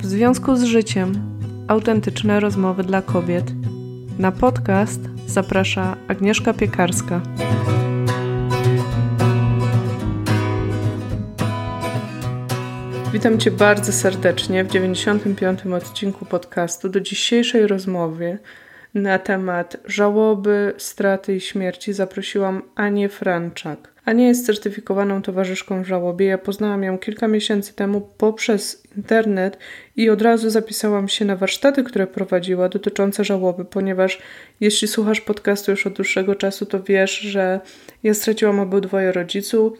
W 0.00 0.06
związku 0.06 0.56
z 0.56 0.62
życiem 0.62 1.12
autentyczne 1.68 2.40
rozmowy 2.40 2.82
dla 2.82 3.02
kobiet. 3.02 3.44
Na 4.18 4.32
podcast 4.32 5.00
zaprasza 5.26 5.96
Agnieszka 6.08 6.54
Piekarska. 6.54 7.20
Witam 13.12 13.38
Cię 13.38 13.50
bardzo 13.50 13.92
serdecznie 13.92 14.64
w 14.64 14.68
95. 14.68 15.66
odcinku 15.66 16.24
podcastu. 16.24 16.88
Do 16.88 17.00
dzisiejszej 17.00 17.66
rozmowy 17.66 18.38
na 18.94 19.18
temat 19.18 19.76
żałoby, 19.84 20.74
straty 20.78 21.36
i 21.36 21.40
śmierci 21.40 21.92
zaprosiłam 21.92 22.62
Anię 22.74 23.08
Franczak. 23.08 23.89
Ania 24.04 24.28
jest 24.28 24.46
certyfikowaną 24.46 25.22
towarzyszką 25.22 25.82
w 25.82 25.86
żałobie. 25.86 26.26
Ja 26.26 26.38
poznałam 26.38 26.82
ją 26.82 26.98
kilka 26.98 27.28
miesięcy 27.28 27.74
temu 27.74 28.00
poprzez 28.00 28.82
internet 28.96 29.58
i 29.96 30.10
od 30.10 30.22
razu 30.22 30.50
zapisałam 30.50 31.08
się 31.08 31.24
na 31.24 31.36
warsztaty, 31.36 31.84
które 31.84 32.06
prowadziła 32.06 32.68
dotyczące 32.68 33.24
żałoby, 33.24 33.64
ponieważ 33.64 34.18
jeśli 34.60 34.88
słuchasz 34.88 35.20
podcastu 35.20 35.70
już 35.70 35.86
od 35.86 35.92
dłuższego 35.92 36.34
czasu, 36.34 36.66
to 36.66 36.82
wiesz, 36.82 37.18
że 37.18 37.60
ja 38.02 38.14
straciłam 38.14 38.60
obydwoje 38.60 39.12
rodziców. 39.12 39.78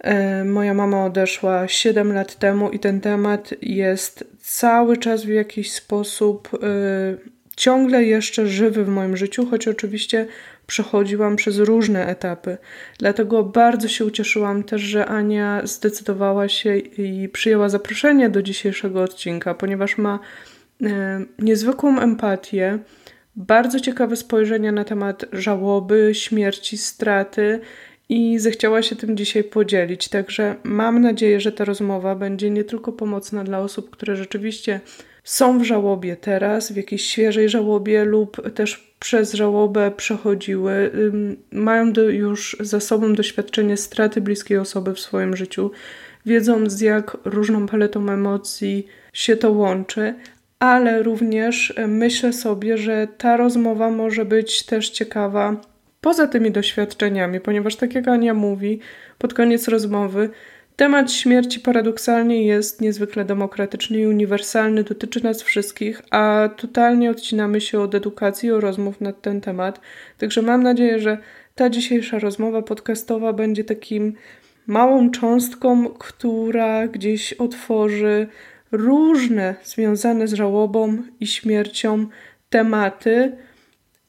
E, 0.00 0.44
moja 0.44 0.74
mama 0.74 1.04
odeszła 1.04 1.68
7 1.68 2.12
lat 2.12 2.38
temu 2.38 2.70
i 2.70 2.78
ten 2.78 3.00
temat 3.00 3.54
jest 3.62 4.24
cały 4.40 4.96
czas 4.96 5.24
w 5.24 5.28
jakiś 5.28 5.72
sposób 5.72 6.48
e, 6.54 7.40
ciągle 7.56 8.04
jeszcze 8.04 8.46
żywy 8.46 8.84
w 8.84 8.88
moim 8.88 9.16
życiu, 9.16 9.46
choć 9.46 9.68
oczywiście 9.68 10.26
przechodziłam 10.70 11.36
przez 11.36 11.58
różne 11.58 12.06
etapy. 12.06 12.58
Dlatego 12.98 13.44
bardzo 13.44 13.88
się 13.88 14.04
ucieszyłam 14.04 14.62
też, 14.62 14.80
że 14.82 15.06
Ania 15.06 15.60
zdecydowała 15.64 16.48
się 16.48 16.76
i 16.76 17.28
przyjęła 17.28 17.68
zaproszenie 17.68 18.28
do 18.28 18.42
dzisiejszego 18.42 19.02
odcinka, 19.02 19.54
ponieważ 19.54 19.98
ma 19.98 20.18
e, 20.82 21.20
niezwykłą 21.38 22.00
empatię, 22.00 22.78
bardzo 23.36 23.80
ciekawe 23.80 24.16
spojrzenie 24.16 24.72
na 24.72 24.84
temat 24.84 25.24
żałoby, 25.32 26.10
śmierci, 26.14 26.78
straty 26.78 27.60
i 28.08 28.38
zechciała 28.38 28.82
się 28.82 28.96
tym 28.96 29.16
dzisiaj 29.16 29.44
podzielić. 29.44 30.08
Także 30.08 30.56
mam 30.62 31.00
nadzieję, 31.00 31.40
że 31.40 31.52
ta 31.52 31.64
rozmowa 31.64 32.14
będzie 32.14 32.50
nie 32.50 32.64
tylko 32.64 32.92
pomocna 32.92 33.44
dla 33.44 33.58
osób, 33.58 33.90
które 33.90 34.16
rzeczywiście 34.16 34.80
są 35.24 35.58
w 35.58 35.64
żałobie 35.64 36.16
teraz, 36.16 36.72
w 36.72 36.76
jakiejś 36.76 37.04
świeżej 37.04 37.48
żałobie 37.48 38.04
lub 38.04 38.52
też 38.54 38.89
przez 39.00 39.32
żałobę 39.32 39.90
przechodziły, 39.96 40.90
mają 41.52 41.92
do, 41.92 42.02
już 42.10 42.56
za 42.60 42.80
sobą 42.80 43.14
doświadczenie 43.14 43.76
straty 43.76 44.20
bliskiej 44.20 44.58
osoby 44.58 44.94
w 44.94 45.00
swoim 45.00 45.36
życiu, 45.36 45.70
wiedzą 46.26 46.70
z 46.70 46.80
jak 46.80 47.16
różną 47.24 47.66
paletą 47.66 48.10
emocji 48.10 48.86
się 49.12 49.36
to 49.36 49.52
łączy, 49.52 50.14
ale 50.58 51.02
również 51.02 51.74
e, 51.76 51.86
myślę 51.86 52.32
sobie, 52.32 52.78
że 52.78 53.08
ta 53.18 53.36
rozmowa 53.36 53.90
może 53.90 54.24
być 54.24 54.66
też 54.66 54.90
ciekawa 54.90 55.56
poza 56.00 56.26
tymi 56.26 56.50
doświadczeniami, 56.50 57.40
ponieważ 57.40 57.76
tak 57.76 57.94
jak 57.94 58.08
Ania 58.08 58.34
mówi 58.34 58.80
pod 59.18 59.34
koniec 59.34 59.68
rozmowy, 59.68 60.30
Temat 60.80 61.12
śmierci 61.12 61.60
paradoksalnie 61.60 62.44
jest 62.44 62.80
niezwykle 62.80 63.24
demokratyczny 63.24 63.98
i 63.98 64.06
uniwersalny, 64.06 64.84
dotyczy 64.84 65.24
nas 65.24 65.42
wszystkich, 65.42 66.02
a 66.10 66.48
totalnie 66.56 67.10
odcinamy 67.10 67.60
się 67.60 67.80
od 67.80 67.94
edukacji 67.94 68.48
i 68.48 68.52
rozmów 68.52 69.00
na 69.00 69.12
ten 69.12 69.40
temat. 69.40 69.80
Także 70.18 70.42
mam 70.42 70.62
nadzieję, 70.62 70.98
że 70.98 71.18
ta 71.54 71.70
dzisiejsza 71.70 72.18
rozmowa 72.18 72.62
podcastowa 72.62 73.32
będzie 73.32 73.64
takim 73.64 74.12
małą 74.66 75.10
cząstką, 75.10 75.88
która 75.88 76.88
gdzieś 76.88 77.32
otworzy 77.32 78.26
różne 78.72 79.54
związane 79.64 80.28
z 80.28 80.32
żałobą 80.32 80.96
i 81.20 81.26
śmiercią 81.26 82.06
tematy 82.50 83.36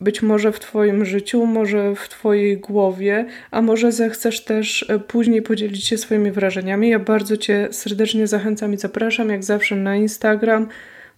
być 0.02 0.22
może 0.22 0.52
w 0.52 0.60
Twoim 0.60 1.06
życiu, 1.06 1.46
może 1.46 1.96
w 1.96 2.10
Twojej 2.10 2.58
głowie, 2.58 3.26
a 3.52 3.62
może 3.62 3.92
zechcesz 3.92 4.44
też 4.44 4.86
e, 4.90 5.00
później 5.00 5.42
podzielić 5.42 5.86
się 5.86 5.98
swoimi 5.98 6.32
wrażeniami. 6.32 6.90
Ja 6.90 7.00
bardzo 7.00 7.38
Cię 7.38 7.68
serdecznie 7.72 8.28
zachęcam 8.28 8.74
i 8.74 8.78
zapraszam, 8.78 9.30
jak 9.30 9.44
zawsze, 9.44 9.76
na 9.76 9.96
Instagram. 9.96 10.68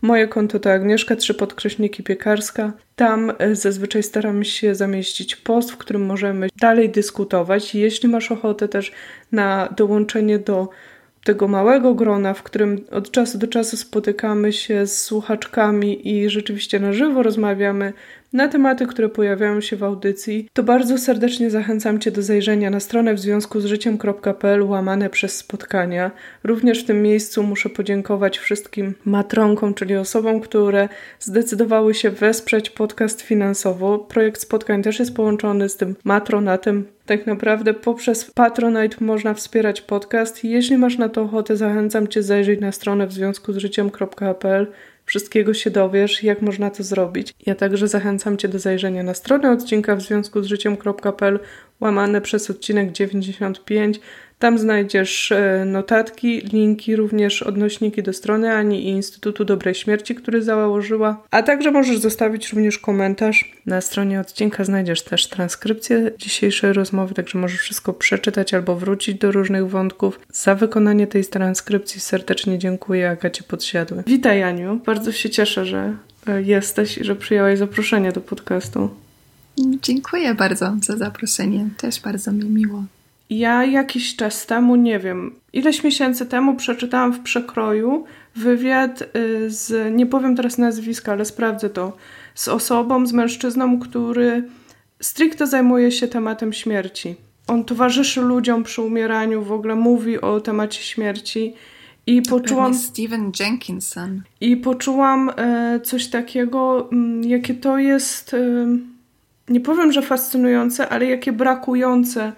Moje 0.01 0.27
konto 0.27 0.59
to 0.59 0.71
Agnieszka, 0.71 1.15
trzy 1.15 1.33
podkreśniki 1.33 2.03
piekarska. 2.03 2.73
Tam 2.95 3.31
e, 3.39 3.55
zazwyczaj 3.55 4.03
staramy 4.03 4.45
się 4.45 4.75
zamieścić 4.75 5.35
post, 5.35 5.71
w 5.71 5.77
którym 5.77 6.05
możemy 6.05 6.47
dalej 6.59 6.89
dyskutować. 6.89 7.75
Jeśli 7.75 8.09
masz 8.09 8.31
ochotę 8.31 8.67
też 8.67 8.91
na 9.31 9.73
dołączenie 9.77 10.39
do 10.39 10.69
tego 11.23 11.47
małego 11.47 11.93
grona, 11.93 12.33
w 12.33 12.43
którym 12.43 12.85
od 12.91 13.11
czasu 13.11 13.37
do 13.37 13.47
czasu 13.47 13.77
spotykamy 13.77 14.53
się 14.53 14.87
z 14.87 15.01
słuchaczkami 15.01 16.09
i 16.09 16.29
rzeczywiście 16.29 16.79
na 16.79 16.93
żywo 16.93 17.23
rozmawiamy 17.23 17.93
na 18.33 18.47
tematy, 18.47 18.87
które 18.87 19.09
pojawiają 19.09 19.61
się 19.61 19.75
w 19.75 19.83
audycji, 19.83 20.49
to 20.53 20.63
bardzo 20.63 20.97
serdecznie 20.97 21.49
zachęcam 21.49 21.99
Cię 21.99 22.11
do 22.11 22.21
zajrzenia 22.21 22.69
na 22.69 22.79
stronę 22.79 23.13
w 23.13 23.19
związku 23.19 23.61
z 23.61 23.65
życiem.pl 23.65 24.63
łamane 24.63 25.09
przez 25.09 25.37
spotkania. 25.37 26.11
Również 26.43 26.83
w 26.83 26.85
tym 26.85 27.01
miejscu 27.01 27.43
muszę 27.43 27.69
podziękować 27.69 28.39
wszystkim 28.39 28.93
matronkom, 29.05 29.73
czyli 29.73 29.95
osobom, 29.95 30.41
które 30.41 30.89
zdecydowały 31.19 31.93
się 31.93 32.09
wesprzeć 32.09 32.69
podcast 32.69 33.21
finansowo. 33.21 33.99
Projekt 33.99 34.41
spotkań 34.41 34.83
też 34.83 34.99
jest 34.99 35.15
połączony 35.15 35.69
z 35.69 35.77
tym 35.77 35.95
matronatem. 36.03 36.85
Tak 37.05 37.27
naprawdę 37.27 37.73
poprzez 37.73 38.31
Patronite 38.31 38.97
można 38.99 39.33
wspierać 39.33 39.81
podcast. 39.81 40.43
Jeśli 40.43 40.77
masz 40.77 40.97
na 40.97 41.09
to 41.09 41.21
ochotę, 41.21 41.57
zachęcam 41.57 42.07
Cię 42.07 42.23
zajrzeć 42.23 42.59
na 42.59 42.71
stronę 42.71 43.07
w 43.07 43.13
związku 43.13 43.53
z 43.53 43.57
życiem.pl 43.57 44.67
Wszystkiego 45.05 45.53
się 45.53 45.69
dowiesz, 45.69 46.23
jak 46.23 46.41
można 46.41 46.69
to 46.69 46.83
zrobić. 46.83 47.33
Ja 47.45 47.55
także 47.55 47.87
zachęcam 47.87 48.37
Cię 48.37 48.47
do 48.47 48.59
zajrzenia 48.59 49.03
na 49.03 49.13
stronę 49.13 49.51
odcinka 49.51 49.95
w 49.95 50.01
związku 50.01 50.43
z 50.43 50.45
życiem.pl 50.45 51.39
łamane 51.79 52.21
przez 52.21 52.49
odcinek 52.49 52.91
95. 52.91 53.99
Tam 54.43 54.59
znajdziesz 54.59 55.31
e, 55.31 55.65
notatki, 55.65 56.41
linki, 56.41 56.95
również 56.95 57.43
odnośniki 57.43 58.03
do 58.03 58.13
strony 58.13 58.53
Ani 58.53 58.85
i 58.85 58.87
Instytutu 58.87 59.45
Dobrej 59.45 59.75
Śmierci, 59.75 60.15
który 60.15 60.43
założyła. 60.43 61.23
A 61.31 61.43
także 61.43 61.71
możesz 61.71 61.97
zostawić 61.97 62.49
również 62.49 62.77
komentarz. 62.77 63.51
Na 63.65 63.81
stronie 63.81 64.19
odcinka 64.19 64.63
znajdziesz 64.63 65.01
też 65.01 65.27
transkrypcję 65.27 66.11
dzisiejszej 66.17 66.73
rozmowy, 66.73 67.13
także 67.13 67.39
możesz 67.39 67.59
wszystko 67.59 67.93
przeczytać 67.93 68.53
albo 68.53 68.75
wrócić 68.75 69.19
do 69.19 69.31
różnych 69.31 69.69
wątków. 69.69 70.19
Za 70.31 70.55
wykonanie 70.55 71.07
tej 71.07 71.25
transkrypcji 71.25 72.01
serdecznie 72.01 72.59
dziękuję 72.59 73.09
Agacie 73.09 73.43
Podsiadły. 73.43 74.03
Witaj 74.07 74.43
Aniu, 74.43 74.79
bardzo 74.85 75.11
się 75.11 75.29
cieszę, 75.29 75.65
że 75.65 75.95
e, 76.27 76.41
jesteś 76.41 76.97
i 76.97 77.03
że 77.03 77.15
przyjęłaś 77.15 77.59
zaproszenie 77.59 78.11
do 78.11 78.21
podcastu. 78.21 78.89
Dziękuję 79.81 80.35
bardzo 80.35 80.75
za 80.81 80.97
zaproszenie. 80.97 81.69
Też 81.77 81.99
bardzo 81.99 82.31
mi 82.31 82.45
miło. 82.45 82.83
Ja 83.29 83.65
jakiś 83.65 84.15
czas 84.15 84.45
temu, 84.45 84.75
nie 84.75 84.99
wiem, 84.99 85.35
ileś 85.53 85.83
miesięcy 85.83 86.25
temu 86.25 86.55
przeczytałam 86.55 87.13
w 87.13 87.19
przekroju 87.19 88.05
wywiad 88.35 89.01
y, 89.01 89.49
z, 89.49 89.95
nie 89.95 90.05
powiem 90.05 90.35
teraz 90.35 90.57
nazwiska, 90.57 91.11
ale 91.11 91.25
sprawdzę 91.25 91.69
to, 91.69 91.97
z 92.35 92.47
osobą, 92.47 93.07
z 93.07 93.13
mężczyzną, 93.13 93.79
który 93.79 94.43
stricte 94.99 95.47
zajmuje 95.47 95.91
się 95.91 96.07
tematem 96.07 96.53
śmierci. 96.53 97.15
On 97.47 97.63
towarzyszy 97.63 98.21
ludziom 98.21 98.63
przy 98.63 98.81
umieraniu, 98.81 99.43
w 99.43 99.51
ogóle 99.51 99.75
mówi 99.75 100.21
o 100.21 100.39
temacie 100.39 100.81
śmierci. 100.81 101.53
I 102.07 102.21
poczułam. 102.21 102.73
Steven 102.73 103.31
Jenkinson. 103.39 104.21
I 104.41 104.57
poczułam 104.57 105.31
e, 105.37 105.79
coś 105.83 106.07
takiego, 106.07 106.89
m, 106.91 106.97
mm, 106.97 107.23
jakie 107.23 107.53
to 107.53 107.77
jest. 107.77 108.33
E, 108.33 108.37
nie 109.49 109.59
powiem, 109.59 109.91
że 109.91 110.01
fascynujące, 110.01 110.89
ale 110.89 111.05
jakie 111.05 111.31
brakujące 111.31 112.33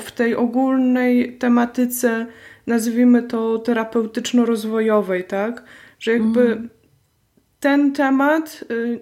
w 0.00 0.12
tej 0.12 0.34
ogólnej 0.34 1.36
tematyce, 1.38 2.26
nazwijmy 2.66 3.22
to 3.22 3.58
terapeutyczno-rozwojowej, 3.58 5.24
tak? 5.24 5.62
Że 5.98 6.12
jakby 6.12 6.40
mm. 6.40 6.68
ten 7.60 7.92
temat, 7.92 8.64
y, 8.70 9.00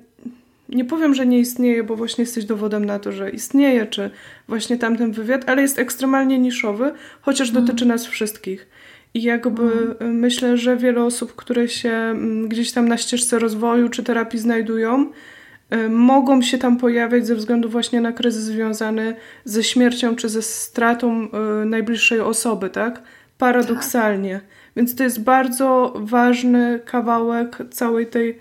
nie 0.68 0.84
powiem, 0.84 1.14
że 1.14 1.26
nie 1.26 1.38
istnieje, 1.38 1.84
bo 1.84 1.96
właśnie 1.96 2.22
jesteś 2.22 2.44
dowodem 2.44 2.84
na 2.84 2.98
to, 2.98 3.12
że 3.12 3.30
istnieje, 3.30 3.86
czy 3.86 4.10
właśnie 4.48 4.78
tamten 4.78 5.12
wywiad, 5.12 5.48
ale 5.48 5.62
jest 5.62 5.78
ekstremalnie 5.78 6.38
niszowy, 6.38 6.92
chociaż 7.20 7.50
mm. 7.50 7.64
dotyczy 7.64 7.86
nas 7.86 8.06
wszystkich. 8.06 8.68
I 9.14 9.22
jakby 9.22 9.62
mm. 9.62 10.18
myślę, 10.18 10.56
że 10.56 10.76
wiele 10.76 11.04
osób, 11.04 11.34
które 11.36 11.68
się 11.68 11.90
mm, 11.90 12.48
gdzieś 12.48 12.72
tam 12.72 12.88
na 12.88 12.96
ścieżce 12.96 13.38
rozwoju 13.38 13.88
czy 13.88 14.02
terapii 14.02 14.38
znajdują, 14.38 15.06
Y, 15.06 15.14
mogą 15.88 16.42
się 16.42 16.58
tam 16.58 16.76
pojawiać 16.76 17.26
ze 17.26 17.34
względu 17.34 17.68
właśnie 17.68 18.00
na 18.00 18.12
kryzys 18.12 18.44
związany 18.44 19.16
ze 19.44 19.64
śmiercią 19.64 20.16
czy 20.16 20.28
ze 20.28 20.42
stratą 20.42 21.28
y, 21.62 21.64
najbliższej 21.64 22.20
osoby, 22.20 22.70
tak? 22.70 23.02
Paradoksalnie. 23.38 24.34
Tak. 24.34 24.44
Więc 24.76 24.94
to 24.94 25.04
jest 25.04 25.22
bardzo 25.22 25.94
ważny 25.96 26.80
kawałek 26.84 27.58
całej 27.70 28.06
tej 28.06 28.38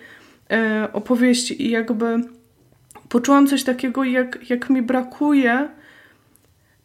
e, 0.51 0.87
opowieści 0.93 1.67
i 1.67 1.69
jakby 1.69 2.19
poczułam 3.09 3.47
coś 3.47 3.63
takiego, 3.63 4.03
jak, 4.03 4.49
jak 4.49 4.69
mi 4.69 4.81
brakuje 4.81 5.69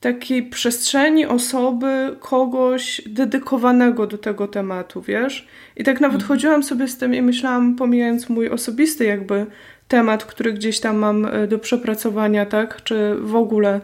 takiej 0.00 0.42
przestrzeni 0.42 1.26
osoby, 1.26 2.16
kogoś 2.20 3.02
dedykowanego 3.06 4.06
do 4.06 4.18
tego 4.18 4.48
tematu, 4.48 5.02
wiesz? 5.02 5.48
I 5.76 5.84
tak 5.84 6.00
nawet 6.00 6.20
mhm. 6.20 6.28
chodziłam 6.28 6.62
sobie 6.62 6.88
z 6.88 6.98
tym 6.98 7.14
i 7.14 7.22
myślałam, 7.22 7.76
pomijając 7.76 8.28
mój 8.28 8.48
osobisty 8.48 9.04
jakby 9.04 9.46
temat, 9.88 10.24
który 10.24 10.52
gdzieś 10.52 10.80
tam 10.80 10.96
mam 10.96 11.26
e, 11.26 11.46
do 11.46 11.58
przepracowania, 11.58 12.46
tak? 12.46 12.82
Czy 12.82 13.14
w 13.20 13.36
ogóle, 13.36 13.80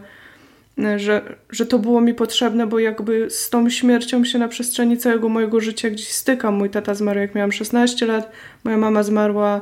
e, 0.79 0.99
że, 0.99 1.35
że 1.49 1.65
to 1.65 1.79
było 1.79 2.01
mi 2.01 2.13
potrzebne, 2.13 2.67
bo 2.67 2.79
jakby 2.79 3.29
z 3.29 3.49
tą 3.49 3.69
śmiercią 3.69 4.25
się 4.25 4.39
na 4.39 4.47
przestrzeni 4.47 4.97
całego 4.97 5.29
mojego 5.29 5.59
życia 5.59 5.89
gdzieś 5.89 6.11
stykam. 6.11 6.55
Mój 6.55 6.69
tata 6.69 6.93
zmarł 6.93 7.19
jak 7.19 7.35
miałam 7.35 7.51
16 7.51 8.05
lat, 8.05 8.31
moja 8.63 8.77
mama 8.77 9.03
zmarła 9.03 9.61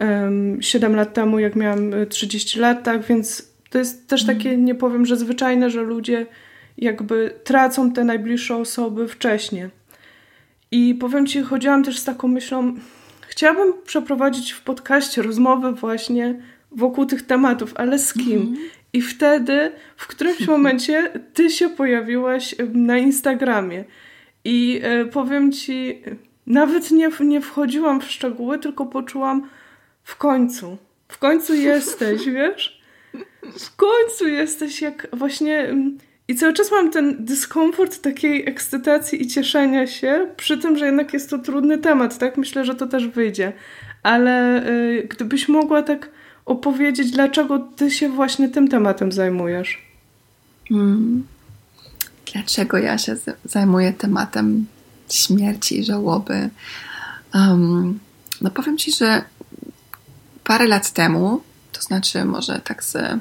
um, 0.00 0.62
7 0.62 0.96
lat 0.96 1.14
temu, 1.14 1.38
jak 1.38 1.56
miałam 1.56 1.90
30 2.08 2.58
e, 2.58 2.62
lat, 2.62 2.82
tak? 2.82 3.02
Więc 3.02 3.50
to 3.70 3.78
jest 3.78 4.08
też 4.08 4.26
takie, 4.26 4.48
mhm. 4.48 4.64
nie 4.64 4.74
powiem, 4.74 5.06
że 5.06 5.16
zwyczajne, 5.16 5.70
że 5.70 5.82
ludzie 5.82 6.26
jakby 6.78 7.34
tracą 7.44 7.92
te 7.92 8.04
najbliższe 8.04 8.56
osoby 8.56 9.08
wcześniej. 9.08 9.68
I 10.70 10.94
powiem 10.94 11.26
Ci, 11.26 11.42
chodziłam 11.42 11.84
też 11.84 11.98
z 11.98 12.04
taką 12.04 12.28
myślą, 12.28 12.74
chciałabym 13.40 13.74
przeprowadzić 13.84 14.52
w 14.52 14.62
podcaście 14.62 15.22
rozmowę 15.22 15.72
właśnie 15.72 16.42
wokół 16.72 17.06
tych 17.06 17.22
tematów, 17.22 17.72
ale 17.76 17.98
z 17.98 18.12
kim? 18.12 18.40
Mm 18.40 18.54
-hmm. 18.54 18.58
I 18.92 19.02
wtedy 19.02 19.72
w 19.96 20.06
którymś 20.06 20.46
momencie 20.54 21.10
ty 21.34 21.50
się 21.50 21.68
pojawiłaś 21.68 22.54
na 22.72 22.98
Instagramie. 22.98 23.84
I 24.44 24.80
e, 24.82 25.04
powiem 25.04 25.52
ci, 25.52 26.02
nawet 26.46 26.90
nie, 26.90 27.10
nie 27.20 27.40
wchodziłam 27.40 28.00
w 28.00 28.10
szczegóły, 28.10 28.58
tylko 28.58 28.86
poczułam 28.86 29.48
w 30.02 30.16
końcu. 30.16 30.76
W 31.08 31.18
końcu 31.18 31.54
jesteś, 31.54 32.28
wiesz? 32.38 32.82
W 33.42 33.76
końcu 33.76 34.28
jesteś 34.28 34.82
jak 34.82 35.08
właśnie 35.12 35.74
i 36.30 36.34
cały 36.34 36.52
czas 36.52 36.70
mam 36.70 36.90
ten 36.90 37.24
dyskomfort 37.24 38.02
takiej 38.02 38.48
ekscytacji 38.48 39.22
i 39.22 39.26
cieszenia 39.26 39.86
się, 39.86 40.26
przy 40.36 40.58
tym, 40.58 40.78
że 40.78 40.86
jednak 40.86 41.12
jest 41.12 41.30
to 41.30 41.38
trudny 41.38 41.78
temat, 41.78 42.18
tak? 42.18 42.36
Myślę, 42.36 42.64
że 42.64 42.74
to 42.74 42.86
też 42.86 43.06
wyjdzie. 43.06 43.52
Ale 44.02 44.66
y, 44.68 45.08
gdybyś 45.10 45.48
mogła 45.48 45.82
tak 45.82 46.10
opowiedzieć, 46.46 47.10
dlaczego 47.10 47.58
ty 47.58 47.90
się 47.90 48.08
właśnie 48.08 48.48
tym 48.48 48.68
tematem 48.68 49.12
zajmujesz? 49.12 49.82
Hmm. 50.68 51.26
Dlaczego 52.32 52.78
ja 52.78 52.98
się 52.98 53.16
zajmuję 53.44 53.92
tematem 53.92 54.66
śmierci 55.08 55.78
i 55.78 55.84
żałoby? 55.84 56.50
Um, 57.34 57.98
no 58.40 58.50
powiem 58.50 58.78
ci, 58.78 58.92
że 58.92 59.24
parę 60.44 60.66
lat 60.66 60.92
temu, 60.92 61.42
to 61.72 61.82
znaczy 61.82 62.24
może 62.24 62.60
tak 62.64 62.84
z 62.84 63.20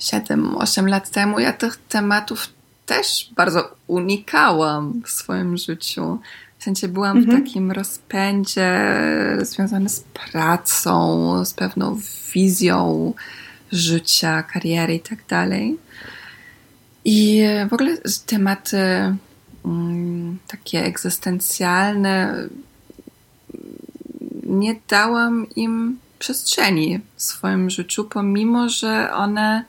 7-8 0.00 0.88
lat 0.88 1.10
temu 1.10 1.40
ja 1.40 1.52
tych 1.52 1.76
tematów 1.88 2.48
też 2.86 3.30
bardzo 3.36 3.76
unikałam 3.86 5.02
w 5.04 5.10
swoim 5.10 5.56
życiu. 5.56 6.18
W 6.58 6.64
sensie 6.64 6.88
byłam 6.88 7.16
mhm. 7.16 7.36
w 7.36 7.44
takim 7.44 7.72
rozpędzie 7.72 8.70
związanym 9.42 9.88
z 9.88 10.00
pracą, 10.00 11.44
z 11.44 11.54
pewną 11.54 12.00
wizją 12.34 13.12
życia, 13.72 14.42
kariery 14.42 14.94
i 14.94 15.00
tak 15.00 15.26
dalej. 15.28 15.78
I 17.04 17.42
w 17.70 17.72
ogóle 17.72 17.96
tematy 18.26 18.78
um, 19.62 20.38
takie 20.46 20.84
egzystencjalne 20.84 22.48
nie 24.42 24.76
dałam 24.88 25.46
im 25.56 25.98
przestrzeni 26.18 27.00
w 27.16 27.22
swoim 27.22 27.70
życiu, 27.70 28.04
pomimo 28.04 28.68
że 28.68 29.12
one 29.12 29.64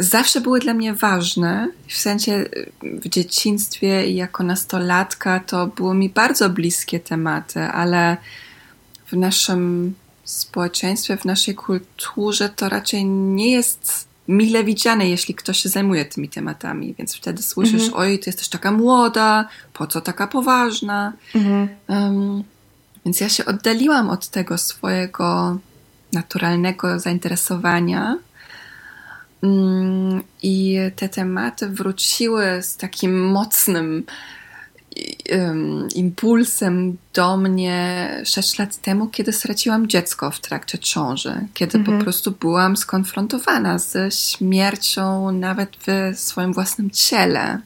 zawsze 0.00 0.40
były 0.40 0.60
dla 0.60 0.74
mnie 0.74 0.94
ważne. 0.94 1.68
W 1.88 1.96
sensie 1.96 2.44
w 2.82 3.08
dzieciństwie 3.08 4.10
i 4.10 4.14
jako 4.14 4.42
nastolatka 4.42 5.40
to 5.40 5.66
było 5.66 5.94
mi 5.94 6.08
bardzo 6.08 6.50
bliskie 6.50 7.00
tematy, 7.00 7.60
ale 7.60 8.16
w 9.06 9.16
naszym 9.16 9.94
społeczeństwie, 10.24 11.16
w 11.16 11.24
naszej 11.24 11.54
kulturze 11.54 12.48
to 12.48 12.68
raczej 12.68 13.04
nie 13.04 13.50
jest 13.50 14.08
mile 14.28 14.64
widziane, 14.64 15.08
jeśli 15.08 15.34
ktoś 15.34 15.58
się 15.58 15.68
zajmuje 15.68 16.04
tymi 16.04 16.28
tematami. 16.28 16.94
Więc 16.98 17.16
wtedy 17.16 17.42
słyszysz, 17.42 17.82
mhm. 17.82 18.02
oj, 18.02 18.18
ty 18.18 18.30
jesteś 18.30 18.48
taka 18.48 18.72
młoda, 18.72 19.48
po 19.72 19.86
co 19.86 20.00
taka 20.00 20.26
poważna? 20.26 21.12
Mhm. 21.34 21.68
Um, 21.88 22.44
więc 23.04 23.20
ja 23.20 23.28
się 23.28 23.44
oddaliłam 23.44 24.10
od 24.10 24.28
tego 24.28 24.58
swojego 24.58 25.58
naturalnego 26.12 26.98
zainteresowania 26.98 28.18
I 30.42 30.78
te 30.96 31.08
tematy 31.08 31.68
wróciły 31.68 32.44
z 32.62 32.76
takim 32.76 33.30
mocnym 33.30 34.04
impulsem 35.94 36.96
do 37.14 37.36
mnie 37.36 38.08
6 38.24 38.58
lat 38.58 38.76
temu, 38.76 39.06
kiedy 39.06 39.32
straciłam 39.32 39.88
dziecko 39.88 40.30
w 40.30 40.40
trakcie 40.40 40.78
ciąży, 40.78 41.46
kiedy 41.54 41.78
mhm. 41.78 41.98
po 41.98 42.04
prostu 42.04 42.30
byłam 42.30 42.76
skonfrontowana 42.76 43.78
ze 43.78 44.10
śmiercią 44.10 45.32
nawet 45.32 45.70
w 45.86 46.18
swoim 46.18 46.52
własnym 46.52 46.90
ciele. 46.90 47.60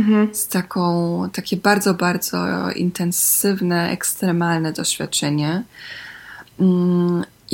Mhm. 0.00 0.34
Z 0.34 0.48
taką, 0.48 1.28
takie 1.32 1.56
bardzo, 1.56 1.94
bardzo 1.94 2.70
intensywne, 2.70 3.90
ekstremalne 3.90 4.72
doświadczenie. 4.72 5.62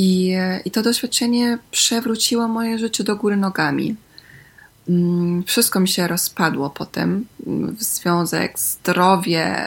Mm, 0.03 0.61
i, 0.63 0.69
I 0.69 0.71
to 0.71 0.83
doświadczenie 0.83 1.59
przewróciło 1.71 2.49
moje 2.49 2.79
życie 2.79 3.05
do 3.05 3.17
góry 3.17 3.37
nogami. 3.37 3.97
Mm, 4.89 5.45
wszystko 5.45 5.81
mi 5.81 5.89
się 5.89 6.09
rozpadło 6.09 6.71
potem. 6.71 7.27
Związek, 7.79 8.59
zdrowie, 8.59 9.67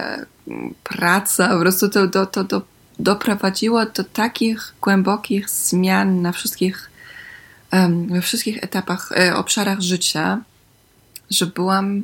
praca, 0.83 1.49
po 1.49 1.59
prostu 1.59 1.89
to, 1.89 2.07
to, 2.07 2.25
to, 2.25 2.43
to 2.43 2.61
doprowadziło 2.99 3.85
do 3.85 4.03
takich 4.03 4.73
głębokich 4.81 5.49
zmian 5.49 6.21
na 6.21 6.31
wszystkich, 6.31 6.89
we 8.07 8.21
wszystkich 8.21 8.63
etapach, 8.63 9.11
e, 9.11 9.35
obszarach 9.35 9.81
życia, 9.81 10.41
że 11.29 11.45
byłam 11.45 12.03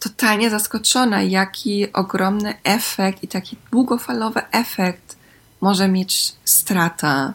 totalnie 0.00 0.50
zaskoczona, 0.50 1.22
jaki 1.22 1.92
ogromny 1.92 2.54
efekt 2.64 3.22
i 3.22 3.28
taki 3.28 3.56
długofalowy 3.70 4.40
efekt 4.50 5.03
może 5.64 5.88
mieć 5.88 6.32
strata. 6.44 7.34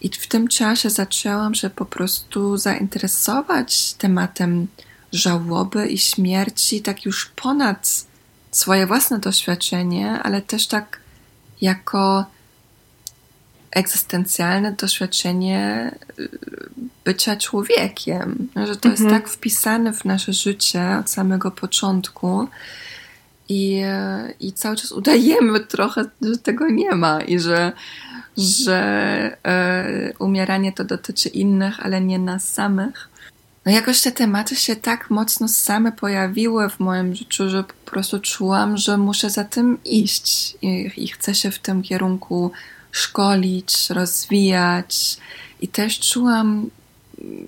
I 0.00 0.08
w 0.08 0.26
tym 0.26 0.48
czasie 0.48 0.90
zaczęłam 0.90 1.54
się 1.54 1.70
po 1.70 1.84
prostu 1.84 2.56
zainteresować 2.56 3.94
tematem 3.94 4.66
żałoby 5.12 5.86
i 5.86 5.98
śmierci, 5.98 6.82
tak 6.82 7.04
już 7.04 7.26
ponad 7.26 8.04
swoje 8.50 8.86
własne 8.86 9.18
doświadczenie, 9.18 10.10
ale 10.22 10.42
też 10.42 10.66
tak 10.66 11.00
jako 11.60 12.24
egzystencjalne 13.70 14.72
doświadczenie 14.72 15.90
y, 16.18 16.28
bycia 17.04 17.36
człowiekiem. 17.36 18.48
Że 18.56 18.76
to 18.76 18.88
mhm. 18.88 18.90
jest 18.92 19.06
tak 19.16 19.28
wpisane 19.28 19.92
w 19.92 20.04
nasze 20.04 20.32
życie 20.32 20.96
od 21.00 21.10
samego 21.10 21.50
początku, 21.50 22.48
i, 23.48 23.82
i 24.40 24.52
cały 24.52 24.76
czas 24.76 24.92
udajemy 24.92 25.60
trochę, 25.60 26.04
że 26.22 26.38
tego 26.38 26.70
nie 26.70 26.94
ma 26.94 27.20
i 27.20 27.38
że, 27.38 27.72
że 28.36 28.80
e, 29.44 30.12
umieranie 30.18 30.72
to 30.72 30.84
dotyczy 30.84 31.28
innych, 31.28 31.80
ale 31.80 32.00
nie 32.00 32.18
nas 32.18 32.48
samych. 32.48 33.08
No 33.66 33.72
jakoś 33.72 34.00
te 34.02 34.12
tematy 34.12 34.56
się 34.56 34.76
tak 34.76 35.10
mocno 35.10 35.48
same 35.48 35.92
pojawiły 35.92 36.70
w 36.70 36.80
moim 36.80 37.14
życiu, 37.14 37.48
że 37.48 37.64
po 37.64 37.90
prostu 37.90 38.20
czułam, 38.20 38.76
że 38.76 38.98
muszę 38.98 39.30
za 39.30 39.44
tym 39.44 39.78
iść 39.84 40.56
i, 40.62 40.90
i 40.96 41.08
chcę 41.08 41.34
się 41.34 41.50
w 41.50 41.58
tym 41.58 41.82
kierunku 41.82 42.52
szkolić, 42.92 43.90
rozwijać. 43.90 45.16
I 45.60 45.68
też 45.68 46.00
czułam 46.00 46.70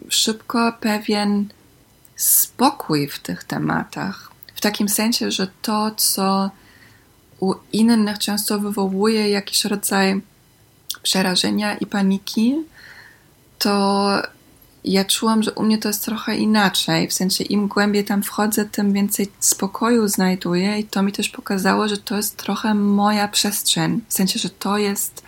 szybko 0.08 0.72
pewien 0.80 1.48
spokój 2.16 3.08
w 3.08 3.18
tych 3.18 3.44
tematach, 3.44 4.30
takim 4.64 4.88
sensie, 4.88 5.30
że 5.30 5.46
to, 5.62 5.90
co 5.96 6.50
u 7.40 7.54
innych 7.72 8.18
często 8.18 8.60
wywołuje 8.60 9.28
jakiś 9.28 9.64
rodzaj 9.64 10.20
przerażenia 11.02 11.76
i 11.76 11.86
paniki, 11.86 12.54
to 13.58 14.08
ja 14.84 15.04
czułam, 15.04 15.42
że 15.42 15.52
u 15.52 15.62
mnie 15.62 15.78
to 15.78 15.88
jest 15.88 16.04
trochę 16.04 16.36
inaczej. 16.36 17.08
W 17.08 17.12
sensie 17.12 17.44
im 17.44 17.68
głębiej 17.68 18.04
tam 18.04 18.22
wchodzę, 18.22 18.64
tym 18.64 18.92
więcej 18.92 19.32
spokoju 19.40 20.08
znajduję, 20.08 20.78
i 20.78 20.84
to 20.84 21.02
mi 21.02 21.12
też 21.12 21.28
pokazało, 21.28 21.88
że 21.88 21.96
to 21.96 22.16
jest 22.16 22.36
trochę 22.36 22.74
moja 22.74 23.28
przestrzeń. 23.28 24.00
W 24.08 24.14
sensie, 24.14 24.38
że 24.38 24.50
to 24.50 24.78
jest 24.78 25.22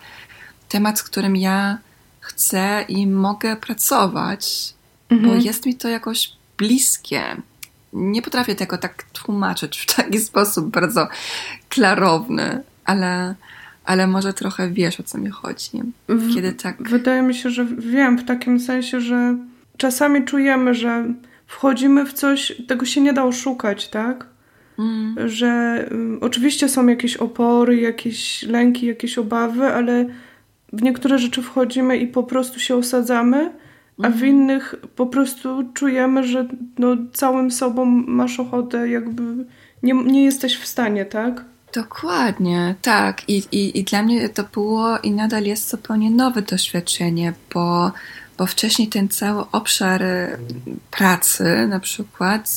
temat, 0.68 0.98
z 0.98 1.02
którym 1.02 1.36
ja 1.36 1.78
chcę 2.20 2.84
i 2.88 3.06
mogę 3.06 3.56
pracować, 3.56 4.74
mhm. 5.10 5.30
bo 5.30 5.42
jest 5.44 5.66
mi 5.66 5.74
to 5.74 5.88
jakoś 5.88 6.32
bliskie 6.58 7.36
nie 7.96 8.22
potrafię 8.22 8.54
tego 8.54 8.78
tak 8.78 9.02
tłumaczyć 9.02 9.78
w 9.78 9.94
taki 9.96 10.18
sposób 10.18 10.70
bardzo 10.70 11.08
klarowny, 11.68 12.62
ale, 12.84 13.34
ale 13.84 14.06
może 14.06 14.32
trochę 14.32 14.70
wiesz 14.70 15.00
o 15.00 15.02
co 15.02 15.18
mi 15.18 15.30
chodzi. 15.30 15.70
Kiedy 16.34 16.52
tak. 16.52 16.88
Wydaje 16.88 17.22
mi 17.22 17.34
się, 17.34 17.50
że 17.50 17.64
wiem 17.64 18.18
w 18.18 18.24
takim 18.24 18.60
sensie, 18.60 19.00
że 19.00 19.36
czasami 19.76 20.24
czujemy, 20.24 20.74
że 20.74 21.04
wchodzimy 21.46 22.06
w 22.06 22.12
coś, 22.12 22.52
tego 22.68 22.86
się 22.86 23.00
nie 23.00 23.12
da 23.12 23.24
oszukać, 23.24 23.88
tak? 23.88 24.26
Mm. 24.78 25.28
Że 25.28 25.84
y, 26.16 26.20
oczywiście 26.20 26.68
są 26.68 26.86
jakieś 26.86 27.16
opory, 27.16 27.76
jakieś 27.76 28.42
lęki, 28.42 28.86
jakieś 28.86 29.18
obawy, 29.18 29.66
ale 29.66 30.06
w 30.72 30.82
niektóre 30.82 31.18
rzeczy 31.18 31.42
wchodzimy 31.42 31.96
i 31.96 32.06
po 32.06 32.22
prostu 32.22 32.60
się 32.60 32.76
osadzamy, 32.76 33.52
a 33.98 34.02
w 34.02 34.12
mhm. 34.12 34.26
innych 34.26 34.74
po 34.96 35.06
prostu 35.06 35.64
czujemy, 35.74 36.24
że 36.24 36.48
no, 36.78 36.96
całym 37.12 37.50
sobą 37.50 37.84
masz 38.06 38.40
ochotę, 38.40 38.88
jakby 38.88 39.22
nie, 39.82 39.94
nie 39.94 40.24
jesteś 40.24 40.58
w 40.58 40.66
stanie, 40.66 41.04
tak? 41.04 41.44
Dokładnie, 41.74 42.74
tak. 42.82 43.28
I, 43.28 43.36
i, 43.52 43.78
I 43.78 43.84
dla 43.84 44.02
mnie 44.02 44.28
to 44.28 44.44
było 44.52 44.98
i 44.98 45.10
nadal 45.10 45.44
jest 45.44 45.70
zupełnie 45.70 46.10
nowe 46.10 46.42
doświadczenie, 46.42 47.32
bo, 47.54 47.92
bo 48.38 48.46
wcześniej 48.46 48.88
ten 48.88 49.08
cały 49.08 49.44
obszar 49.52 50.02
y, 50.02 50.38
pracy 50.90 51.66
na 51.68 51.80
przykład 51.80 52.50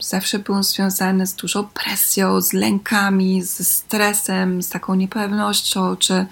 zawsze 0.00 0.38
był 0.38 0.62
związany 0.62 1.26
z 1.26 1.34
dużą 1.34 1.64
presją, 1.64 2.40
z 2.40 2.52
lękami, 2.52 3.42
ze 3.42 3.64
stresem, 3.64 4.62
z 4.62 4.68
taką 4.68 4.94
niepewnością, 4.94 5.96
czy 5.96 6.26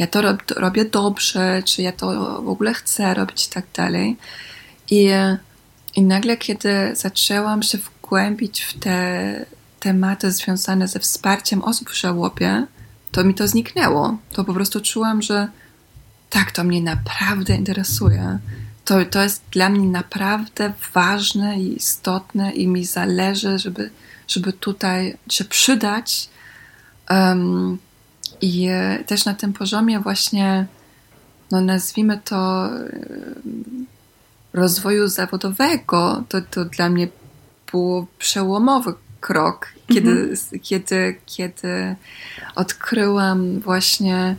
ja 0.00 0.06
to, 0.06 0.22
rob, 0.22 0.42
robię 0.56 0.84
dobrze, 0.84 1.62
czy 1.64 1.82
ja 1.82 1.92
to 1.92 2.06
w 2.42 2.48
ogóle 2.48 2.74
chcę 2.74 3.14
robić 3.14 3.46
i 3.46 3.50
tak 3.50 3.64
dalej. 3.74 4.16
I, 4.90 5.08
I 5.96 6.02
nagle, 6.02 6.36
kiedy 6.36 6.96
zaczęłam 6.96 7.62
się 7.62 7.78
wgłębić 7.78 8.62
w 8.62 8.78
te 8.78 9.46
tematy 9.80 10.32
związane 10.32 10.88
ze 10.88 10.98
wsparciem 10.98 11.62
osób 11.62 11.90
w 11.90 11.96
żałobie, 11.96 12.66
to 13.12 13.24
mi 13.24 13.34
to 13.34 13.48
zniknęło. 13.48 14.18
To 14.32 14.44
po 14.44 14.54
prostu 14.54 14.80
czułam, 14.80 15.22
że 15.22 15.48
tak, 16.30 16.52
to 16.52 16.64
mnie 16.64 16.82
naprawdę 16.82 17.54
interesuje. 17.54 18.38
To, 18.84 19.04
to 19.04 19.22
jest 19.22 19.42
dla 19.50 19.68
mnie 19.68 19.88
naprawdę 19.88 20.72
ważne 20.94 21.60
i 21.60 21.76
istotne 21.76 22.52
i 22.52 22.66
mi 22.66 22.84
zależy, 22.84 23.58
żeby, 23.58 23.90
żeby 24.28 24.52
tutaj 24.52 25.18
się 25.30 25.44
przydać. 25.44 26.28
Um, 27.10 27.78
I 28.40 28.68
też 29.06 29.24
na 29.24 29.34
tym 29.34 29.52
poziomie 29.52 30.00
właśnie, 30.00 30.66
no 31.50 31.60
nazwijmy 31.60 32.20
to 32.24 32.70
rozwoju 34.52 35.08
zawodowego, 35.08 36.24
to, 36.28 36.40
to 36.50 36.64
dla 36.64 36.90
mnie 36.90 37.08
było 37.72 38.06
przełomowy 38.18 38.94
krok, 39.20 39.72
kiedy, 39.92 40.10
mhm. 40.10 40.36
kiedy, 40.62 41.20
kiedy 41.26 41.96
odkryłam 42.54 43.60
właśnie 43.60 44.36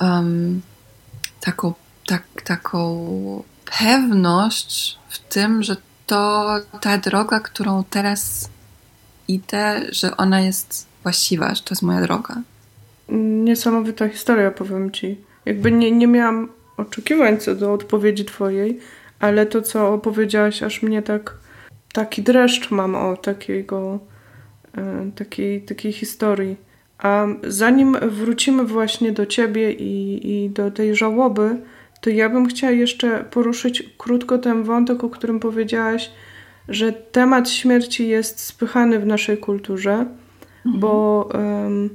um, 0.00 0.62
taką, 1.40 1.74
tak, 2.06 2.22
taką 2.44 3.42
pewność 3.78 4.98
w 5.08 5.18
tym, 5.18 5.62
że 5.62 5.76
to 6.06 6.50
ta 6.80 6.98
droga, 6.98 7.40
którą 7.40 7.84
teraz 7.84 8.48
idę, 9.28 9.80
że 9.90 10.16
ona 10.16 10.40
jest 10.40 10.86
właściwa, 11.02 11.54
że 11.54 11.62
to 11.62 11.68
jest 11.70 11.82
moja 11.82 12.00
droga. 12.00 12.42
Niesamowita 13.08 14.08
historia, 14.08 14.50
powiem 14.50 14.90
ci. 14.90 15.16
Jakby 15.46 15.72
nie, 15.72 15.92
nie 15.92 16.06
miałam 16.06 16.48
oczekiwań 16.76 17.38
co 17.38 17.54
do 17.54 17.72
odpowiedzi 17.72 18.24
twojej, 18.24 18.78
ale 19.20 19.46
to, 19.46 19.62
co 19.62 19.92
opowiedziałaś, 19.92 20.62
aż 20.62 20.82
mnie 20.82 21.02
tak 21.02 21.34
taki 21.92 22.22
dreszcz 22.22 22.70
mam 22.70 22.94
o 22.94 23.16
takiego, 23.16 23.98
e, 24.76 25.10
takiej, 25.16 25.62
takiej 25.62 25.92
historii. 25.92 26.56
A 26.98 27.26
zanim 27.42 27.96
wrócimy 28.02 28.64
właśnie 28.64 29.12
do 29.12 29.26
ciebie 29.26 29.72
i, 29.72 30.20
i 30.32 30.50
do 30.50 30.70
tej 30.70 30.96
żałoby, 30.96 31.56
to 32.00 32.10
ja 32.10 32.28
bym 32.28 32.46
chciała 32.46 32.72
jeszcze 32.72 33.24
poruszyć 33.30 33.82
krótko 33.98 34.38
ten 34.38 34.62
wątek, 34.62 35.04
o 35.04 35.10
którym 35.10 35.40
powiedziałaś, 35.40 36.10
że 36.68 36.92
temat 36.92 37.50
śmierci 37.50 38.08
jest 38.08 38.40
spychany 38.40 38.98
w 38.98 39.06
naszej 39.06 39.38
kulturze, 39.38 39.92
mhm. 39.92 40.80
bo 40.80 41.28
um, 41.34 41.90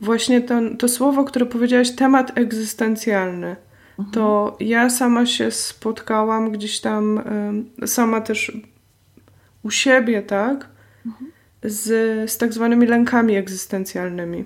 właśnie 0.00 0.40
ten, 0.40 0.76
to 0.76 0.88
słowo, 0.88 1.24
które 1.24 1.46
powiedziałaś, 1.46 1.90
temat 1.90 2.38
egzystencjalny, 2.38 3.56
mhm. 3.98 4.14
to 4.14 4.56
ja 4.60 4.90
sama 4.90 5.26
się 5.26 5.50
spotkałam 5.50 6.52
gdzieś 6.52 6.80
tam, 6.80 7.22
sama 7.86 8.20
też 8.20 8.52
u 9.62 9.70
siebie, 9.70 10.22
tak, 10.22 10.68
mhm. 11.06 11.30
z, 11.62 11.86
z 12.30 12.38
tak 12.38 12.52
zwanymi 12.52 12.86
lękami 12.86 13.36
egzystencjalnymi, 13.36 14.44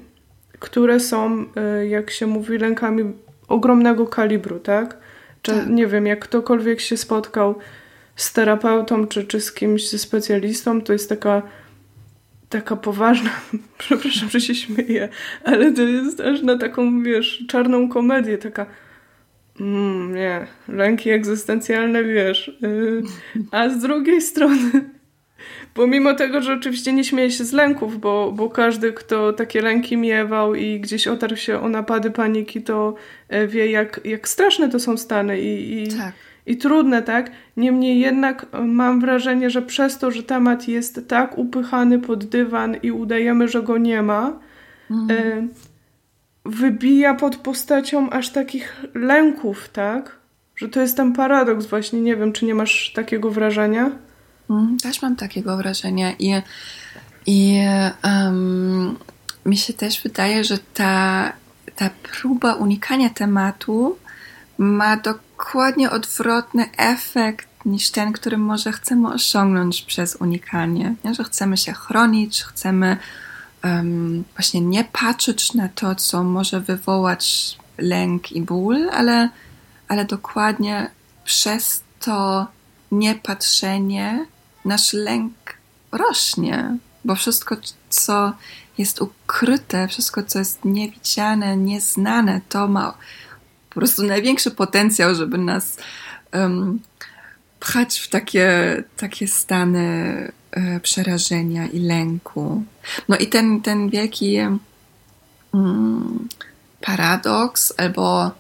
które 0.58 1.00
są, 1.00 1.44
e, 1.56 1.87
jak 1.87 2.11
się 2.11 2.26
mówi, 2.26 2.58
lękami 2.58 3.12
ogromnego 3.49 4.06
kalibru, 4.06 4.61
tak? 4.61 4.96
Czy 5.42 5.52
tak. 5.52 5.68
nie 5.68 5.87
wiem, 5.87 6.06
jak 6.06 6.18
ktokolwiek 6.18 6.80
się 6.80 6.96
spotkał 6.96 7.54
z 8.16 8.32
terapeutą 8.32 9.06
czy, 9.06 9.25
czy 9.25 9.40
z 9.40 9.52
kimś, 9.52 9.90
ze 9.90 9.99
specjalistą, 9.99 10.82
to 10.82 10.92
jest 10.92 11.08
taka 11.08 11.42
taka 12.58 12.76
poważna, 12.76 13.30
przepraszam, 13.78 14.30
że 14.30 14.40
się 14.40 14.54
śmieję, 14.54 15.08
ale 15.44 15.73
to 15.73 15.82
jest 15.82 16.20
aż 16.20 16.42
na 16.42 16.58
taką, 16.58 17.02
wiesz, 17.02 17.44
czarną 17.49 17.88
komedię, 17.88 18.38
taka 18.38 18.66
mm, 19.61 20.14
nie, 20.14 20.46
lęki 20.68 21.11
egzystencjalne, 21.11 22.04
wiesz, 22.04 22.58
yy, 22.61 23.02
a 23.50 23.68
z 23.68 23.78
drugiej 23.78 24.20
strony 24.20 24.70
Pomimo 25.75 26.14
tego, 26.14 26.42
że 26.42 26.52
oczywiście 26.52 26.92
nie 26.92 27.04
śmieję 27.04 27.30
się 27.30 27.44
z 27.44 27.52
lęków, 27.52 28.00
bo, 28.00 28.32
bo 28.32 28.50
każdy, 28.50 28.92
kto 28.92 29.32
takie 29.32 29.62
lęki 29.62 29.96
miewał 29.96 30.54
i 30.54 30.80
gdzieś 30.80 31.08
otarł 31.08 31.37
się 31.37 31.61
o 31.61 31.68
napady 31.68 32.11
paniki, 32.11 32.62
to 32.62 32.94
e, 33.28 33.46
wie, 33.46 33.70
jak, 33.70 34.00
jak 34.04 34.28
straszne 34.28 34.68
to 34.68 34.80
są 34.80 34.96
stany 34.96 35.40
i, 35.40 35.82
i, 35.82 35.88
tak. 35.88 36.12
I 36.46 36.56
trudne, 36.56 37.02
tak? 37.02 37.30
Niemniej 37.56 38.00
jednak 38.00 38.46
e, 38.52 38.60
mam 38.60 39.00
wrażenie, 39.00 39.50
że 39.50 39.62
przez 39.62 39.98
to, 39.98 40.10
że 40.10 40.22
temat 40.22 40.68
jest 40.68 41.08
tak 41.08 41.38
upychany 41.38 41.98
pod 41.98 42.24
dywan 42.24 42.76
i 42.82 42.90
udajemy, 42.90 43.48
że 43.48 43.62
go 43.62 43.78
nie 43.78 44.02
ma, 44.02 44.38
mhm. 44.90 45.10
e, 45.10 45.48
wybija 46.44 47.14
pod 47.14 47.36
postacią 47.36 48.10
aż 48.10 48.30
takich 48.30 48.84
lęków, 48.94 49.68
tak? 49.68 50.16
Że 50.56 50.68
to 50.68 50.80
jest 50.80 50.96
ten 50.96 51.12
paradoks 51.12 51.66
właśnie, 51.66 52.00
nie 52.00 52.16
wiem, 52.16 52.32
czy 52.32 52.44
nie 52.44 52.54
masz 52.54 52.92
takiego 52.92 53.30
wrażenia? 53.30 53.90
Mhm, 54.50 54.78
też 54.78 55.02
mam 55.02 55.16
takiego 55.16 55.56
wrażenia 55.56 56.12
i, 56.18 56.32
i 57.26 57.60
um, 58.04 58.96
mi 59.46 59.56
się 59.56 59.72
też 59.72 60.02
wydaje, 60.02 60.44
że 60.44 60.58
ta, 60.74 61.32
ta 61.76 61.90
próba 62.02 62.54
unikania 62.54 63.10
tematu 63.10 63.96
ma 64.58 64.96
dokładnie 65.38 65.90
odwrotny 65.90 66.70
efekt 66.76 67.48
niż 67.64 67.90
ten, 67.90 68.12
który 68.12 68.38
może 68.38 68.72
chcemy 68.72 69.12
osiągnąć 69.12 69.82
przez 69.82 70.16
unikanie. 70.16 70.94
Nie? 71.04 71.14
Że 71.14 71.24
chcemy 71.24 71.56
się 71.56 71.72
chronić, 71.72 72.42
chcemy 72.42 72.96
um, 73.64 74.24
właśnie 74.36 74.60
nie 74.60 74.84
patrzeć 74.84 75.54
na 75.54 75.68
to, 75.68 75.94
co 75.94 76.24
może 76.24 76.60
wywołać 76.60 77.56
lęk 77.78 78.32
i 78.32 78.42
ból, 78.42 78.90
ale, 78.90 79.28
ale 79.88 80.04
dokładnie 80.04 80.90
przez 81.24 81.82
to 82.00 82.46
niepatrzenie 82.92 84.26
nasz 84.64 84.92
lęk 84.92 85.34
rośnie, 85.92 86.76
bo 87.04 87.14
wszystko, 87.14 87.56
co 87.90 88.32
jest 88.78 89.02
ukryte, 89.02 89.88
wszystko, 89.88 90.22
co 90.22 90.38
jest 90.38 90.64
niewidziane, 90.64 91.56
nieznane, 91.56 92.40
to 92.48 92.68
ma 92.68 92.94
po 93.75 93.81
prostu 93.81 94.02
największy 94.02 94.50
potencjał, 94.50 95.14
żeby 95.14 95.38
nas 95.38 95.76
um, 96.33 96.81
pchać 97.61 97.99
w 97.99 98.09
takie, 98.09 98.83
takie 98.97 99.28
stany 99.28 99.87
e, 100.50 100.81
przerażenia 100.81 101.66
i 101.66 101.81
lęku. 101.81 102.64
No 103.09 103.16
i 103.16 103.26
ten, 103.26 103.61
ten 103.61 103.90
wielki 103.90 104.38
um, 105.52 106.28
paradoks 106.81 107.73
albo 107.76 108.31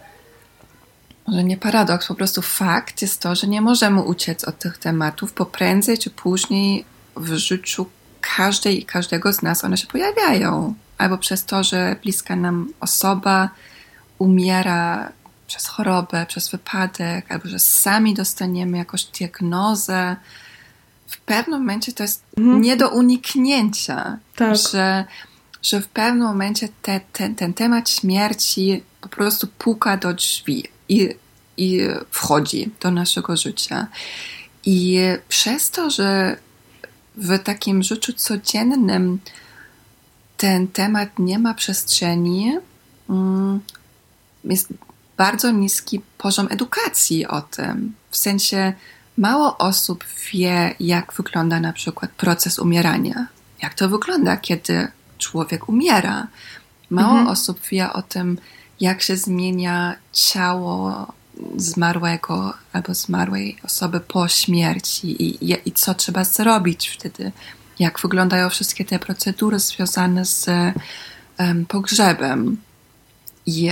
może 1.26 1.44
nie 1.44 1.56
paradoks, 1.56 2.06
po 2.06 2.14
prostu 2.14 2.42
fakt 2.42 3.02
jest 3.02 3.20
to, 3.20 3.34
że 3.34 3.46
nie 3.46 3.60
możemy 3.60 4.02
uciec 4.02 4.44
od 4.44 4.58
tych 4.58 4.78
tematów, 4.78 5.34
bo 5.38 5.46
prędzej 5.46 5.98
czy 5.98 6.10
później 6.10 6.84
w 7.16 7.34
życiu 7.34 7.86
każdej 8.36 8.80
i 8.80 8.84
każdego 8.84 9.32
z 9.32 9.42
nas 9.42 9.64
one 9.64 9.76
się 9.76 9.86
pojawiają. 9.86 10.74
Albo 10.98 11.18
przez 11.18 11.44
to, 11.44 11.64
że 11.64 11.96
bliska 12.02 12.36
nam 12.36 12.72
osoba 12.80 13.48
umiera 14.18 15.12
przez 15.46 15.66
chorobę, 15.66 16.26
przez 16.26 16.48
wypadek, 16.50 17.32
albo 17.32 17.48
że 17.48 17.58
sami 17.58 18.14
dostaniemy 18.14 18.78
jakąś 18.78 19.04
diagnozę. 19.04 20.16
W 21.06 21.20
pewnym 21.20 21.60
momencie 21.60 21.92
to 21.92 22.02
jest 22.02 22.22
mhm. 22.36 22.62
nie 22.62 22.76
do 22.76 22.88
uniknięcia, 22.88 24.18
tak. 24.36 24.56
że, 24.56 25.04
że 25.62 25.80
w 25.80 25.88
pewnym 25.88 26.26
momencie 26.26 26.68
te, 26.82 27.00
ten, 27.12 27.34
ten 27.34 27.54
temat 27.54 27.90
śmierci 27.90 28.82
po 29.00 29.08
prostu 29.08 29.46
puka 29.46 29.96
do 29.96 30.14
drzwi 30.14 30.64
i, 30.88 31.08
i 31.56 31.80
wchodzi 32.10 32.70
do 32.80 32.90
naszego 32.90 33.36
życia. 33.36 33.86
I 34.64 34.98
przez 35.28 35.70
to, 35.70 35.90
że 35.90 36.36
w 37.16 37.38
takim 37.38 37.82
życiu 37.82 38.12
codziennym 38.12 39.18
ten 40.36 40.68
temat 40.68 41.18
nie 41.18 41.38
ma 41.38 41.54
przestrzeni, 41.54 42.58
mm, 43.10 43.60
jest 44.44 44.68
bardzo 45.16 45.50
niski 45.50 46.00
poziom 46.18 46.48
edukacji 46.50 47.26
o 47.26 47.42
tym. 47.42 47.94
W 48.10 48.16
sensie 48.16 48.72
mało 49.16 49.58
osób 49.58 50.04
wie, 50.32 50.74
jak 50.80 51.12
wygląda 51.12 51.60
na 51.60 51.72
przykład 51.72 52.10
proces 52.10 52.58
umierania. 52.58 53.26
Jak 53.62 53.74
to 53.74 53.88
wygląda, 53.88 54.36
kiedy 54.36 54.88
człowiek 55.18 55.68
umiera. 55.68 56.26
Mało 56.90 57.10
mhm. 57.10 57.28
osób 57.28 57.60
wie 57.70 57.92
o 57.92 58.02
tym, 58.02 58.38
jak 58.80 59.02
się 59.02 59.16
zmienia 59.16 59.94
ciało 60.12 61.12
zmarłego 61.56 62.54
albo 62.72 62.94
zmarłej 62.94 63.56
osoby 63.64 64.00
po 64.00 64.28
śmierci 64.28 65.22
i, 65.22 65.52
i, 65.52 65.56
i 65.64 65.72
co 65.72 65.94
trzeba 65.94 66.24
zrobić 66.24 66.88
wtedy, 66.88 67.32
jak 67.78 68.00
wyglądają 68.00 68.50
wszystkie 68.50 68.84
te 68.84 68.98
procedury 68.98 69.58
związane 69.58 70.24
z 70.24 70.46
um, 71.38 71.66
pogrzebem. 71.66 72.56
I 73.46 73.70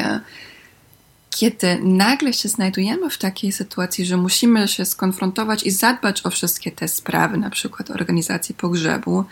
kiedy 1.37 1.79
nagle 1.83 2.33
się 2.33 2.49
znajdujemy 2.49 3.11
w 3.11 3.19
takiej 3.19 3.53
sytuacji, 3.53 4.07
że 4.07 4.17
musimy 4.17 4.69
się 4.69 4.85
skonfrontować 4.85 5.63
i 5.63 5.71
zadbać 5.71 6.27
o 6.27 6.31
wszystkie 6.31 6.73
te 6.73 6.89
sprawy, 6.89 7.37
na 7.37 7.51
przykład 7.51 7.91
organizacji 7.91 8.55
pogrzebu, 8.55 9.25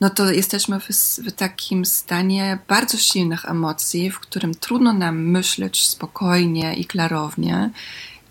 no 0.00 0.10
to 0.10 0.30
jesteśmy 0.30 0.80
w, 0.80 0.88
w, 1.18 1.32
takim 1.32 1.84
stanie 1.84 2.58
bardzo 2.68 2.98
silnych 2.98 3.44
emocji, 3.44 4.10
w 4.10 4.20
którym 4.20 4.54
trudno 4.54 4.92
nam 4.92 5.22
myśleć 5.22 5.86
spokojnie 5.86 6.74
i 6.74 6.84
klarownie, 6.84 7.70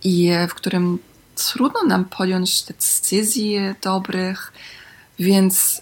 i 0.04 0.32
w 0.50 0.54
którym 0.54 1.00
trudno 1.36 1.84
nam 1.84 2.06
podjąć 2.06 2.64
decyzji 2.64 3.58
dobrych, 3.82 4.54
więc 5.20 5.82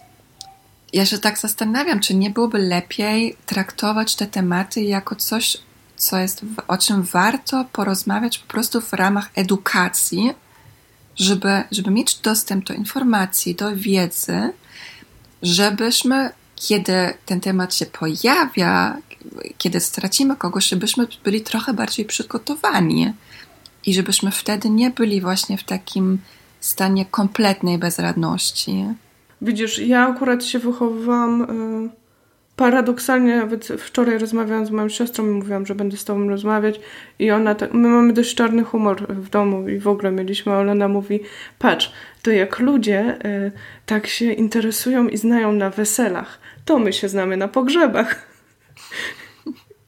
ja 0.93 1.05
się 1.05 1.17
tak 1.17 1.39
zastanawiam, 1.39 1.99
czy 1.99 2.15
nie 2.15 2.29
byłoby 2.29 2.57
lepiej 2.57 3.37
traktować 3.45 4.15
te 4.15 4.27
tematy 4.27 4.81
jako 4.81 5.15
coś, 5.15 5.57
co 5.99 6.17
jest, 6.17 6.41
o 6.67 6.77
czym 6.77 7.03
warto 7.03 7.65
porozmawiać 7.73 8.39
po 8.39 8.47
prostu 8.47 8.81
w 8.81 8.93
ramach 8.93 9.29
edukacji, 9.35 10.33
żeby, 11.15 11.63
żeby 11.71 11.91
mieć 11.91 12.15
dostęp 12.15 12.65
do 12.65 12.73
informacji, 12.73 13.55
do 13.55 13.75
wiedzy, 13.75 14.53
żebyśmy, 15.41 16.29
kiedy 16.55 17.13
ten 17.25 17.41
temat 17.41 17.75
się 17.75 17.85
pojawia, 17.85 18.97
kiedy 19.57 19.79
stracimy 19.79 20.35
kogoś, 20.35 20.67
żebyśmy 20.67 21.07
byli 21.23 21.41
trochę 21.41 21.73
bardziej 21.73 22.05
przygotowani 22.05 23.13
i 23.85 23.93
żebyśmy 23.93 24.31
wtedy 24.31 24.69
nie 24.69 24.89
byli 24.89 25.21
właśnie 25.21 25.57
w 25.57 25.63
takim 25.63 26.19
stanie 26.59 27.05
kompletnej 27.05 27.77
bezradności. 27.77 28.85
Widzisz, 29.41 29.79
ja 29.79 30.07
akurat 30.07 30.45
się 30.45 30.59
wychowywałam 30.59 31.41
y, 31.41 31.98
paradoksalnie, 32.59 33.35
nawet 33.35 33.67
wczoraj 33.67 34.17
rozmawiałam 34.17 34.65
z 34.65 34.71
moją 34.71 34.89
siostrą 34.89 35.25
i 35.25 35.29
mówiłam, 35.29 35.65
że 35.65 35.75
będę 35.75 35.97
z 35.97 36.05
tobą 36.05 36.29
rozmawiać 36.29 36.79
i 37.19 37.31
ona, 37.31 37.55
tak, 37.55 37.73
my 37.73 37.87
mamy 37.87 38.13
dość 38.13 38.35
czarny 38.35 38.63
humor 38.63 39.07
w 39.07 39.29
domu 39.29 39.69
i 39.69 39.79
w 39.79 39.87
ogóle 39.87 40.11
mieliśmy, 40.11 40.53
ale 40.53 40.71
ona 40.71 40.87
mówi, 40.87 41.19
patrz, 41.59 41.91
to 42.21 42.31
jak 42.31 42.59
ludzie 42.59 43.17
y, 43.25 43.51
tak 43.85 44.07
się 44.07 44.33
interesują 44.33 45.07
i 45.07 45.17
znają 45.17 45.51
na 45.51 45.69
weselach, 45.69 46.39
to 46.65 46.79
my 46.79 46.93
się 46.93 47.09
znamy 47.09 47.37
na 47.37 47.47
pogrzebach. 47.47 48.27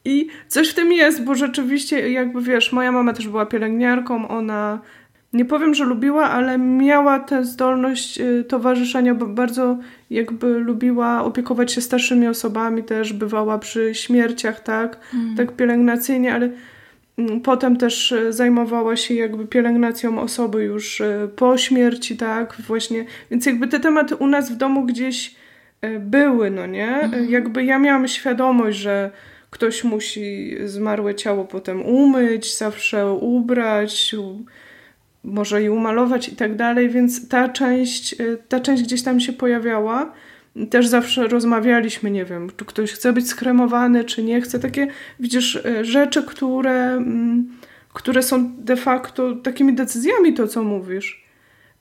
I 0.05 0.27
coś 0.47 0.69
w 0.69 0.73
tym 0.73 0.91
jest, 0.91 1.23
bo 1.23 1.35
rzeczywiście, 1.35 2.09
jakby 2.09 2.41
wiesz, 2.41 2.71
moja 2.71 2.91
mama 2.91 3.13
też 3.13 3.27
była 3.27 3.45
pielęgniarką, 3.45 4.27
ona 4.27 4.79
nie 5.33 5.45
powiem, 5.45 5.73
że 5.73 5.85
lubiła, 5.85 6.29
ale 6.29 6.57
miała 6.57 7.19
tę 7.19 7.45
zdolność 7.45 8.19
y, 8.19 8.43
towarzyszenia, 8.43 9.15
bo 9.15 9.25
bardzo 9.25 9.77
jakby 10.09 10.59
lubiła 10.59 11.23
opiekować 11.23 11.71
się 11.71 11.81
starszymi 11.81 12.27
osobami, 12.27 12.83
też 12.83 13.13
bywała 13.13 13.59
przy 13.59 13.95
śmierciach, 13.95 14.59
tak, 14.59 14.99
mm. 15.13 15.35
tak 15.35 15.51
pielęgnacyjnie, 15.51 16.33
ale 16.33 16.49
mm, 17.17 17.41
potem 17.41 17.77
też 17.77 18.11
y, 18.11 18.33
zajmowała 18.33 18.95
się 18.95 19.13
jakby 19.13 19.47
pielęgnacją 19.47 20.19
osoby 20.19 20.63
już 20.63 21.01
y, 21.01 21.29
po 21.35 21.57
śmierci, 21.57 22.17
tak, 22.17 22.55
właśnie, 22.67 23.05
więc 23.31 23.45
jakby 23.45 23.67
te 23.67 23.79
tematy 23.79 24.15
u 24.15 24.27
nas 24.27 24.51
w 24.51 24.55
domu 24.55 24.85
gdzieś 24.85 25.35
były, 25.99 26.51
no 26.51 26.65
nie, 26.65 26.87
mm. 26.87 27.29
jakby 27.29 27.63
ja 27.63 27.79
miałam 27.79 28.07
świadomość, 28.07 28.77
że 28.77 29.11
ktoś 29.49 29.83
musi 29.83 30.55
zmarłe 30.65 31.15
ciało 31.15 31.45
potem 31.45 31.81
umyć, 31.81 32.57
zawsze 32.57 33.11
ubrać, 33.11 34.15
może 35.23 35.63
i 35.63 35.69
umalować 35.69 36.29
i 36.29 36.35
tak 36.35 36.55
dalej, 36.55 36.89
więc 36.89 37.27
ta 37.27 37.49
część, 37.49 38.21
y, 38.21 38.37
ta 38.49 38.59
część 38.59 38.83
gdzieś 38.83 39.03
tam 39.03 39.19
się 39.19 39.33
pojawiała. 39.33 40.13
Też 40.69 40.87
zawsze 40.87 41.27
rozmawialiśmy, 41.27 42.11
nie 42.11 42.25
wiem, 42.25 42.49
czy 42.57 42.65
ktoś 42.65 42.91
chce 42.91 43.13
być 43.13 43.27
skremowany, 43.27 44.03
czy 44.03 44.23
nie 44.23 44.41
chce. 44.41 44.59
Takie, 44.59 44.87
widzisz, 45.19 45.55
y, 45.55 45.85
rzeczy, 45.85 46.23
które, 46.23 46.93
mm, 46.93 47.49
które 47.93 48.23
są 48.23 48.55
de 48.57 48.75
facto 48.75 49.35
takimi 49.35 49.73
decyzjami, 49.73 50.33
to 50.33 50.47
co 50.47 50.63
mówisz, 50.63 51.25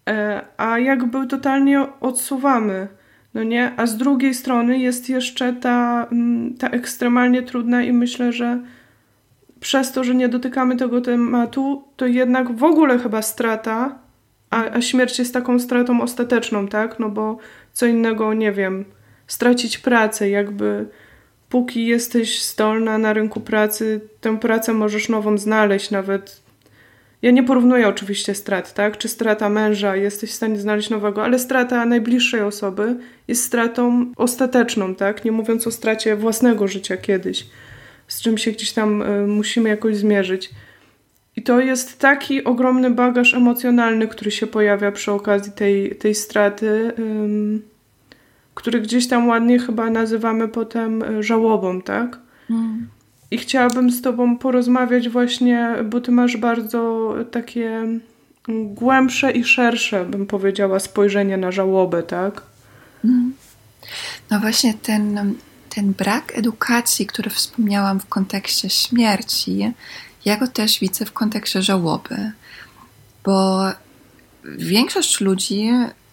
e, 0.08 0.44
a 0.56 0.78
jakby 0.78 1.26
totalnie 1.26 1.86
odsuwamy. 2.00 2.88
No 3.34 3.42
nie? 3.42 3.72
A 3.76 3.86
z 3.86 3.96
drugiej 3.96 4.34
strony 4.34 4.78
jest 4.78 5.08
jeszcze 5.08 5.52
ta, 5.52 6.06
mm, 6.12 6.54
ta 6.54 6.68
ekstremalnie 6.68 7.42
trudna 7.42 7.82
i 7.82 7.92
myślę, 7.92 8.32
że 8.32 8.60
przez 9.60 9.92
to, 9.92 10.04
że 10.04 10.14
nie 10.14 10.28
dotykamy 10.28 10.76
tego 10.76 11.00
tematu, 11.00 11.84
to 11.96 12.06
jednak 12.06 12.56
w 12.56 12.64
ogóle 12.64 12.98
chyba 12.98 13.22
strata, 13.22 13.98
a, 14.50 14.64
a 14.64 14.80
śmierć 14.80 15.18
jest 15.18 15.34
taką 15.34 15.58
stratą 15.58 16.00
ostateczną, 16.00 16.68
tak? 16.68 16.98
No 16.98 17.08
bo 17.08 17.38
co 17.72 17.86
innego, 17.86 18.34
nie 18.34 18.52
wiem, 18.52 18.84
stracić 19.26 19.78
pracę, 19.78 20.30
jakby 20.30 20.86
póki 21.48 21.86
jesteś 21.86 22.44
zdolna 22.44 22.98
na 22.98 23.12
rynku 23.12 23.40
pracy, 23.40 24.00
tę 24.20 24.38
pracę 24.38 24.72
możesz 24.72 25.08
nową 25.08 25.38
znaleźć, 25.38 25.90
nawet. 25.90 26.42
Ja 27.22 27.30
nie 27.30 27.42
porównuję 27.42 27.88
oczywiście 27.88 28.34
strat, 28.34 28.74
tak? 28.74 28.98
Czy 28.98 29.08
strata 29.08 29.48
męża, 29.48 29.96
jesteś 29.96 30.30
w 30.30 30.34
stanie 30.34 30.58
znaleźć 30.58 30.90
nowego, 30.90 31.24
ale 31.24 31.38
strata 31.38 31.86
najbliższej 31.86 32.40
osoby 32.40 32.96
jest 33.28 33.44
stratą 33.44 34.12
ostateczną, 34.16 34.94
tak? 34.94 35.24
Nie 35.24 35.32
mówiąc 35.32 35.66
o 35.66 35.70
stracie 35.70 36.16
własnego 36.16 36.68
życia 36.68 36.96
kiedyś 36.96 37.46
z 38.10 38.20
czym 38.22 38.38
się 38.38 38.50
gdzieś 38.52 38.72
tam 38.72 39.02
y, 39.02 39.26
musimy 39.26 39.68
jakoś 39.68 39.96
zmierzyć. 39.96 40.50
I 41.36 41.42
to 41.42 41.60
jest 41.60 41.98
taki 41.98 42.44
ogromny 42.44 42.90
bagaż 42.90 43.34
emocjonalny, 43.34 44.08
który 44.08 44.30
się 44.30 44.46
pojawia 44.46 44.92
przy 44.92 45.12
okazji 45.12 45.52
tej, 45.52 45.96
tej 45.96 46.14
straty, 46.14 46.92
który 48.54 48.80
gdzieś 48.80 49.08
tam 49.08 49.28
ładnie 49.28 49.58
chyba 49.58 49.90
nazywamy 49.90 50.48
potem 50.48 51.02
y, 51.02 51.22
żałobą, 51.22 51.82
tak? 51.82 52.18
Mm. 52.50 52.88
I 53.30 53.38
chciałabym 53.38 53.90
z 53.90 54.02
Tobą 54.02 54.38
porozmawiać 54.38 55.08
właśnie, 55.08 55.74
bo 55.84 56.00
Ty 56.00 56.12
masz 56.12 56.36
bardzo 56.36 57.14
takie 57.30 57.68
mm, 57.68 58.00
głębsze 58.74 59.32
i 59.32 59.44
szersze, 59.44 60.04
bym 60.04 60.26
powiedziała, 60.26 60.80
spojrzenie 60.80 61.36
na 61.36 61.52
żałobę, 61.52 62.02
tak? 62.02 62.42
Mm. 63.04 63.34
No 64.30 64.40
właśnie 64.40 64.74
ten 64.74 65.34
ten 65.70 65.92
brak 65.92 66.38
edukacji, 66.38 67.06
który 67.06 67.30
wspomniałam 67.30 68.00
w 68.00 68.06
kontekście 68.06 68.70
śmierci, 68.70 69.72
ja 70.24 70.36
go 70.36 70.46
też 70.46 70.80
widzę 70.80 71.04
w 71.04 71.12
kontekście 71.12 71.62
żałoby, 71.62 72.32
bo 73.24 73.64
większość 74.44 75.20
ludzi, 75.20 75.70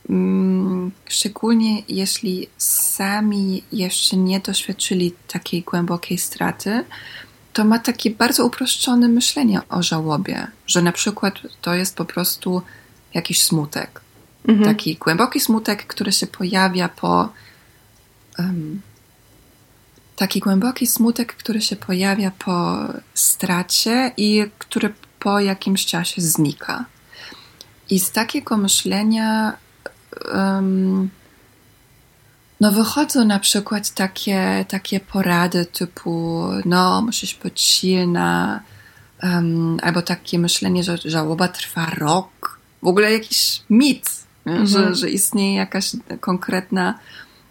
mm, 0.09 0.91
szczególnie 1.05 1.81
jeśli 1.87 2.47
sami 2.57 3.63
jeszcze 3.71 4.17
nie 4.17 4.39
doświadczyli 4.39 5.13
takiej 5.27 5.61
głębokiej 5.61 6.17
straty, 6.17 6.83
to 7.53 7.65
ma 7.65 7.79
takie 7.79 8.11
bardzo 8.11 8.45
uproszczone 8.45 9.07
myślenie 9.07 9.61
o 9.69 9.83
żałobie, 9.83 10.47
że 10.67 10.81
na 10.81 10.91
przykład 10.91 11.33
to 11.61 11.73
jest 11.73 11.95
po 11.95 12.05
prostu 12.05 12.61
jakiś 13.13 13.43
smutek. 13.43 14.01
Mhm. 14.47 14.75
Taki 14.75 14.95
głęboki 14.95 15.39
smutek, 15.39 15.87
który 15.87 16.11
się 16.11 16.27
pojawia 16.27 16.89
po 16.89 17.29
um, 18.39 18.81
taki 20.17 20.39
głęboki 20.39 20.87
smutek, 20.87 21.35
który 21.35 21.61
się 21.61 21.75
pojawia 21.75 22.31
po 22.31 22.77
stracie 23.13 24.11
i 24.17 24.45
który 24.57 24.93
po 25.19 25.39
jakimś 25.39 25.85
czasie 25.85 26.21
znika. 26.21 26.85
I 27.89 27.99
z 27.99 28.11
takiego 28.11 28.57
myślenia 28.57 29.57
um, 30.33 31.09
no 32.61 32.71
wychodzą 32.71 33.25
na 33.25 33.39
przykład 33.39 33.89
takie, 33.89 34.65
takie 34.67 34.99
porady 34.99 35.65
typu 35.65 36.43
no 36.65 37.01
musisz 37.01 37.35
być 37.35 37.61
silna 37.61 38.59
um, 39.23 39.77
albo 39.83 40.01
takie 40.01 40.39
myślenie, 40.39 40.83
że 40.83 40.97
żałoba 41.05 41.47
trwa 41.47 41.85
rok. 41.85 42.59
W 42.81 42.87
ogóle 42.87 43.11
jakiś 43.11 43.61
mit, 43.69 44.09
mhm. 44.45 44.67
że, 44.67 44.95
że 44.95 45.09
istnieje 45.09 45.55
jakaś 45.55 45.91
konkretna 46.19 46.99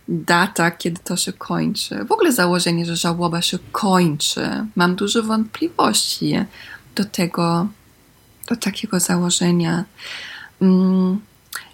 data, 0.09 0.71
kiedy 0.71 1.01
to 1.05 1.16
się 1.16 1.33
kończy. 1.33 2.05
W 2.05 2.12
ogóle 2.12 2.33
założenie, 2.33 2.87
że 2.87 2.97
żałoba 2.97 3.42
się 3.42 3.59
kończy. 3.73 4.66
Mam 4.77 4.97
dużo 4.97 5.23
wątpliwości 5.23 6.35
do 6.95 7.05
tego, 7.05 7.66
do 8.49 8.57
takiego 8.57 9.01
założenia. 9.01 9.85
Mm, 10.62 11.21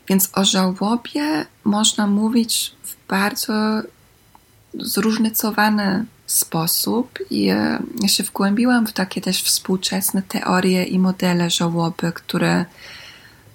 więc 0.08 0.30
o 0.34 0.44
żałobie 0.44 1.46
można 1.64 2.06
mówić 2.06 2.74
w 2.82 3.08
bardzo 3.08 3.52
zróżnicowany 4.74 6.04
sposób 6.26 7.18
i 7.30 7.48
e, 7.48 7.82
ja 8.02 8.08
się 8.08 8.24
wgłębiłam 8.24 8.86
w 8.86 8.92
takie 8.92 9.20
też 9.20 9.42
współczesne 9.42 10.22
teorie 10.22 10.84
i 10.84 10.98
modele 10.98 11.50
żałoby, 11.50 12.12
które 12.12 12.64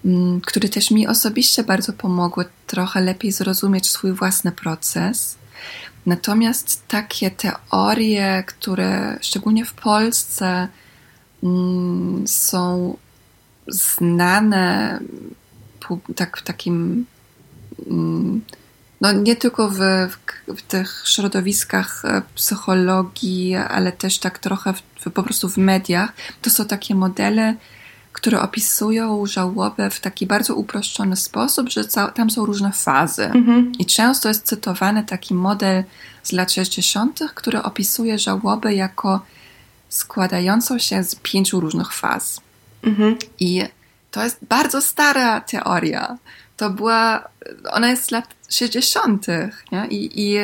mm, 0.07 0.41
które 0.41 0.69
też 0.69 0.91
mi 0.91 1.07
osobiście 1.07 1.63
bardzo 1.63 1.93
pomogły 1.93 2.45
trochę 2.67 3.01
lepiej 3.01 3.31
zrozumieć 3.31 3.89
swój 3.89 4.13
własny 4.13 4.51
proces. 4.51 5.35
Natomiast 6.05 6.87
takie 6.87 7.31
teorie, 7.31 8.43
które 8.47 9.17
szczególnie 9.21 9.65
w 9.65 9.73
Polsce 9.73 10.67
mm, 11.43 12.27
są 12.27 12.97
znane 13.67 14.99
tak, 16.15 16.41
takim 16.41 17.05
mm, 17.87 18.41
no 19.01 19.11
nie 19.11 19.35
tylko 19.35 19.69
w, 19.69 19.77
w, 19.77 20.17
w, 20.57 20.61
tych 20.61 21.03
środowiskach 21.05 22.05
e, 22.05 22.21
psychologii, 22.35 23.55
ale 23.55 23.91
też 23.91 24.19
tak 24.19 24.39
trochę 24.39 24.73
w, 24.73 25.11
po 25.11 25.23
prostu 25.23 25.49
w 25.49 25.57
mediach, 25.57 26.13
to 26.41 26.49
są 26.49 26.65
takie 26.65 26.95
modele, 26.95 27.55
które 28.17 28.41
opisują 28.41 29.25
żałobę 29.25 29.89
w 29.89 29.99
taki 29.99 30.25
bardzo 30.25 30.55
uproszczony 30.55 31.15
sposób, 31.15 31.69
że 31.69 31.83
tam 32.15 32.29
są 32.29 32.45
różne 32.45 32.71
fazy. 32.71 33.25
Mhm. 33.25 33.71
I 33.79 33.85
często 33.85 34.27
jest 34.27 34.45
cytowany 34.45 35.03
taki 35.03 35.33
model 35.33 35.83
z 36.23 36.31
lat 36.31 36.51
60., 36.51 37.19
który 37.35 37.61
opisuje 37.61 38.19
żałobę 38.19 38.73
jako 38.73 39.21
składającą 39.89 40.79
się 40.79 41.03
z 41.03 41.15
pięciu 41.15 41.59
różnych 41.59 41.93
faz. 41.93 42.41
Mhm. 42.83 43.17
I 43.39 43.63
to 44.11 44.23
jest 44.23 44.37
bardzo 44.49 44.81
stara 44.81 45.41
teoria. 45.41 46.17
To 46.57 46.69
była, 46.69 47.29
ona 47.71 47.89
jest 47.89 48.05
z 48.05 48.11
lat 48.11 48.25
60. 48.49 49.27
Nie? 49.71 49.87
I, 49.89 50.21
I 50.21 50.37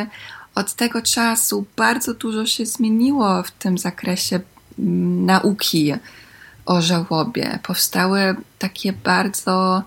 od 0.56 0.74
tego 0.74 1.02
czasu 1.02 1.66
bardzo 1.76 2.14
dużo 2.14 2.46
się 2.46 2.66
zmieniło 2.66 3.44
w 3.44 3.52
tym 3.52 3.78
zakresie 3.78 4.40
mm, 4.80 5.26
nauki 5.26 5.94
o 6.66 6.82
żałobie. 6.82 7.60
Powstały 7.64 8.36
takie 8.60 8.94
bardzo 8.94 9.84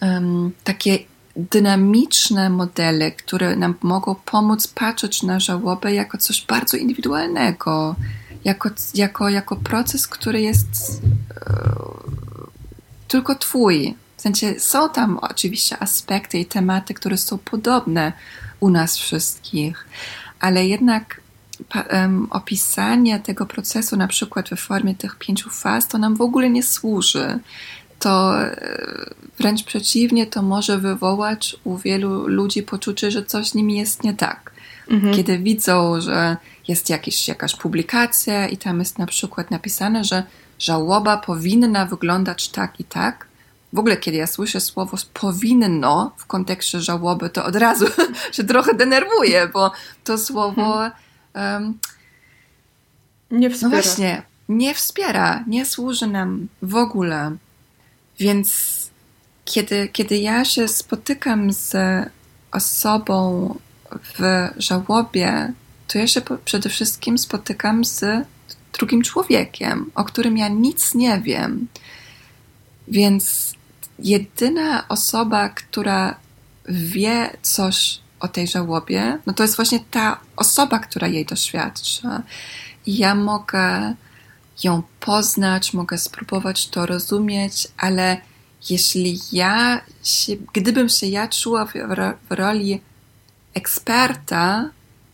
um, 0.00 0.52
takie 0.64 0.98
dynamiczne 1.36 2.50
modele, 2.50 3.10
które 3.10 3.56
nam 3.56 3.74
mogą 3.82 4.14
pomóc 4.14 4.66
patrzeć 4.66 5.22
na 5.22 5.40
żałobę 5.40 5.94
jako 5.94 6.18
coś 6.18 6.46
bardzo 6.46 6.76
indywidualnego, 6.76 7.96
jako, 8.44 8.70
jako, 8.94 9.28
jako 9.28 9.56
proces, 9.56 10.06
który 10.06 10.40
jest 10.40 11.02
e, 11.36 11.62
tylko 13.08 13.34
twój. 13.34 13.94
W 14.16 14.22
sensie 14.22 14.60
są 14.60 14.90
tam 14.90 15.18
oczywiście 15.18 15.82
aspekty 15.82 16.38
i 16.38 16.46
tematy, 16.46 16.94
które 16.94 17.16
są 17.18 17.38
podobne 17.38 18.12
u 18.60 18.70
nas 18.70 18.96
wszystkich, 18.96 19.86
ale 20.40 20.66
jednak 20.66 21.21
opisanie 22.30 23.20
tego 23.20 23.46
procesu 23.46 23.96
na 23.96 24.08
przykład 24.08 24.50
w 24.50 24.56
formie 24.56 24.94
tych 24.94 25.18
pięciu 25.18 25.50
faz, 25.50 25.88
to 25.88 25.98
nam 25.98 26.16
w 26.16 26.20
ogóle 26.20 26.50
nie 26.50 26.62
służy. 26.62 27.38
To 27.98 28.42
e, 28.42 28.56
wręcz 29.38 29.64
przeciwnie, 29.64 30.26
to 30.26 30.42
może 30.42 30.78
wywołać 30.78 31.56
u 31.64 31.76
wielu 31.76 32.28
ludzi 32.28 32.62
poczucie, 32.62 33.10
że 33.10 33.24
coś 33.24 33.48
z 33.48 33.54
nimi 33.54 33.76
jest 33.76 34.04
nie 34.04 34.14
tak. 34.14 34.52
Mhm. 34.90 35.14
Kiedy 35.14 35.38
widzą, 35.38 36.00
że 36.00 36.36
jest 36.68 36.90
jakiś, 36.90 37.28
jakaś 37.28 37.56
publikacja 37.56 38.48
i 38.48 38.56
tam 38.56 38.78
jest 38.78 38.98
na 38.98 39.06
przykład 39.06 39.50
napisane, 39.50 40.04
że 40.04 40.22
żałoba 40.58 41.16
powinna 41.16 41.86
wyglądać 41.86 42.48
tak 42.48 42.80
i 42.80 42.84
tak, 42.84 43.26
w 43.72 43.78
ogóle, 43.78 43.96
kiedy 43.96 44.16
ja 44.16 44.26
słyszę 44.26 44.60
słowo 44.60 44.96
powinno 45.14 46.12
w 46.16 46.26
kontekście 46.26 46.80
żałoby, 46.80 47.30
to 47.30 47.44
od 47.44 47.56
razu 47.56 47.86
się 48.32 48.44
trochę 48.44 48.74
denerwuję, 48.74 49.48
bo 49.52 49.72
to 50.04 50.18
słowo 50.18 50.90
um, 51.34 51.78
nie 53.30 53.50
wspiera. 53.50 53.70
No 53.70 53.82
właśnie, 53.82 54.22
nie 54.48 54.74
wspiera, 54.74 55.44
nie 55.46 55.66
służy 55.66 56.06
nam 56.06 56.48
w 56.62 56.74
ogóle. 56.74 57.36
Więc 58.18 58.72
kiedy, 59.44 59.88
kiedy 59.88 60.16
ja 60.16 60.44
się 60.44 60.68
spotykam 60.68 61.52
z 61.52 61.74
osobą 62.50 63.54
w 63.90 64.48
żałobie, 64.56 65.52
to 65.88 65.98
ja 65.98 66.06
się 66.06 66.20
przede 66.44 66.68
wszystkim 66.68 67.18
spotykam 67.18 67.84
z 67.84 68.26
drugim 68.72 69.02
człowiekiem, 69.02 69.90
o 69.94 70.04
którym 70.04 70.36
ja 70.36 70.48
nic 70.48 70.94
nie 70.94 71.20
wiem. 71.20 71.68
Więc 72.88 73.54
jedyna 73.98 74.88
osoba, 74.88 75.48
która 75.48 76.16
wie 76.68 77.30
coś 77.42 78.00
o 78.22 78.28
tej 78.28 78.46
żałobie, 78.46 79.18
no 79.26 79.32
to 79.32 79.42
jest 79.42 79.56
właśnie 79.56 79.80
ta 79.90 80.20
osoba, 80.36 80.78
która 80.78 81.08
jej 81.08 81.26
doświadcza. 81.26 82.22
I 82.86 82.98
ja 82.98 83.14
mogę 83.14 83.94
ją 84.64 84.82
poznać, 85.00 85.72
mogę 85.72 85.98
spróbować 85.98 86.68
to 86.68 86.86
rozumieć, 86.86 87.68
ale 87.76 88.16
jeśli 88.70 89.20
ja 89.32 89.80
się, 90.02 90.32
gdybym 90.52 90.88
się 90.88 91.06
ja 91.06 91.28
czuła 91.28 91.66
w, 91.66 91.72
w 92.30 92.32
roli 92.32 92.80
eksperta, 93.54 94.70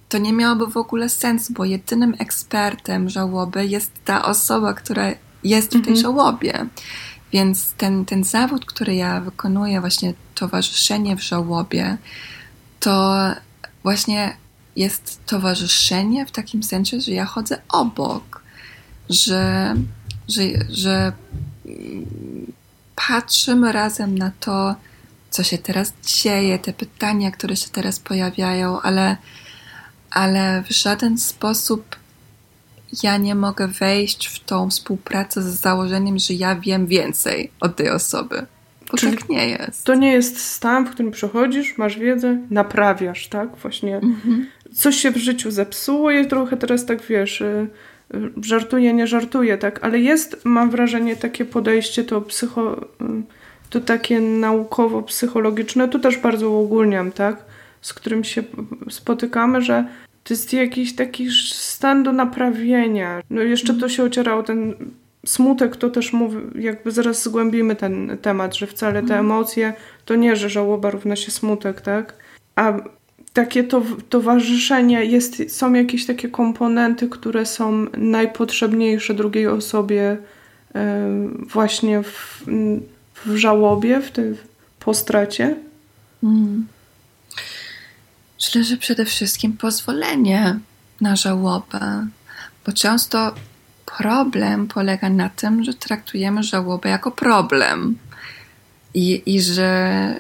to 0.09 0.18
nie 0.18 0.33
miałoby 0.33 0.66
w 0.66 0.77
ogóle 0.77 1.09
sensu, 1.09 1.53
bo 1.53 1.64
jedynym 1.64 2.14
ekspertem 2.18 3.09
żałoby 3.09 3.66
jest 3.66 3.92
ta 4.05 4.25
osoba, 4.25 4.75
która 4.75 5.12
jest 5.44 5.68
w 5.68 5.71
tej 5.71 5.79
mhm. 5.79 5.97
żałobie. 5.97 6.66
Więc 7.33 7.73
ten, 7.73 8.05
ten 8.05 8.25
zawód, 8.25 8.64
który 8.64 8.94
ja 8.94 9.21
wykonuję, 9.21 9.81
właśnie 9.81 10.14
towarzyszenie 10.35 11.16
w 11.16 11.23
żałobie, 11.23 11.99
to 12.80 13.14
właśnie 13.82 14.36
jest 14.76 15.26
towarzyszenie 15.26 16.26
w 16.26 16.30
takim 16.30 16.62
sensie, 16.62 17.00
że 17.00 17.12
ja 17.12 17.24
chodzę 17.24 17.60
obok, 17.68 18.42
że, 19.10 19.74
że, 20.28 20.42
że 20.68 21.12
patrzymy 23.08 23.72
razem 23.72 24.18
na 24.18 24.30
to, 24.40 24.74
co 25.30 25.42
się 25.42 25.58
teraz 25.58 25.92
dzieje, 26.22 26.58
te 26.58 26.72
pytania, 26.72 27.30
które 27.30 27.56
się 27.56 27.68
teraz 27.68 28.00
pojawiają, 28.00 28.80
ale, 28.80 29.16
ale 30.10 30.62
w 30.62 30.70
żaden 30.70 31.18
sposób 31.18 31.96
ja 33.02 33.16
nie 33.16 33.34
mogę 33.34 33.68
wejść 33.68 34.26
w 34.26 34.44
tą 34.44 34.70
współpracę 34.70 35.42
z 35.42 35.60
założeniem, 35.60 36.18
że 36.18 36.34
ja 36.34 36.56
wiem 36.56 36.86
więcej 36.86 37.50
od 37.60 37.76
tej 37.76 37.90
osoby. 37.90 38.46
Bo 38.90 38.96
Czyli 38.96 39.16
tak 39.16 39.29
nie 39.29 39.48
jest. 39.48 39.85
To 39.85 39.94
nie 39.94 40.12
jest 40.12 40.40
stan, 40.40 40.87
w 40.87 40.90
którym 40.90 41.12
przechodzisz, 41.12 41.79
masz 41.79 41.98
wiedzę, 41.98 42.38
naprawiasz, 42.51 43.29
tak? 43.29 43.57
Właśnie 43.57 43.96
mhm. 43.96 44.46
coś 44.74 44.96
się 44.96 45.11
w 45.11 45.16
życiu 45.16 45.51
zepsuło 45.51 46.11
i 46.11 46.27
trochę 46.27 46.57
teraz 46.57 46.87
tak 46.87 47.03
wiesz, 47.03 47.40
y, 47.40 47.66
y, 48.14 48.31
żartuję, 48.42 48.92
nie 48.92 49.07
żartuję, 49.07 49.59
tak? 49.59 49.85
Ale 49.85 49.98
jest, 49.98 50.44
mam 50.44 50.70
wrażenie, 50.70 51.16
takie 51.16 51.44
podejście 51.44 52.05
to 52.05 52.20
psycho, 52.20 52.83
y, 52.83 52.87
to 53.70 53.81
takie 53.81 54.20
naukowo-psychologiczne, 54.20 55.88
tu 55.88 55.98
też 55.98 56.16
bardzo 56.16 56.51
uogólniam, 56.51 57.12
tak? 57.12 57.44
Z 57.81 57.94
którym 57.94 58.24
się 58.24 58.42
spotykamy, 58.90 59.62
że 59.62 59.85
to 60.24 60.35
jest 60.35 60.53
jakiś 60.53 60.94
taki 60.94 61.31
stan 61.53 62.03
do 62.03 62.12
naprawienia. 62.12 63.22
No 63.31 63.42
jeszcze 63.42 63.74
to 63.74 63.88
się 63.88 64.03
ocierało 64.03 64.42
ten 64.42 64.74
smutek, 65.28 65.76
to 65.76 65.90
też 65.90 66.12
mówi, 66.12 66.36
jakby 66.54 66.90
zaraz 66.90 67.22
zgłębimy 67.22 67.76
ten 67.76 68.18
temat, 68.22 68.56
że 68.56 68.66
wcale 68.66 68.94
te 68.94 69.00
mhm. 69.00 69.20
emocje 69.20 69.72
to 70.04 70.14
nie, 70.14 70.36
że 70.36 70.50
żałoba 70.50 70.90
równa 70.90 71.16
się 71.16 71.30
smutek, 71.30 71.80
tak? 71.80 72.14
A 72.56 72.72
takie 73.32 73.64
to, 73.64 73.82
towarzyszenie, 74.08 75.04
jest, 75.04 75.56
są 75.56 75.72
jakieś 75.72 76.06
takie 76.06 76.28
komponenty, 76.28 77.08
które 77.08 77.46
są 77.46 77.86
najpotrzebniejsze 77.96 79.14
drugiej 79.14 79.46
osobie 79.46 80.16
właśnie 81.52 82.02
w, 82.02 82.44
w 83.26 83.36
żałobie, 83.36 84.00
w 84.00 84.10
tej 84.10 84.34
postracie. 84.80 85.56
Mm. 86.22 86.66
Myślę, 88.40 88.64
że 88.64 88.76
przede 88.76 89.04
wszystkim 89.04 89.52
pozwolenie 89.52 90.58
na 91.00 91.16
żałobę, 91.16 92.06
bo 92.66 92.72
często 92.72 93.34
problem 93.96 94.68
polega 94.68 95.11
na 95.11 95.29
tym, 95.29 95.64
że 95.64 95.74
traktujemy 95.74 96.42
żałobę 96.42 96.88
jako 96.88 97.11
problem 97.11 97.98
i, 98.94 99.22
i 99.27 99.42
że 99.42 100.14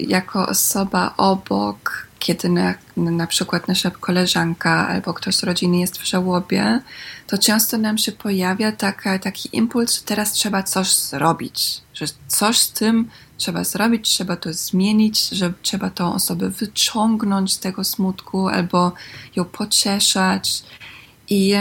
jako 0.00 0.48
osoba 0.48 1.14
obok, 1.16 2.06
kiedy 2.18 2.48
na, 2.48 2.74
na 2.96 3.26
przykład 3.26 3.68
nasza 3.68 3.90
koleżanka 3.90 4.88
albo 4.88 5.14
ktoś 5.14 5.36
z 5.36 5.42
rodziny 5.42 5.78
jest 5.78 5.98
w 5.98 6.06
żałobie, 6.06 6.80
to 7.26 7.38
często 7.38 7.78
nam 7.78 7.98
się 7.98 8.12
pojawia 8.12 8.72
taka, 8.72 9.18
taki 9.18 9.48
impuls, 9.56 9.94
że 9.94 10.02
teraz 10.02 10.32
trzeba 10.32 10.62
coś 10.62 10.94
zrobić, 10.94 11.80
że 11.94 12.06
coś 12.28 12.58
z 12.58 12.72
tym 12.72 13.08
trzeba 13.36 13.64
zrobić, 13.64 14.08
trzeba 14.08 14.36
to 14.36 14.52
zmienić, 14.52 15.28
że 15.28 15.52
trzeba 15.62 15.90
tą 15.90 16.14
osobę 16.14 16.50
wyciągnąć 16.50 17.52
z 17.52 17.58
tego 17.58 17.84
smutku 17.84 18.48
albo 18.48 18.92
ją 19.36 19.44
pocieszać. 19.44 20.62
I, 21.30 21.54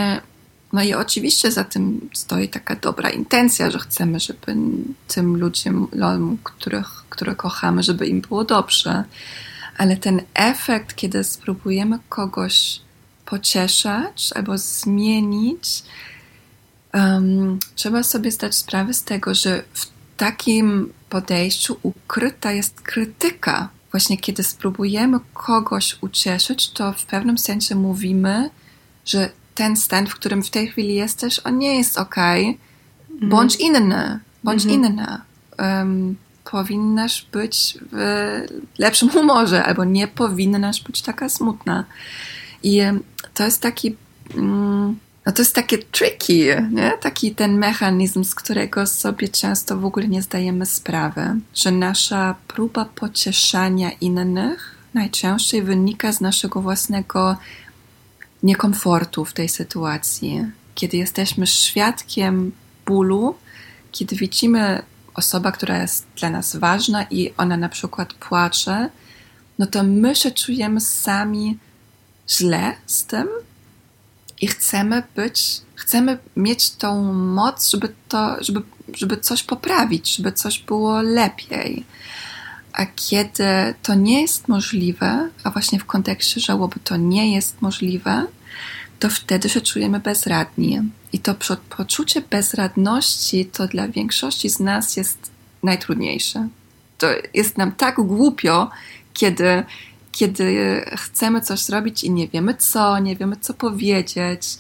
no 0.74 0.84
i 0.84 0.94
oczywiście 0.94 1.52
za 1.52 1.64
tym 1.64 2.10
stoi 2.14 2.50
taka 2.50 2.76
dobra 2.76 3.10
intencja, 3.10 3.72
że 3.72 3.80
chcemy, 3.80 4.20
żeby 4.20 4.56
tym 5.08 5.38
ludziom, 5.38 5.88
których, 6.44 6.88
które 7.10 7.36
kochamy, 7.36 7.84
żeby 7.84 8.08
im 8.08 8.22
było 8.22 8.44
dobrze. 8.44 9.04
Ale 9.78 9.98
ten 9.98 10.22
efekt, 10.34 10.96
kiedy 10.96 11.24
spróbujemy 11.24 12.00
kogoś 12.10 12.82
pocieszać 13.26 14.30
albo 14.36 14.58
zmienić, 14.58 15.84
um, 16.94 17.60
trzeba 17.76 18.04
sobie 18.04 18.32
zdać 18.32 18.56
sprawę 18.56 18.94
z 18.94 19.04
tego, 19.04 19.36
że 19.36 19.64
w 19.74 19.88
takim 20.18 20.94
podejściu 21.10 21.78
ukryta 21.84 22.52
jest 22.52 22.82
krytyka. 22.82 23.70
Właśnie 23.92 24.18
kiedy 24.18 24.44
spróbujemy 24.44 25.20
kogoś 25.34 25.98
ucieszyć, 26.02 26.70
to 26.70 26.94
w 26.94 27.06
pewnym 27.06 27.38
sensie 27.38 27.76
mówimy, 27.76 28.50
że 29.06 29.30
ten 29.56 29.76
stan, 29.76 30.08
w 30.08 30.16
którym 30.16 30.44
w 30.44 30.50
tej 30.50 30.68
chwili 30.68 30.96
jesteś, 30.96 31.40
on 31.44 31.58
nie 31.58 31.78
jest 31.78 31.98
ok. 31.98 32.18
Mhm. 32.18 33.30
Bądź 33.30 33.56
inny, 33.56 34.20
bądź 34.44 34.66
mhm. 34.66 34.86
inna. 34.86 35.22
Um, 35.60 36.16
powinnaś 36.52 37.26
być 37.32 37.78
w 37.92 37.98
lepszym 38.78 39.10
humorze, 39.10 39.64
albo 39.64 39.84
nie 39.84 40.08
powinnaś 40.08 40.82
być 40.82 41.02
taka 41.02 41.30
smutna. 41.30 41.86
I 42.64 42.82
to 43.34 43.44
jest 43.44 43.62
taki. 43.62 43.96
Mm, 44.36 45.00
no 45.26 45.32
to 45.32 45.42
jest 45.42 45.56
takie 45.56 45.78
tricky, 45.78 46.68
nie? 46.72 46.92
taki 47.02 47.36
ten 47.36 47.58
mechanizm, 47.58 48.24
z 48.24 48.36
którego 48.36 48.88
sobie 48.88 49.28
często 49.30 49.78
w 49.78 49.86
ogóle 49.86 50.08
nie 50.08 50.22
zdajemy 50.22 50.66
sprawy, 50.66 51.36
że 51.54 51.72
nasza 51.72 52.36
próba 52.48 52.86
pocieszania 52.86 53.92
innych 53.92 54.76
najczęściej 54.94 55.62
wynika 55.62 56.12
z 56.12 56.22
naszego 56.22 56.62
własnego 56.62 57.38
niekomfortu 58.44 59.26
w 59.26 59.34
tej 59.34 59.50
sytuacji. 59.50 60.46
Kiedy 60.76 60.98
jesteśmy 60.98 61.48
świadkiem 61.48 62.52
bólu, 62.86 63.36
kiedy 63.92 64.16
widzimy 64.16 64.84
osobę, 65.14 65.52
która 65.52 65.82
jest 65.82 66.06
dla 66.16 66.30
nas 66.30 66.56
ważna 66.56 67.04
i 67.04 67.34
ona 67.38 67.58
na 67.58 67.70
przykład 67.70 68.14
płacze, 68.14 68.90
no 69.60 69.66
to 69.66 69.84
my 69.84 70.16
się 70.16 70.32
czujemy 70.32 70.82
sami 70.82 71.58
źle 72.30 72.76
z 72.86 73.06
tym 73.06 73.28
i 74.42 74.48
chcemy 74.48 75.04
być, 75.16 75.62
chcemy 75.76 76.18
mieć 76.36 76.72
tą 76.72 77.14
moc, 77.14 77.70
żeby 77.70 77.94
to, 78.08 78.44
żeby, 78.44 78.62
żeby 78.94 79.18
coś 79.18 79.44
poprawić, 79.44 80.16
żeby 80.16 80.32
coś 80.32 80.60
było 80.60 81.02
lepiej. 81.02 81.86
A 82.74 82.86
kiedy 82.86 83.44
to 83.84 83.96
nie 83.96 84.22
jest 84.22 84.48
możliwe, 84.48 85.30
a 85.44 85.50
właśnie 85.50 85.80
w 85.80 85.86
kontekście 85.86 86.42
żałoby 86.42 86.80
to 86.84 86.98
nie 86.98 87.36
jest 87.36 87.62
możliwe, 87.62 88.28
to 89.00 89.10
wtedy 89.10 89.50
się 89.50 89.62
czujemy 89.62 90.00
bezradni. 90.00 90.82
I 91.14 91.20
to 91.20 91.36
poczucie 91.78 92.22
bezradności 92.22 93.46
to 93.46 93.68
dla 93.68 93.88
większości 93.88 94.50
z 94.50 94.60
nas 94.60 94.98
jest 94.98 95.32
najtrudniejsze. 95.64 96.48
To 96.98 97.08
jest 97.34 97.58
nam 97.58 97.72
tak 97.72 97.96
głupio, 97.96 98.70
kiedy, 99.14 99.64
kiedy 100.12 100.82
chcemy 100.98 101.42
coś 101.42 101.60
zrobić 101.60 102.04
i 102.04 102.12
nie 102.12 102.28
wiemy 102.28 102.54
co, 102.54 103.00
nie 103.00 103.16
wiemy 103.16 103.36
co 103.42 103.54
powiedzieć. 103.54 104.58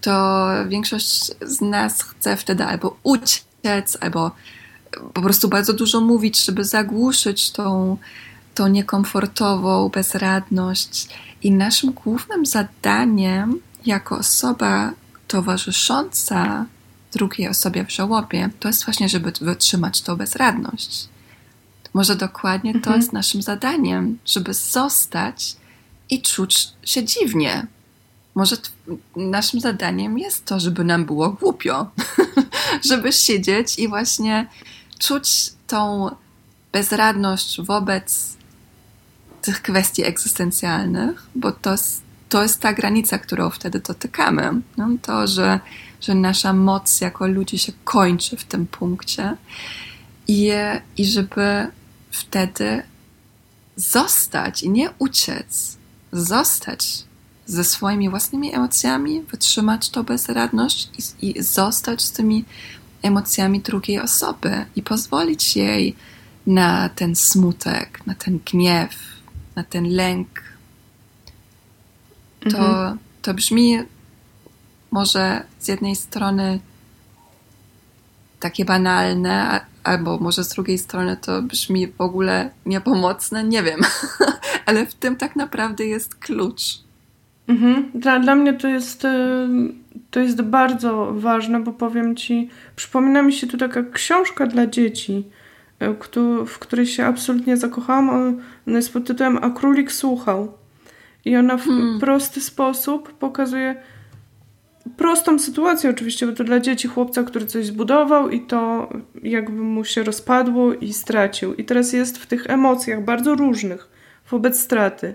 To 0.00 0.46
większość 0.68 1.30
z 1.42 1.60
nas 1.60 2.02
chce 2.02 2.36
wtedy 2.36 2.64
albo 2.64 2.96
uciec, 3.02 3.98
albo 4.00 4.30
po 5.14 5.22
prostu 5.22 5.48
bardzo 5.48 5.72
dużo 5.72 6.00
mówić, 6.00 6.44
żeby 6.44 6.64
zagłuszyć 6.64 7.50
tą, 7.50 7.96
tą 8.54 8.66
niekomfortową 8.66 9.88
bezradność. 9.88 11.08
I 11.42 11.52
naszym 11.52 11.92
głównym 11.92 12.46
zadaniem 12.46 13.60
jako 13.86 14.18
osoba 14.18 14.92
towarzysząca 15.28 16.66
drugiej 17.12 17.48
osobie 17.48 17.84
w 17.84 17.92
żałobie, 17.92 18.50
to 18.60 18.68
jest 18.68 18.84
właśnie, 18.84 19.08
żeby 19.08 19.32
wytrzymać 19.40 20.02
tą 20.02 20.16
bezradność. 20.16 21.08
Może 21.94 22.16
dokładnie 22.16 22.72
to 22.72 22.78
mhm. 22.78 22.96
jest 22.96 23.12
naszym 23.12 23.42
zadaniem, 23.42 24.18
żeby 24.26 24.54
zostać 24.54 25.56
i 26.10 26.22
czuć 26.22 26.68
się 26.82 27.04
dziwnie. 27.04 27.66
Może 28.34 28.56
naszym 29.16 29.60
zadaniem 29.60 30.18
jest 30.18 30.44
to, 30.44 30.60
żeby 30.60 30.84
nam 30.84 31.04
było 31.04 31.30
głupio, 31.30 31.90
żeby 32.90 33.12
siedzieć 33.12 33.78
i 33.78 33.88
właśnie 33.88 34.46
czuć 34.98 35.52
tą 35.66 36.10
bezradność 36.72 37.60
wobec 37.60 38.36
tych 39.42 39.62
kwestii 39.62 40.04
egzystencjalnych, 40.04 41.26
bo 41.34 41.52
to 41.52 41.76
to 42.34 42.42
jest 42.42 42.60
ta 42.60 42.72
granica, 42.72 43.18
którą 43.18 43.50
wtedy 43.50 43.80
dotykamy. 43.80 44.50
No, 44.76 44.88
to, 45.02 45.26
że, 45.26 45.60
że 46.00 46.14
nasza 46.14 46.52
moc 46.52 47.00
jako 47.00 47.26
ludzi 47.26 47.58
się 47.58 47.72
kończy 47.84 48.36
w 48.36 48.44
tym 48.44 48.66
punkcie 48.66 49.36
i, 50.28 50.50
i 50.96 51.04
żeby 51.06 51.66
wtedy 52.10 52.82
zostać 53.76 54.62
i 54.62 54.70
nie 54.70 54.90
uciec, 54.98 55.76
zostać 56.12 57.04
ze 57.46 57.64
swoimi 57.64 58.10
własnymi 58.10 58.54
emocjami, 58.54 59.22
wytrzymać 59.22 59.90
to 59.90 60.04
bezradność 60.04 60.90
i, 60.98 61.28
i 61.28 61.42
zostać 61.42 62.02
z 62.02 62.12
tymi 62.12 62.44
emocjami 63.04 63.60
drugiej 63.60 64.00
osoby 64.00 64.64
i 64.76 64.82
pozwolić 64.82 65.56
jej 65.56 65.96
na 66.46 66.88
ten 66.88 67.16
smutek, 67.16 68.06
na 68.06 68.14
ten 68.14 68.40
gniew, 68.52 68.90
na 69.56 69.64
ten 69.64 69.84
lęk. 69.88 70.28
To, 72.40 72.58
mhm. 72.58 72.98
to 73.22 73.34
brzmi 73.34 73.78
może 74.90 75.42
z 75.60 75.68
jednej 75.68 75.96
strony 75.96 76.60
takie 78.40 78.64
banalne, 78.64 79.60
albo 79.84 80.18
może 80.18 80.44
z 80.44 80.48
drugiej 80.48 80.78
strony 80.78 81.16
to 81.16 81.42
brzmi 81.42 81.88
w 81.88 82.00
ogóle 82.00 82.50
niepomocne, 82.66 83.44
nie 83.44 83.62
wiem, 83.62 83.80
ale 84.66 84.86
w 84.86 84.94
tym 84.94 85.16
tak 85.16 85.36
naprawdę 85.36 85.84
jest 85.86 86.14
klucz. 86.14 86.83
Mhm. 87.48 87.90
Dla, 87.94 88.18
dla 88.18 88.34
mnie 88.34 88.52
to 88.52 88.68
jest, 88.68 89.04
y, 89.04 89.08
to 90.10 90.20
jest 90.20 90.42
bardzo 90.42 91.12
ważne, 91.14 91.60
bo 91.60 91.72
powiem 91.72 92.16
ci, 92.16 92.48
przypomina 92.76 93.22
mi 93.22 93.32
się 93.32 93.46
tu 93.46 93.56
taka 93.56 93.82
książka 93.82 94.46
dla 94.46 94.66
dzieci, 94.66 95.24
y, 95.82 96.46
w 96.46 96.58
której 96.58 96.86
się 96.86 97.04
absolutnie 97.04 97.56
zakochałam. 97.56 98.10
Ona 98.66 98.76
jest 98.76 98.92
pod 98.92 99.06
tytułem 99.06 99.38
A 99.42 99.50
królik 99.50 99.92
słuchał. 99.92 100.52
I 101.24 101.36
ona 101.36 101.56
w 101.56 101.64
hmm. 101.64 102.00
prosty 102.00 102.40
sposób 102.40 103.12
pokazuje 103.12 103.76
prostą 104.96 105.38
sytuację 105.38 105.90
oczywiście, 105.90 106.26
bo 106.26 106.32
to 106.32 106.44
dla 106.44 106.60
dzieci 106.60 106.88
chłopca, 106.88 107.22
który 107.22 107.46
coś 107.46 107.66
zbudował 107.66 108.30
i 108.30 108.40
to 108.40 108.88
jakby 109.22 109.62
mu 109.62 109.84
się 109.84 110.02
rozpadło 110.02 110.74
i 110.74 110.92
stracił. 110.92 111.54
I 111.54 111.64
teraz 111.64 111.92
jest 111.92 112.18
w 112.18 112.26
tych 112.26 112.50
emocjach 112.50 113.04
bardzo 113.04 113.34
różnych 113.34 113.88
wobec 114.30 114.60
straty. 114.60 115.14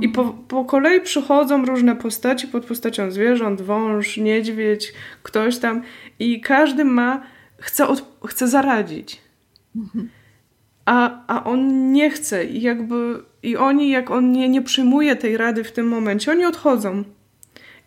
I 0.00 0.08
po, 0.08 0.24
po 0.48 0.64
kolei 0.64 1.00
przychodzą 1.00 1.64
różne 1.64 1.96
postaci 1.96 2.48
pod 2.48 2.64
postacią 2.66 3.10
zwierząt, 3.10 3.60
wąż, 3.60 4.16
niedźwiedź, 4.16 4.92
ktoś 5.22 5.58
tam 5.58 5.82
i 6.18 6.40
każdy 6.40 6.84
ma, 6.84 7.22
chce, 7.58 7.88
od, 7.88 8.04
chce 8.26 8.48
zaradzić. 8.48 9.20
A, 10.84 11.24
a 11.26 11.44
on 11.44 11.92
nie 11.92 12.10
chce 12.10 12.44
i 12.44 12.62
jakby 12.62 13.22
i 13.42 13.56
oni, 13.56 13.90
jak 13.90 14.10
on 14.10 14.32
nie, 14.32 14.48
nie 14.48 14.62
przyjmuje 14.62 15.16
tej 15.16 15.36
rady 15.36 15.64
w 15.64 15.72
tym 15.72 15.88
momencie, 15.88 16.32
oni 16.32 16.44
odchodzą. 16.44 17.04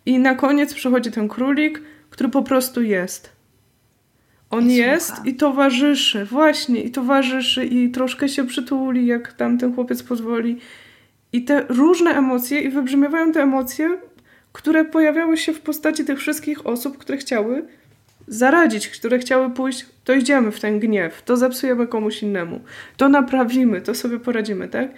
I 0.06 0.20
na 0.20 0.36
koniec 0.36 0.74
przychodzi 0.74 1.12
ten 1.12 1.28
królik, 1.28 1.82
który 2.10 2.30
po 2.30 2.44
prostu 2.44 2.82
jest. 2.82 3.36
On 4.50 4.70
I 4.70 4.76
jest 4.76 5.08
słucha. 5.08 5.24
i 5.26 5.34
towarzyszy, 5.34 6.26
właśnie, 6.26 6.82
i 6.82 6.92
towarzyszy, 6.92 7.66
i 7.66 7.90
troszkę 7.90 8.30
się 8.30 8.48
przytuli, 8.48 9.06
jak 9.06 9.34
tam 9.34 9.58
ten 9.58 9.76
chłopiec 9.76 10.04
pozwoli. 10.04 10.58
I 11.36 11.42
te 11.42 11.66
różne 11.70 12.12
emocje, 12.12 12.62
i 12.62 12.70
wybrzmiewają 12.70 13.32
te 13.32 13.42
emocje, 13.44 13.98
które 14.54 14.86
pojawiały 14.86 15.38
się 15.38 15.54
w 15.54 15.62
postaci 15.62 16.06
tych 16.06 16.20
wszystkich 16.20 16.68
osób, 16.68 16.98
które 16.98 17.18
chciały 17.18 17.66
zaradzić, 18.28 18.88
które 18.88 19.20
chciały 19.20 19.50
pójść, 19.50 19.86
to 20.04 20.14
idziemy 20.14 20.52
w 20.52 20.60
ten 20.60 20.80
gniew, 20.80 21.22
to 21.22 21.38
zepsujemy 21.38 21.88
komuś 21.88 22.24
innemu, 22.24 22.60
to 22.98 23.10
naprawimy, 23.10 23.82
to 23.82 23.96
sobie 23.96 24.20
poradzimy, 24.20 24.68
tak? 24.68 24.90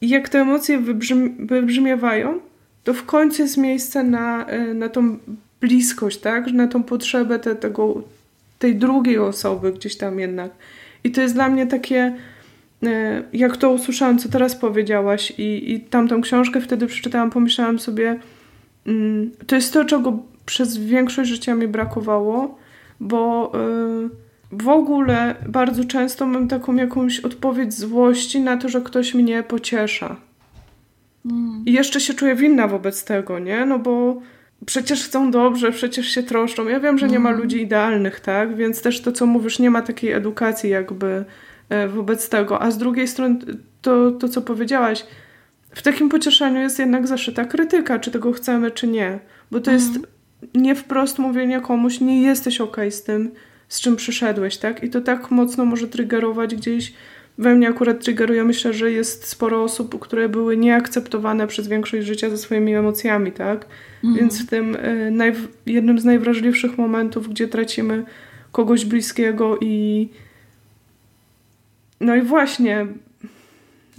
I 0.00 0.08
jak 0.08 0.28
te 0.28 0.40
emocje 0.40 0.78
wybrzm 0.78 1.46
wybrzmiewają, 1.46 2.40
to 2.84 2.94
w 2.94 3.04
końcu 3.04 3.42
jest 3.42 3.56
miejsce 3.56 4.02
na, 4.02 4.46
e, 4.46 4.74
na 4.74 4.88
tą 4.88 5.18
bliskość, 5.60 6.18
tak? 6.18 6.52
Na 6.52 6.68
tą 6.68 6.82
potrzebę 6.82 7.38
te, 7.38 7.54
tego, 7.54 8.02
tej 8.58 8.76
drugiej 8.76 9.18
osoby 9.18 9.72
gdzieś 9.72 9.96
tam 9.96 10.18
jednak. 10.18 10.50
I 11.04 11.10
to 11.10 11.20
jest 11.20 11.34
dla 11.34 11.48
mnie 11.48 11.66
takie, 11.66 12.16
jak 13.32 13.56
to 13.56 13.70
usłyszałam, 13.70 14.18
co 14.18 14.28
teraz 14.28 14.56
powiedziałaś 14.56 15.32
i, 15.38 15.72
i 15.72 15.80
tamtą 15.80 16.20
książkę 16.20 16.60
wtedy 16.60 16.86
przeczytałam, 16.86 17.30
pomyślałam 17.30 17.78
sobie, 17.78 18.20
mm, 18.86 19.30
to 19.46 19.56
jest 19.56 19.72
to, 19.72 19.84
czego 19.84 20.18
przez 20.46 20.76
większość 20.78 21.30
życia 21.30 21.54
mi 21.54 21.68
brakowało, 21.68 22.58
bo 23.00 23.52
e, 23.54 24.08
w 24.52 24.68
ogóle 24.68 25.34
bardzo 25.48 25.84
często 25.84 26.26
mam 26.26 26.48
taką 26.48 26.76
jakąś 26.76 27.20
odpowiedź 27.20 27.74
złości 27.74 28.40
na 28.40 28.56
to, 28.56 28.68
że 28.68 28.80
ktoś 28.80 29.14
mnie 29.14 29.42
pociesza. 29.42 30.16
Mm. 31.26 31.62
I 31.66 31.72
jeszcze 31.72 32.00
się 32.00 32.14
czuję 32.14 32.34
winna 32.34 32.68
wobec 32.68 33.04
tego, 33.04 33.38
nie? 33.38 33.66
No 33.66 33.78
bo 33.78 34.20
przecież 34.66 35.04
chcą 35.04 35.30
dobrze, 35.30 35.72
przecież 35.72 36.08
się 36.08 36.22
troszczą. 36.22 36.68
Ja 36.68 36.80
wiem, 36.80 36.98
że 36.98 37.08
nie 37.08 37.18
ma 37.18 37.30
mm. 37.30 37.42
ludzi 37.42 37.62
idealnych, 37.62 38.20
tak? 38.20 38.56
Więc 38.56 38.82
też 38.82 39.00
to, 39.00 39.12
co 39.12 39.26
mówisz, 39.26 39.58
nie 39.58 39.70
ma 39.70 39.82
takiej 39.82 40.12
edukacji 40.12 40.70
jakby 40.70 41.06
e, 41.06 41.24
wobec 41.88 42.28
tego. 42.28 42.62
A 42.62 42.70
z 42.70 42.78
drugiej 42.78 43.08
strony 43.08 43.38
to, 43.82 44.10
to 44.10 44.28
co 44.28 44.42
powiedziałaś, 44.42 45.06
w 45.74 45.82
takim 45.82 46.08
pocieszeniu 46.08 46.60
jest 46.60 46.78
jednak 46.78 47.06
zaszyta 47.06 47.44
krytyka, 47.44 47.98
czy 47.98 48.10
tego 48.10 48.32
chcemy, 48.32 48.70
czy 48.70 48.86
nie. 48.86 49.18
Bo 49.50 49.60
to 49.60 49.70
mm. 49.70 49.82
jest 49.82 50.06
nie 50.54 50.74
wprost 50.74 51.18
mówienie 51.18 51.60
komuś, 51.60 52.00
nie 52.00 52.22
jesteś 52.22 52.60
okej 52.60 52.72
okay 52.72 52.90
z 52.90 53.02
tym, 53.02 53.30
z 53.68 53.80
czym 53.80 53.96
przyszedłeś, 53.96 54.56
tak? 54.56 54.82
I 54.84 54.90
to 54.90 55.00
tak 55.00 55.30
mocno 55.30 55.64
może 55.64 55.88
triggerować 55.88 56.54
gdzieś 56.54 56.92
we 57.38 57.54
mnie 57.54 57.68
akurat 57.68 58.04
triggeruje, 58.04 58.44
myślę, 58.44 58.72
że 58.72 58.92
jest 58.92 59.26
sporo 59.26 59.62
osób, 59.62 59.98
które 60.00 60.28
były 60.28 60.56
nieakceptowane 60.56 61.46
przez 61.46 61.68
większość 61.68 62.06
życia 62.06 62.30
ze 62.30 62.38
swoimi 62.38 62.74
emocjami, 62.74 63.32
tak? 63.32 63.66
Mhm. 64.04 64.20
Więc 64.20 64.42
w 64.42 64.50
tym 64.50 64.76
y, 64.76 65.34
jednym 65.66 65.98
z 65.98 66.04
najwrażliwszych 66.04 66.78
momentów, 66.78 67.28
gdzie 67.28 67.48
tracimy 67.48 68.04
kogoś 68.52 68.84
bliskiego 68.84 69.58
i 69.60 70.08
no 72.02 72.14
i 72.14 72.22
właśnie 72.22 72.86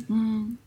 mm. 0.10 0.58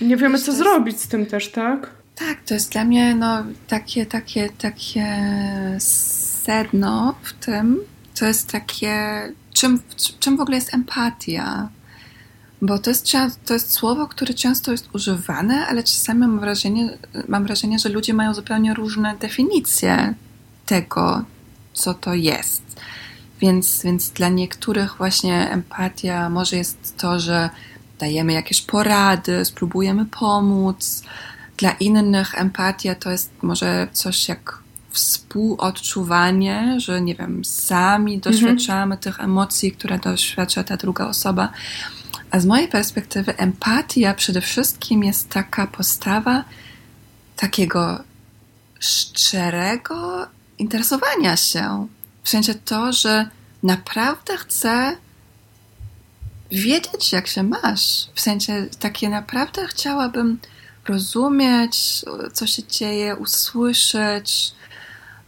nie 0.00 0.16
wiemy, 0.16 0.38
co 0.38 0.46
jest... 0.46 0.58
zrobić 0.58 1.00
z 1.00 1.08
tym 1.08 1.26
też, 1.26 1.50
tak? 1.50 1.90
Tak, 2.14 2.42
to 2.44 2.54
jest 2.54 2.72
dla 2.72 2.84
mnie 2.84 3.14
no, 3.14 3.44
takie, 3.68 4.06
takie, 4.06 4.48
takie 4.58 5.06
sedno 5.78 7.14
w 7.22 7.32
tym, 7.32 7.80
to 8.14 8.26
jest 8.26 8.52
takie 8.52 9.22
czym, 9.52 9.80
czym 10.20 10.36
w 10.36 10.40
ogóle 10.40 10.56
jest 10.56 10.74
empatia? 10.74 11.68
Bo 12.62 12.78
to 12.78 12.90
jest, 12.90 13.12
to 13.44 13.54
jest 13.54 13.72
słowo, 13.72 14.08
które 14.08 14.34
często 14.34 14.72
jest 14.72 14.88
używane, 14.94 15.66
ale 15.66 15.82
czasami 15.82 16.20
mam 16.20 16.40
wrażenie, 16.40 16.98
mam 17.28 17.44
wrażenie, 17.44 17.78
że 17.78 17.88
ludzie 17.88 18.14
mają 18.14 18.34
zupełnie 18.34 18.74
różne 18.74 19.16
definicje 19.20 20.14
tego, 20.66 21.24
co 21.72 21.94
to 21.94 22.14
jest. 22.14 22.62
Więc, 23.40 23.82
więc 23.82 24.10
dla 24.10 24.28
niektórych 24.28 24.96
właśnie 24.96 25.50
empatia 25.50 26.30
może 26.30 26.56
jest 26.56 26.96
to, 26.96 27.20
że 27.20 27.50
dajemy 27.98 28.32
jakieś 28.32 28.62
porady, 28.62 29.44
spróbujemy 29.44 30.06
pomóc. 30.06 31.02
Dla 31.56 31.70
innych 31.70 32.34
empatia 32.34 32.94
to 32.94 33.10
jest 33.10 33.30
może 33.42 33.88
coś 33.92 34.28
jak 34.28 34.58
współodczuwanie, 34.90 36.80
że 36.80 37.00
nie 37.00 37.14
wiem, 37.14 37.44
sami 37.44 38.14
mhm. 38.14 38.34
doświadczamy 38.34 38.82
mhm. 38.82 39.00
tych 39.00 39.20
emocji, 39.20 39.72
które 39.72 39.98
doświadcza 39.98 40.64
ta 40.64 40.76
druga 40.76 41.06
osoba. 41.06 41.48
A 42.30 42.40
z 42.40 42.46
mojej 42.46 42.68
perspektywy 42.68 43.36
empatia 43.36 44.14
przede 44.14 44.40
wszystkim 44.40 45.04
jest 45.04 45.28
taka 45.28 45.66
postawa 45.66 46.44
takiego 47.36 48.00
szczerego 48.80 50.26
interesowania 50.58 51.36
się. 51.36 51.86
W 52.22 52.28
sensie 52.28 52.54
to, 52.54 52.92
że 52.92 53.28
naprawdę 53.62 54.36
chcę 54.36 54.96
wiedzieć, 56.50 57.12
jak 57.12 57.26
się 57.26 57.42
masz. 57.42 58.06
W 58.14 58.20
sensie 58.20 58.66
takie 58.78 59.08
naprawdę 59.08 59.66
chciałabym 59.66 60.38
rozumieć, 60.88 62.04
co 62.32 62.46
się 62.46 62.62
dzieje, 62.62 63.16
usłyszeć, 63.16 64.52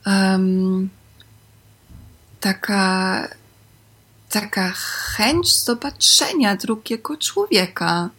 um, 0.06 0.90
taka, 2.40 3.28
taka 4.30 4.72
chęć 4.76 5.56
zobaczenia 5.56 6.56
drugiego 6.56 7.16
człowieka. 7.16 8.10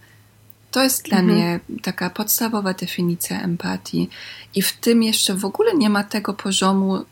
To 0.72 0.84
jest 0.84 1.04
dla 1.06 1.20
mhm. 1.20 1.38
mnie 1.38 1.60
taka 1.82 2.10
podstawowa 2.10 2.74
definicja 2.74 3.42
empatii. 3.42 4.10
I 4.56 4.62
w 4.62 4.74
tym 4.74 5.04
jeszcze 5.04 5.34
w 5.34 5.46
ogóle 5.46 5.74
nie 5.76 5.90
ma 5.90 6.04
tego 6.04 6.34
poziomu, 6.34 7.06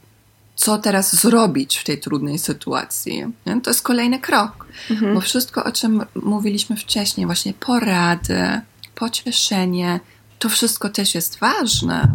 co 0.55 0.77
teraz 0.77 1.15
zrobić 1.15 1.77
w 1.77 1.83
tej 1.83 1.99
trudnej 1.99 2.39
sytuacji. 2.39 3.25
To 3.63 3.69
jest 3.69 3.81
kolejny 3.81 4.19
krok, 4.19 4.67
mhm. 4.89 5.13
bo 5.13 5.21
wszystko, 5.21 5.63
o 5.63 5.71
czym 5.71 6.05
mówiliśmy 6.15 6.75
wcześniej, 6.75 7.25
właśnie 7.25 7.53
porady, 7.53 8.61
pocieszenie, 8.95 9.99
to 10.39 10.49
wszystko 10.49 10.89
też 10.89 11.15
jest 11.15 11.39
ważne 11.39 12.07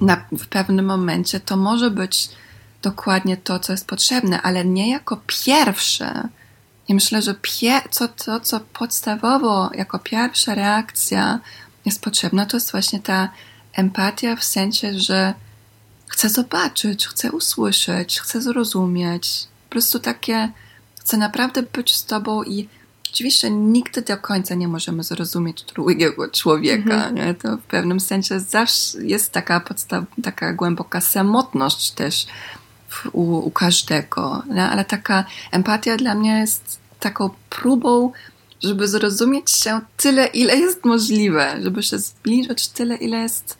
na, 0.00 0.24
w 0.32 0.46
pewnym 0.46 0.86
momencie 0.86 1.40
to 1.40 1.56
może 1.56 1.90
być 1.90 2.28
dokładnie 2.82 3.36
to, 3.36 3.58
co 3.58 3.72
jest 3.72 3.86
potrzebne, 3.86 4.42
ale 4.42 4.64
nie 4.64 4.90
jako 4.90 5.20
pierwsze. 5.26 6.28
Ja 6.88 6.94
myślę, 6.94 7.22
że 7.22 7.34
pie, 7.34 7.80
co, 7.90 8.08
to, 8.08 8.40
co 8.40 8.60
podstawowo 8.60 9.70
jako 9.74 9.98
pierwsza 9.98 10.54
reakcja 10.54 11.40
jest 11.84 12.02
potrzebna, 12.02 12.46
to 12.46 12.56
jest 12.56 12.70
właśnie 12.70 13.00
ta 13.00 13.28
empatia 13.72 14.36
w 14.36 14.44
sensie, 14.44 14.98
że 14.98 15.34
chcę 16.08 16.28
zobaczyć, 16.28 17.06
chcę 17.06 17.32
usłyszeć, 17.32 18.20
chcę 18.20 18.40
zrozumieć. 18.40 19.46
Po 19.64 19.70
prostu 19.70 19.98
takie, 19.98 20.52
chcę 21.00 21.16
naprawdę 21.16 21.62
być 21.62 21.94
z 21.94 22.04
tobą 22.04 22.42
i 22.42 22.68
Oczywiście 23.16 23.50
nigdy 23.50 24.02
do 24.02 24.16
końca 24.16 24.54
nie 24.54 24.68
możemy 24.68 25.02
zrozumieć 25.02 25.62
drugiego 25.62 26.28
człowieka. 26.28 26.94
Mhm. 26.94 27.14
Nie? 27.14 27.34
To 27.34 27.56
w 27.56 27.62
pewnym 27.62 28.00
sensie 28.00 28.40
zawsze 28.40 29.04
jest 29.04 29.32
taka 29.32 29.60
podstaw, 29.60 30.04
taka 30.22 30.52
głęboka 30.52 31.00
samotność 31.00 31.90
też 31.90 32.26
u, 33.12 33.22
u 33.22 33.50
każdego. 33.50 34.42
Nie? 34.48 34.62
Ale 34.62 34.84
taka 34.84 35.24
empatia 35.50 35.96
dla 35.96 36.14
mnie 36.14 36.38
jest 36.38 36.80
taką 37.00 37.30
próbą, 37.50 38.12
żeby 38.62 38.88
zrozumieć 38.88 39.50
się 39.50 39.80
tyle, 39.96 40.26
ile 40.26 40.56
jest 40.56 40.84
możliwe, 40.84 41.58
żeby 41.62 41.82
się 41.82 41.98
zbliżyć 41.98 42.68
tyle, 42.68 42.96
ile 42.96 43.18
jest 43.18 43.58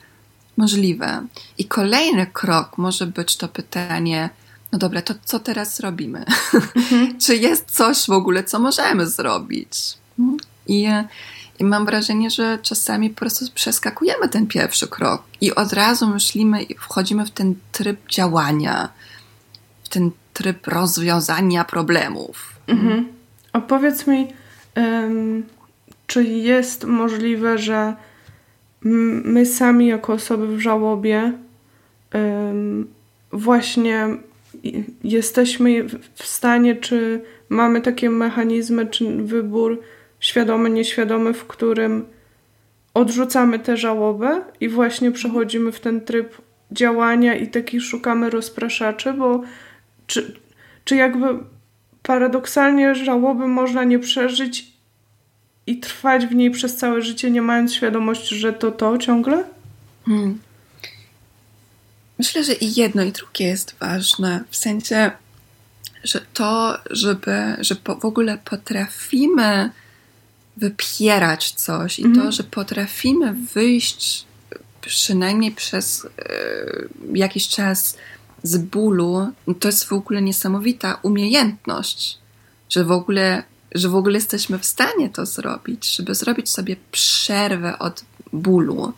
możliwe. 0.56 1.26
I 1.58 1.64
kolejny 1.64 2.26
krok 2.26 2.78
może 2.78 3.06
być 3.06 3.36
to 3.36 3.48
pytanie, 3.48 4.30
no 4.72 4.78
dobra, 4.78 5.02
to 5.02 5.14
co 5.24 5.38
teraz 5.38 5.80
robimy? 5.80 6.24
Mhm. 6.76 7.18
Czy 7.22 7.36
jest 7.36 7.70
coś 7.70 8.06
w 8.06 8.10
ogóle, 8.10 8.44
co 8.44 8.58
możemy 8.58 9.06
zrobić? 9.06 9.98
I, 10.66 10.88
I 11.58 11.64
mam 11.64 11.86
wrażenie, 11.86 12.30
że 12.30 12.58
czasami 12.62 13.10
po 13.10 13.16
prostu 13.16 13.44
przeskakujemy 13.54 14.28
ten 14.28 14.46
pierwszy 14.46 14.88
krok 14.88 15.22
i 15.40 15.54
od 15.54 15.72
razu 15.72 16.06
myślimy 16.06 16.62
i 16.62 16.74
wchodzimy 16.74 17.26
w 17.26 17.30
ten 17.30 17.54
tryb 17.72 18.08
działania, 18.08 18.88
w 19.84 19.88
ten 19.88 20.10
tryb 20.32 20.66
rozwiązania 20.66 21.64
problemów. 21.64 22.52
Mhm. 22.66 23.08
Opowiedz 23.52 24.06
mi, 24.06 24.28
um, 24.76 25.44
czy 26.06 26.24
jest 26.24 26.84
możliwe, 26.84 27.58
że 27.58 27.96
my 29.24 29.46
sami 29.46 29.86
jako 29.86 30.12
osoby 30.12 30.56
w 30.56 30.60
żałobie 30.60 31.32
właśnie 33.32 34.08
jesteśmy 35.04 35.84
w 36.14 36.26
stanie, 36.26 36.76
czy 36.76 37.20
mamy 37.48 37.80
takie 37.80 38.10
mechanizmy, 38.10 38.86
czy 38.86 39.16
wybór 39.16 39.80
świadomy, 40.20 40.70
nieświadomy, 40.70 41.34
w 41.34 41.46
którym 41.46 42.04
odrzucamy 42.94 43.58
tę 43.58 43.76
żałobę 43.76 44.40
i 44.60 44.68
właśnie 44.68 45.12
przechodzimy 45.12 45.72
w 45.72 45.80
ten 45.80 46.00
tryb 46.00 46.36
działania 46.72 47.34
i 47.34 47.48
takich 47.48 47.82
szukamy 47.82 48.30
rozpraszaczy, 48.30 49.12
bo 49.12 49.42
czy, 50.06 50.40
czy 50.84 50.96
jakby 50.96 51.26
paradoksalnie 52.02 52.94
żałoby 52.94 53.46
można 53.46 53.84
nie 53.84 53.98
przeżyć 53.98 54.75
i 55.66 55.80
trwać 55.80 56.26
w 56.26 56.34
niej 56.34 56.50
przez 56.50 56.76
całe 56.76 57.02
życie, 57.02 57.30
nie 57.30 57.42
mając 57.42 57.74
świadomości, 57.74 58.36
że 58.36 58.52
to 58.52 58.72
to 58.72 58.98
ciągle? 58.98 59.44
Hmm. 60.06 60.38
Myślę, 62.18 62.44
że 62.44 62.52
i 62.52 62.80
jedno, 62.80 63.02
i 63.02 63.12
drugie 63.12 63.46
jest 63.46 63.74
ważne. 63.80 64.44
W 64.50 64.56
sensie, 64.56 65.10
że 66.04 66.20
to, 66.34 66.78
żeby, 66.90 67.56
że 67.60 67.74
po, 67.74 67.96
w 67.96 68.04
ogóle 68.04 68.38
potrafimy 68.44 69.70
wypierać 70.56 71.50
coś 71.50 71.98
i 71.98 72.02
to, 72.02 72.08
mhm. 72.08 72.32
że 72.32 72.44
potrafimy 72.44 73.34
wyjść 73.54 74.26
przynajmniej 74.80 75.52
przez 75.52 76.04
y, 76.04 76.08
jakiś 77.14 77.48
czas 77.48 77.96
z 78.42 78.58
bólu, 78.58 79.32
to 79.60 79.68
jest 79.68 79.84
w 79.84 79.92
ogóle 79.92 80.22
niesamowita 80.22 80.98
umiejętność, 81.02 82.18
że 82.70 82.84
w 82.84 82.90
ogóle, 82.90 83.42
że 83.78 83.88
w 83.88 83.96
ogóle 83.96 84.14
jesteśmy 84.14 84.58
w 84.58 84.66
stanie 84.66 85.10
to 85.10 85.26
zrobić, 85.26 85.96
żeby 85.96 86.14
zrobić 86.14 86.50
sobie 86.50 86.76
przerwę 86.92 87.78
od 87.78 88.04
bólu. 88.32 88.92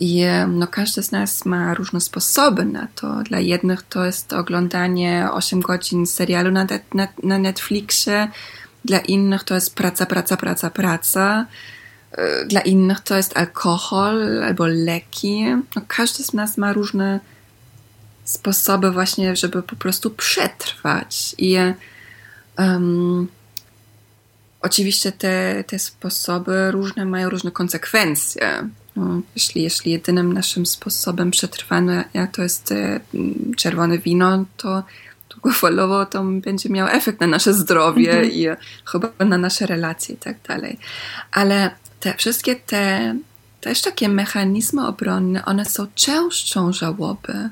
I 0.00 0.24
no, 0.48 0.66
każdy 0.66 1.02
z 1.02 1.12
nas 1.12 1.44
ma 1.44 1.74
różne 1.74 2.00
sposoby 2.00 2.64
na 2.64 2.88
to. 2.94 3.22
Dla 3.22 3.40
jednych 3.40 3.82
to 3.82 4.04
jest 4.04 4.32
oglądanie 4.32 5.28
8 5.32 5.60
godzin 5.60 6.06
serialu 6.06 6.50
na, 6.50 6.66
na, 6.94 7.08
na 7.22 7.38
Netflixie, 7.38 8.28
dla 8.84 8.98
innych 8.98 9.44
to 9.44 9.54
jest 9.54 9.74
praca, 9.74 10.06
praca, 10.06 10.36
praca, 10.36 10.70
praca. 10.70 11.46
Y, 12.18 12.46
dla 12.46 12.60
innych 12.60 13.00
to 13.00 13.16
jest 13.16 13.36
alkohol 13.36 14.44
albo 14.44 14.66
leki. 14.66 15.44
No, 15.76 15.82
każdy 15.88 16.24
z 16.24 16.32
nas 16.32 16.58
ma 16.58 16.72
różne 16.72 17.20
sposoby 18.24 18.90
właśnie, 18.90 19.36
żeby 19.36 19.62
po 19.62 19.76
prostu 19.76 20.10
przetrwać. 20.10 21.34
I 21.38 21.56
um, 22.58 23.28
oczywiście 24.62 25.12
te, 25.12 25.64
te 25.66 25.78
sposoby 25.78 26.70
różne 26.70 27.04
mają 27.04 27.30
różne 27.30 27.50
konsekwencje. 27.50 28.68
No, 28.96 29.20
jeśli, 29.34 29.62
jeśli 29.62 29.92
jedynym 29.92 30.32
naszym 30.32 30.66
sposobem 30.66 31.30
przetrwania 31.30 32.04
to 32.32 32.42
jest 32.42 32.72
e, 32.72 33.00
czerwone 33.56 33.98
wino, 33.98 34.44
to 34.56 34.82
długofalowo 35.30 36.06
to 36.06 36.24
będzie 36.24 36.68
miał 36.68 36.88
efekt 36.88 37.20
na 37.20 37.26
nasze 37.26 37.54
zdrowie 37.54 38.10
mhm. 38.10 38.32
i 38.32 38.46
chyba 38.84 39.08
na 39.18 39.38
nasze 39.38 39.66
relacje 39.66 40.14
i 40.14 40.18
tak 40.18 40.36
dalej. 40.48 40.78
Ale 41.32 41.70
te 42.00 42.14
wszystkie 42.14 42.56
te 42.56 43.14
też 43.60 43.82
takie 43.82 44.08
mechanizmy 44.08 44.86
obronne, 44.86 45.44
one 45.44 45.64
są 45.64 45.86
częścią 45.94 46.72
żałoby. 46.72 47.50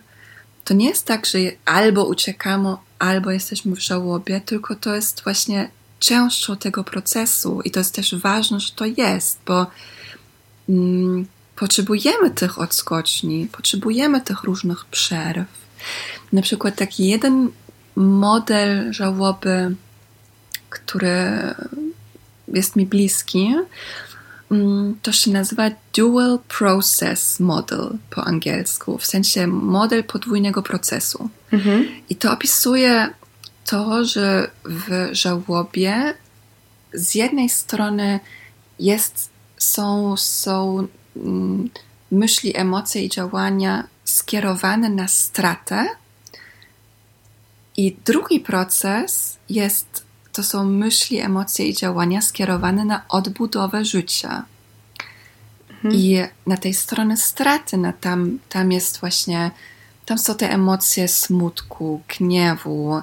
To 0.64 0.74
nie 0.74 0.88
jest 0.88 1.06
tak, 1.06 1.26
że 1.26 1.38
albo 1.64 2.04
uciekamy, 2.04 2.76
albo 2.98 3.30
jesteśmy 3.30 3.76
w 3.76 3.82
żałobie, 3.82 4.40
tylko 4.40 4.74
to 4.74 4.94
jest 4.94 5.24
właśnie 5.24 5.70
częścią 6.00 6.56
tego 6.56 6.84
procesu 6.84 7.60
i 7.64 7.70
to 7.70 7.80
jest 7.80 7.94
też 7.94 8.14
ważne, 8.14 8.60
że 8.60 8.72
to 8.72 8.84
jest, 8.84 9.38
bo 9.46 9.66
mm, 10.68 11.26
potrzebujemy 11.56 12.30
tych 12.30 12.58
odskoczni, 12.58 13.48
potrzebujemy 13.52 14.20
tych 14.20 14.42
różnych 14.42 14.84
przerw. 14.84 15.46
Na 16.32 16.42
przykład 16.42 16.76
taki 16.76 17.08
jeden 17.08 17.50
model 17.96 18.92
żałoby, 18.92 19.74
który 20.70 21.54
jest 22.48 22.76
mi 22.76 22.86
bliski, 22.86 23.54
mm, 24.50 24.96
to 25.02 25.12
się 25.12 25.30
nazywa 25.30 25.70
Dual 25.96 26.38
Process 26.58 27.40
Model 27.40 27.98
po 28.10 28.24
angielsku, 28.24 28.98
w 28.98 29.06
sensie 29.06 29.46
model 29.46 30.04
podwójnego 30.04 30.62
procesu. 30.62 31.30
Mhm. 31.52 31.88
I 32.08 32.16
to 32.16 32.32
opisuje 32.32 33.08
to, 33.70 34.04
że 34.04 34.50
w 34.64 35.08
żałobie 35.12 36.14
z 36.94 37.14
jednej 37.14 37.48
strony 37.48 38.20
jest, 38.78 39.30
są, 39.58 40.16
są 40.16 40.86
mm, 41.16 41.70
myśli, 42.10 42.56
emocje 42.56 43.02
i 43.02 43.08
działania 43.08 43.84
skierowane 44.04 44.88
na 44.88 45.08
stratę, 45.08 45.86
i 47.76 47.96
drugi 48.04 48.40
proces 48.40 49.38
jest, 49.48 50.04
to 50.32 50.42
są 50.42 50.64
myśli, 50.64 51.18
emocje 51.18 51.68
i 51.68 51.74
działania 51.74 52.22
skierowane 52.22 52.84
na 52.84 53.02
odbudowę 53.08 53.84
życia. 53.84 54.44
Mhm. 55.70 55.94
I 55.94 56.22
na 56.46 56.56
tej 56.56 56.74
stronie 56.74 57.16
straty, 57.16 57.76
na 57.76 57.92
tam, 57.92 58.38
tam 58.48 58.72
jest 58.72 59.00
właśnie, 59.00 59.50
tam 60.06 60.18
są 60.18 60.34
te 60.34 60.50
emocje 60.50 61.08
smutku, 61.08 62.02
gniewu, 62.18 63.02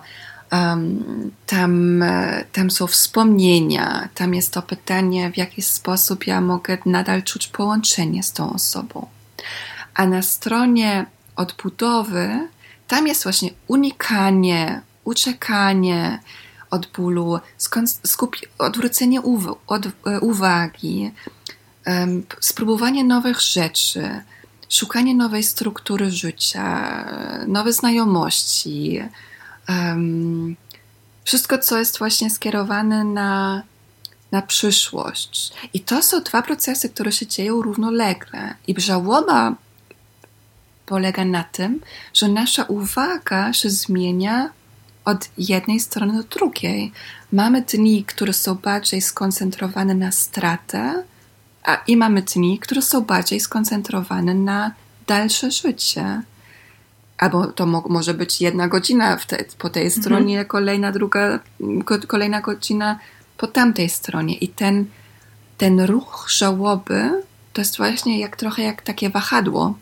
tam, 1.46 2.04
tam 2.52 2.72
są 2.72 2.88
wspomnienia, 2.88 4.10
tam 4.16 4.34
jest 4.34 4.54
to 4.54 4.62
pytanie, 4.62 5.32
w 5.32 5.38
jaki 5.38 5.62
sposób 5.62 6.28
ja 6.28 6.42
mogę 6.42 6.78
nadal 6.86 7.24
czuć 7.24 7.48
połączenie 7.48 8.24
z 8.24 8.34
tą 8.34 8.54
osobą. 8.54 9.08
A 9.94 10.06
na 10.06 10.22
stronie 10.22 11.06
odbudowy 11.36 12.48
tam 12.88 13.08
jest 13.08 13.24
właśnie 13.24 13.50
unikanie, 13.68 14.82
uciekanie 15.04 16.20
od 16.70 16.88
bólu, 16.88 17.40
skupi- 18.08 18.48
odwrócenie 18.58 19.22
uw- 19.22 19.56
od, 19.68 19.86
e, 19.86 20.20
uwagi, 20.20 21.12
um, 21.88 22.24
spróbowanie 22.40 23.04
nowych 23.04 23.42
rzeczy, 23.42 24.24
szukanie 24.70 25.16
nowej 25.16 25.44
struktury 25.44 26.12
życia, 26.12 27.06
nowe 27.48 27.74
znajomości. 27.74 29.02
Um, 29.70 30.56
wszystko, 31.24 31.58
co 31.58 31.80
jest 31.80 31.98
właśnie 32.00 32.30
skierowane 32.30 33.04
na, 33.04 33.64
na 34.32 34.42
przyszłość. 34.42 35.54
I 35.74 35.80
to 35.80 36.04
są 36.04 36.22
dwa 36.22 36.42
procesy, 36.42 36.90
które 36.90 37.12
się 37.12 37.28
dzieją 37.28 37.62
równolegle. 37.62 38.56
I 38.68 38.82
żałoba 38.82 39.56
polega 40.86 41.26
na 41.26 41.44
tym, 41.44 41.80
że 42.14 42.28
nasza 42.28 42.64
uwaga 42.64 43.54
się 43.54 43.70
zmienia 43.70 44.50
od 45.06 45.30
jednej 45.38 45.80
strony 45.80 46.24
do 46.24 46.24
drugiej. 46.24 46.92
Mamy 47.32 47.62
dni, 47.62 48.04
które 48.04 48.34
są 48.34 48.56
bardziej 48.56 49.02
skoncentrowane 49.02 49.94
na 49.94 50.12
stratę, 50.12 51.04
a 51.64 51.76
i 51.88 51.98
mamy 51.98 52.22
dni, 52.22 52.60
które 52.60 52.82
są 52.82 53.02
bardziej 53.02 53.40
skoncentrowane 53.40 54.34
na 54.34 54.72
dalsze 55.08 55.52
życie. 55.52 56.22
Albo 57.18 57.48
to 57.48 57.66
mo 57.66 57.84
może 57.90 58.14
być 58.14 58.42
jedna 58.42 58.68
godzina 58.68 59.18
te, 59.28 59.46
po 59.58 59.70
tej 59.70 59.86
mhm. 59.86 60.02
stronie, 60.02 60.46
kolejna 60.46 60.92
druga, 60.92 61.40
kolejna 62.08 62.42
godzina 62.42 63.00
po 63.38 63.48
tamtej 63.48 63.90
stronie. 63.90 64.36
I 64.36 64.48
ten, 64.48 64.86
ten 65.58 65.80
ruch 65.82 66.28
żałoby 66.30 67.24
to 67.54 67.62
jest 67.62 67.78
właśnie 67.78 68.20
jak 68.20 68.36
trochę 68.36 68.64
jak 68.64 68.82
takie 68.82 69.10
wahadło 69.10 69.76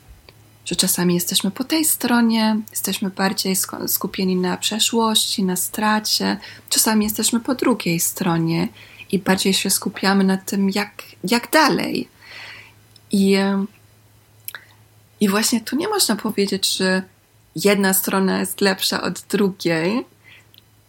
że 0.66 0.76
czasami 0.76 1.14
jesteśmy 1.14 1.52
po 1.52 1.64
tej 1.64 1.86
stronie, 1.86 2.60
jesteśmy 2.72 3.10
bardziej 3.10 3.56
skupieni 3.88 4.36
na 4.36 4.58
przeszłości, 4.58 5.44
na 5.44 5.56
stracie, 5.56 6.38
czasami 6.70 7.06
jesteśmy 7.06 7.40
po 7.40 7.56
drugiej 7.56 8.00
stronie 8.00 8.68
i 9.12 9.20
bardziej 9.20 9.54
się 9.54 9.70
skupiamy 9.70 10.24
na 10.24 10.38
tym, 10.38 10.70
jak, 10.70 11.04
jak 11.24 11.52
dalej. 11.52 12.08
I, 13.12 13.38
I 15.20 15.30
właśnie 15.30 15.62
tu 15.62 15.76
nie 15.76 15.88
można 15.88 16.16
powiedzieć, 16.16 16.78
że 16.78 17.04
jedna 17.56 17.94
strona 17.94 18.40
jest 18.40 18.62
lepsza 18.62 19.02
od 19.02 19.22
drugiej, 19.22 20.06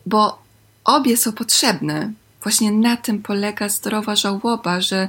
bo 0.06 0.38
obie 0.84 1.16
są 1.16 1.32
potrzebne. 1.32 2.12
Właśnie 2.42 2.72
na 2.72 2.96
tym 2.96 3.22
polega 3.22 3.68
zdrowa 3.68 4.16
żałoba, 4.16 4.80
że, 4.80 5.08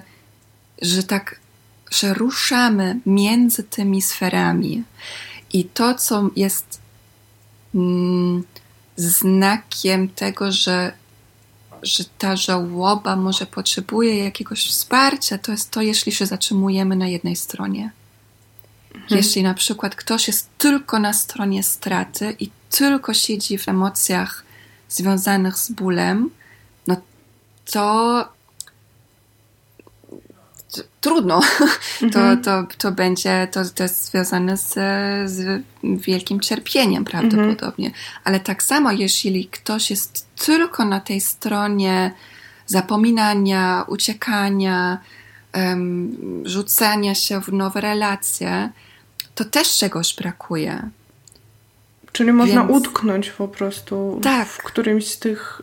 że 0.81 1.03
tak 1.03 1.39
że 1.91 2.13
ruszamy 2.13 2.99
między 3.05 3.63
tymi 3.63 4.01
sferami. 4.01 4.83
I 5.53 5.65
to, 5.65 5.95
co 5.95 6.29
jest 6.35 6.79
mm, 7.75 8.43
znakiem 8.95 10.09
tego, 10.09 10.51
że, 10.51 10.93
że 11.83 12.03
ta 12.17 12.35
żałoba 12.35 13.15
może 13.15 13.45
potrzebuje 13.45 14.23
jakiegoś 14.23 14.69
wsparcia, 14.69 15.37
to 15.37 15.51
jest 15.51 15.71
to, 15.71 15.81
jeśli 15.81 16.11
się 16.11 16.25
zatrzymujemy 16.25 16.95
na 16.95 17.07
jednej 17.07 17.35
stronie. 17.35 17.91
Mhm. 19.01 19.17
Jeśli 19.17 19.43
na 19.43 19.53
przykład 19.53 19.95
ktoś 19.95 20.27
jest 20.27 20.49
tylko 20.57 20.99
na 20.99 21.13
stronie 21.13 21.63
straty 21.63 22.35
i 22.39 22.49
tylko 22.69 23.13
siedzi 23.13 23.57
w 23.57 23.69
emocjach 23.69 24.43
związanych 24.89 25.57
z 25.57 25.71
bólem, 25.71 26.29
no 26.87 26.95
to 27.71 28.29
trudno. 31.01 31.41
Mhm. 32.01 32.41
To, 32.41 32.43
to, 32.43 32.75
to 32.77 32.91
będzie, 32.91 33.47
to, 33.51 33.61
to 33.75 33.83
jest 33.83 34.05
związane 34.05 34.57
z, 34.57 34.73
z 35.31 35.63
wielkim 35.83 36.39
cierpieniem 36.39 37.05
prawdopodobnie. 37.05 37.87
Mhm. 37.87 38.05
Ale 38.23 38.39
tak 38.39 38.63
samo, 38.63 38.91
jeśli 38.91 39.47
ktoś 39.47 39.89
jest 39.89 40.27
tylko 40.45 40.85
na 40.85 40.99
tej 40.99 41.21
stronie 41.21 42.11
zapominania, 42.65 43.85
uciekania, 43.87 44.97
um, 45.55 46.43
rzucania 46.45 47.15
się 47.15 47.41
w 47.41 47.53
nowe 47.53 47.81
relacje, 47.81 48.69
to 49.37 49.45
też 49.45 49.77
czegoś 49.77 50.15
brakuje. 50.15 50.89
Czyli 52.11 52.33
można 52.33 52.65
Więc... 52.65 52.77
utknąć 52.77 53.29
po 53.29 53.47
prostu 53.47 54.19
tak. 54.23 54.47
w 54.47 54.63
którymś 54.63 55.07
z 55.07 55.19
tych 55.19 55.61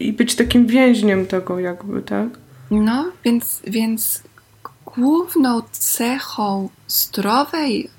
i 0.00 0.12
być 0.12 0.34
takim 0.34 0.66
więźniem 0.66 1.26
tego 1.26 1.58
jakby, 1.58 2.02
tak? 2.02 2.28
No, 2.70 3.12
więc, 3.24 3.60
więc 3.66 4.22
główną 4.96 5.62
cechą 5.72 6.68
zdrowej, 6.88 7.90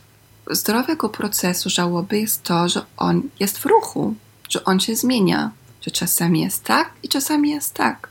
zdrowego 0.51 1.09
procesu 1.09 1.69
żałoby 1.69 2.19
jest 2.19 2.43
to, 2.43 2.69
że 2.69 2.81
on 2.97 3.21
jest 3.39 3.57
w 3.57 3.65
ruchu, 3.65 4.15
że 4.49 4.63
on 4.63 4.79
się 4.79 4.95
zmienia, 4.95 5.51
że 5.81 5.91
czasami 5.91 6.41
jest 6.41 6.63
tak 6.63 6.91
i 7.03 7.09
czasami 7.09 7.49
jest 7.49 7.73
tak. 7.73 8.09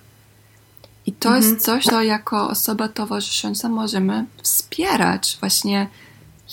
I 1.06 1.12
to 1.12 1.28
mhm. 1.28 1.44
jest 1.44 1.64
coś, 1.64 1.84
co 1.84 2.02
jako 2.02 2.48
osoba 2.48 2.88
towarzysząca 2.88 3.68
możemy 3.68 4.24
wspierać. 4.42 5.36
Właśnie, 5.40 5.86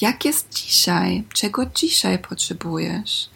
jak 0.01 0.25
jest 0.25 0.53
dzisiaj, 0.53 1.23
czego 1.33 1.65
dzisiaj 1.65 2.19
potrzebujesz. 2.19 3.29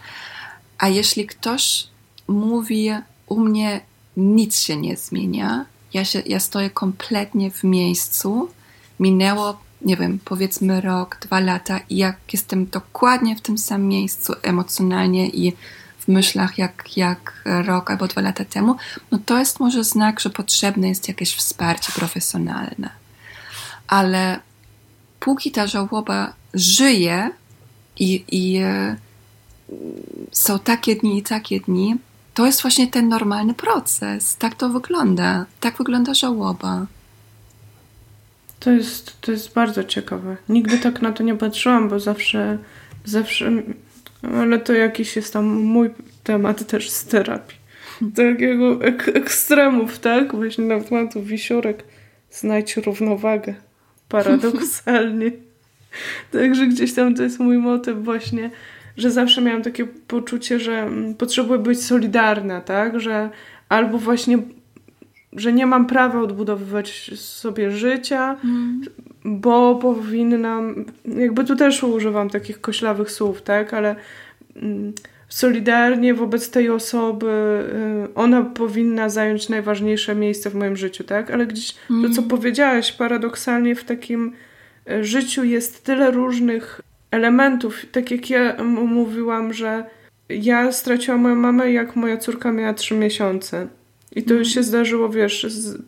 A 0.77 0.87
jeśli 0.87 1.27
ktoś 1.27 1.87
mówi, 2.27 2.91
u 3.27 3.39
mnie 3.39 3.81
nic 4.17 4.59
się 4.59 4.77
nie 4.77 4.97
zmienia, 4.97 5.65
ja, 5.93 6.05
się, 6.05 6.23
ja 6.25 6.39
stoję 6.39 6.69
kompletnie 6.69 7.51
w 7.51 7.63
miejscu. 7.63 8.49
Minęło, 8.99 9.59
nie 9.81 9.97
wiem, 9.97 10.19
powiedzmy 10.25 10.81
rok, 10.81 11.17
dwa 11.21 11.39
lata 11.39 11.79
i 11.89 11.97
jak 11.97 12.17
jestem 12.33 12.65
dokładnie 12.65 13.35
w 13.35 13.41
tym 13.41 13.57
samym 13.57 13.87
miejscu 13.87 14.33
emocjonalnie 14.41 15.29
i 15.29 15.53
w 15.99 16.07
myślach 16.07 16.57
jak, 16.57 16.97
jak 16.97 17.41
rok 17.45 17.91
albo 17.91 18.07
dwa 18.07 18.21
lata 18.21 18.45
temu, 18.45 18.75
no 19.11 19.19
to 19.25 19.39
jest 19.39 19.59
może 19.59 19.83
znak, 19.83 20.19
że 20.19 20.29
potrzebne 20.29 20.89
jest 20.89 21.07
jakieś 21.07 21.35
wsparcie 21.35 21.91
profesjonalne. 21.91 22.89
Ale 23.87 24.39
póki 25.19 25.51
ta 25.51 25.67
żałoba 25.67 26.33
żyje 26.53 27.29
i, 27.99 28.23
i 28.31 28.57
e, 28.57 28.95
są 30.31 30.59
takie 30.59 30.95
dni 30.95 31.17
i 31.17 31.23
takie 31.23 31.59
dni, 31.59 31.95
to 32.33 32.45
jest 32.45 32.61
właśnie 32.61 32.87
ten 32.87 33.09
normalny 33.09 33.53
proces. 33.53 34.35
Tak 34.37 34.55
to 34.55 34.69
wygląda. 34.69 35.45
Tak 35.59 35.77
wygląda 35.77 36.13
żałoba. 36.13 36.85
To 38.59 38.71
jest, 38.71 39.21
to 39.21 39.31
jest 39.31 39.53
bardzo 39.53 39.83
ciekawe. 39.83 40.37
Nigdy 40.49 40.77
tak 40.77 41.01
na 41.01 41.11
to 41.11 41.23
nie 41.23 41.35
patrzyłam, 41.35 41.89
bo 41.89 41.99
zawsze, 41.99 42.57
zawsze, 43.05 43.51
ale 44.33 44.59
to 44.59 44.73
jakiś 44.73 45.15
jest 45.15 45.33
tam 45.33 45.45
mój 45.45 45.89
temat 46.23 46.67
też 46.67 46.89
z 46.89 47.05
terapii. 47.05 47.57
Takiego 48.15 48.85
ek 48.85 49.11
ekstremów, 49.13 49.99
tak? 49.99 50.35
Właśnie 50.35 50.65
nawet 50.65 50.91
mam 50.91 51.09
tu 51.09 51.23
wisiorek. 51.23 51.83
Znajdź 52.31 52.77
równowagę. 52.77 53.55
Paradoksalnie. 54.09 55.31
Także 56.31 56.67
gdzieś 56.67 56.93
tam 56.93 57.15
to 57.15 57.23
jest 57.23 57.39
mój 57.39 57.57
motyw 57.57 58.03
właśnie 58.03 58.49
że 58.97 59.11
zawsze 59.11 59.41
miałam 59.41 59.61
takie 59.61 59.85
poczucie, 59.85 60.59
że 60.59 60.79
mm, 60.79 61.15
potrzebuję 61.15 61.59
być 61.59 61.85
solidarna, 61.85 62.61
tak? 62.61 62.99
Że 62.99 63.29
albo 63.69 63.97
właśnie, 63.97 64.37
że 65.33 65.53
nie 65.53 65.65
mam 65.65 65.85
prawa 65.85 66.21
odbudowywać 66.21 67.11
sobie 67.15 67.71
życia, 67.71 68.37
mm. 68.43 68.81
bo 69.25 69.75
powinnam, 69.75 70.85
jakby 71.05 71.43
tu 71.43 71.55
też 71.55 71.83
używam 71.83 72.29
takich 72.29 72.61
koślawych 72.61 73.11
słów, 73.11 73.41
tak? 73.41 73.73
Ale 73.73 73.95
mm, 74.55 74.93
solidarnie 75.29 76.13
wobec 76.13 76.49
tej 76.49 76.69
osoby, 76.69 77.27
y, 78.09 78.13
ona 78.15 78.41
powinna 78.41 79.09
zająć 79.09 79.49
najważniejsze 79.49 80.15
miejsce 80.15 80.49
w 80.49 80.55
moim 80.55 80.77
życiu, 80.77 81.03
tak? 81.03 81.31
Ale 81.31 81.47
gdzieś 81.47 81.75
mm. 81.89 82.03
to, 82.03 82.09
co 82.15 82.21
mm. 82.21 82.29
powiedziałaś, 82.29 82.91
paradoksalnie 82.91 83.75
w 83.75 83.83
takim 83.83 84.33
życiu 85.01 85.43
jest 85.43 85.83
tyle 85.83 86.11
różnych 86.11 86.81
elementów. 87.11 87.85
Tak 87.91 88.11
jak 88.11 88.29
ja 88.29 88.63
mówiłam, 88.63 89.53
że 89.53 89.85
ja 90.29 90.71
straciłam 90.71 91.21
moją 91.21 91.35
mamę, 91.35 91.71
jak 91.71 91.95
moja 91.95 92.17
córka 92.17 92.51
miała 92.51 92.73
trzy 92.73 92.95
miesiące. 92.95 93.67
I 94.15 94.23
to 94.23 94.33
już 94.33 94.47
się 94.47 94.59
mhm. 94.59 94.65
zdarzyło, 94.65 95.09
wiesz, 95.09 95.43
z... 95.43 95.81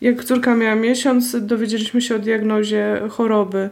jak 0.00 0.24
córka 0.24 0.54
miała 0.54 0.74
miesiąc, 0.74 1.46
dowiedzieliśmy 1.46 2.00
się 2.00 2.16
o 2.16 2.18
diagnozie 2.18 3.00
choroby 3.10 3.70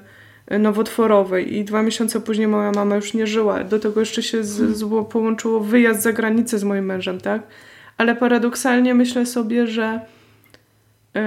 nowotworowej 0.50 1.56
i 1.56 1.64
dwa 1.64 1.82
miesiące 1.82 2.20
później 2.20 2.48
moja 2.48 2.72
mama 2.72 2.96
już 2.96 3.14
nie 3.14 3.26
żyła. 3.26 3.64
Do 3.64 3.78
tego 3.78 4.00
jeszcze 4.00 4.22
się 4.22 4.44
z, 4.44 4.60
mhm. 4.60 4.74
z, 4.74 5.08
połączyło 5.10 5.60
wyjazd 5.60 6.02
za 6.02 6.12
granicę 6.12 6.58
z 6.58 6.64
moim 6.64 6.84
mężem, 6.84 7.20
tak? 7.20 7.42
Ale 7.96 8.16
paradoksalnie 8.16 8.94
myślę 8.94 9.26
sobie, 9.26 9.66
że 9.66 10.00
y, 11.16 11.20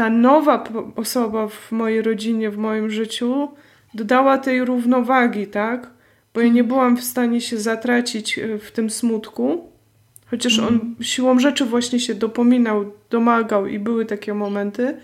ta 0.00 0.10
nowa 0.10 0.64
osoba 0.96 1.48
w 1.48 1.72
mojej 1.72 2.02
rodzinie, 2.02 2.50
w 2.50 2.56
moim 2.56 2.90
życiu 2.90 3.48
dodała 3.94 4.38
tej 4.38 4.64
równowagi, 4.64 5.46
tak? 5.46 5.90
Bo 6.34 6.40
ja 6.40 6.48
nie 6.48 6.64
byłam 6.64 6.96
w 6.96 7.04
stanie 7.04 7.40
się 7.40 7.58
zatracić 7.58 8.38
e, 8.38 8.58
w 8.58 8.72
tym 8.72 8.90
smutku, 8.90 9.70
chociaż 10.26 10.58
on 10.58 10.74
mhm. 10.74 10.96
siłą 11.00 11.38
rzeczy 11.38 11.64
właśnie 11.64 12.00
się 12.00 12.14
dopominał, 12.14 12.92
domagał 13.10 13.66
i 13.66 13.78
były 13.78 14.06
takie 14.06 14.34
momenty, 14.34 14.96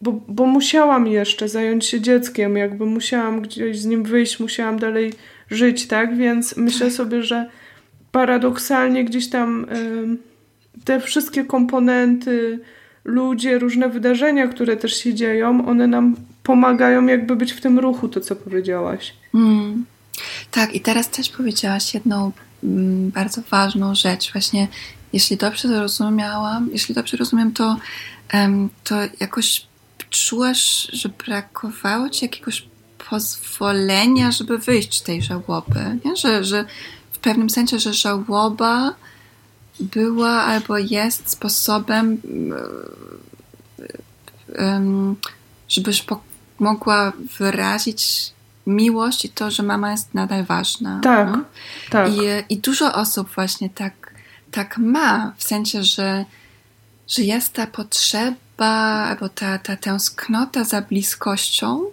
bo, 0.00 0.20
bo 0.28 0.46
musiałam 0.46 1.06
jeszcze 1.06 1.48
zająć 1.48 1.86
się 1.86 2.00
dzieckiem, 2.00 2.56
jakby 2.56 2.86
musiałam 2.86 3.42
gdzieś 3.42 3.78
z 3.78 3.86
nim 3.86 4.02
wyjść, 4.02 4.40
musiałam 4.40 4.78
dalej 4.78 5.12
żyć, 5.50 5.86
tak? 5.86 6.16
Więc 6.16 6.56
myślę 6.56 6.86
tak. 6.86 6.94
sobie, 6.94 7.22
że 7.22 7.50
paradoksalnie 8.12 9.04
gdzieś 9.04 9.30
tam 9.30 9.64
y, 9.64 10.84
te 10.84 11.00
wszystkie 11.00 11.44
komponenty, 11.44 12.60
ludzie, 13.04 13.58
różne 13.58 13.88
wydarzenia, 13.88 14.48
które 14.48 14.76
też 14.76 14.96
się 14.96 15.14
dzieją, 15.14 15.66
one 15.68 15.86
nam 15.86 16.16
pomagają 16.42 17.06
jakby 17.06 17.36
być 17.36 17.52
w 17.52 17.60
tym 17.60 17.78
ruchu, 17.78 18.08
to 18.08 18.20
co 18.20 18.36
powiedziałaś. 18.36 19.14
Mm. 19.34 19.84
Tak, 20.50 20.74
i 20.74 20.80
teraz 20.80 21.10
też 21.10 21.28
powiedziałaś 21.28 21.94
jedną 21.94 22.32
mm, 22.64 23.10
bardzo 23.10 23.42
ważną 23.50 23.94
rzecz. 23.94 24.32
Właśnie, 24.32 24.68
jeśli 25.12 25.36
dobrze 25.36 25.68
zrozumiałam, 25.68 26.68
jeśli 26.72 26.94
dobrze 26.94 27.16
rozumiem, 27.16 27.52
to, 27.52 27.76
um, 28.34 28.68
to 28.84 28.96
jakoś 29.20 29.66
czułaś, 30.10 30.88
że 30.92 31.08
brakowało 31.08 32.08
ci 32.08 32.24
jakiegoś 32.24 32.68
pozwolenia, 33.10 34.30
żeby 34.30 34.58
wyjść 34.58 34.98
z 34.98 35.02
tej 35.02 35.22
żałoby. 35.22 35.98
Nie? 36.04 36.16
Że, 36.16 36.44
że 36.44 36.64
w 37.12 37.18
pewnym 37.18 37.50
sensie, 37.50 37.78
że 37.78 37.94
żałoba 37.94 38.94
była 39.80 40.30
albo 40.30 40.78
jest 40.78 41.30
sposobem, 41.30 42.22
żebyś 45.68 46.06
mogła 46.58 47.12
wyrazić 47.38 48.32
miłość 48.66 49.24
i 49.24 49.28
to, 49.28 49.50
że 49.50 49.62
mama 49.62 49.90
jest 49.90 50.14
nadal 50.14 50.44
ważna. 50.44 51.00
Tak, 51.02 51.28
no? 51.28 51.44
tak. 51.90 52.10
I, 52.10 52.20
I 52.48 52.58
dużo 52.58 52.94
osób 52.94 53.34
właśnie 53.34 53.70
tak, 53.70 54.14
tak 54.50 54.78
ma, 54.78 55.32
w 55.36 55.42
sensie, 55.42 55.84
że, 55.84 56.24
że 57.08 57.22
jest 57.22 57.52
ta 57.52 57.66
potrzeba 57.66 58.74
albo 59.08 59.28
ta, 59.28 59.58
ta 59.58 59.76
tęsknota 59.76 60.64
za 60.64 60.82
bliskością 60.82 61.84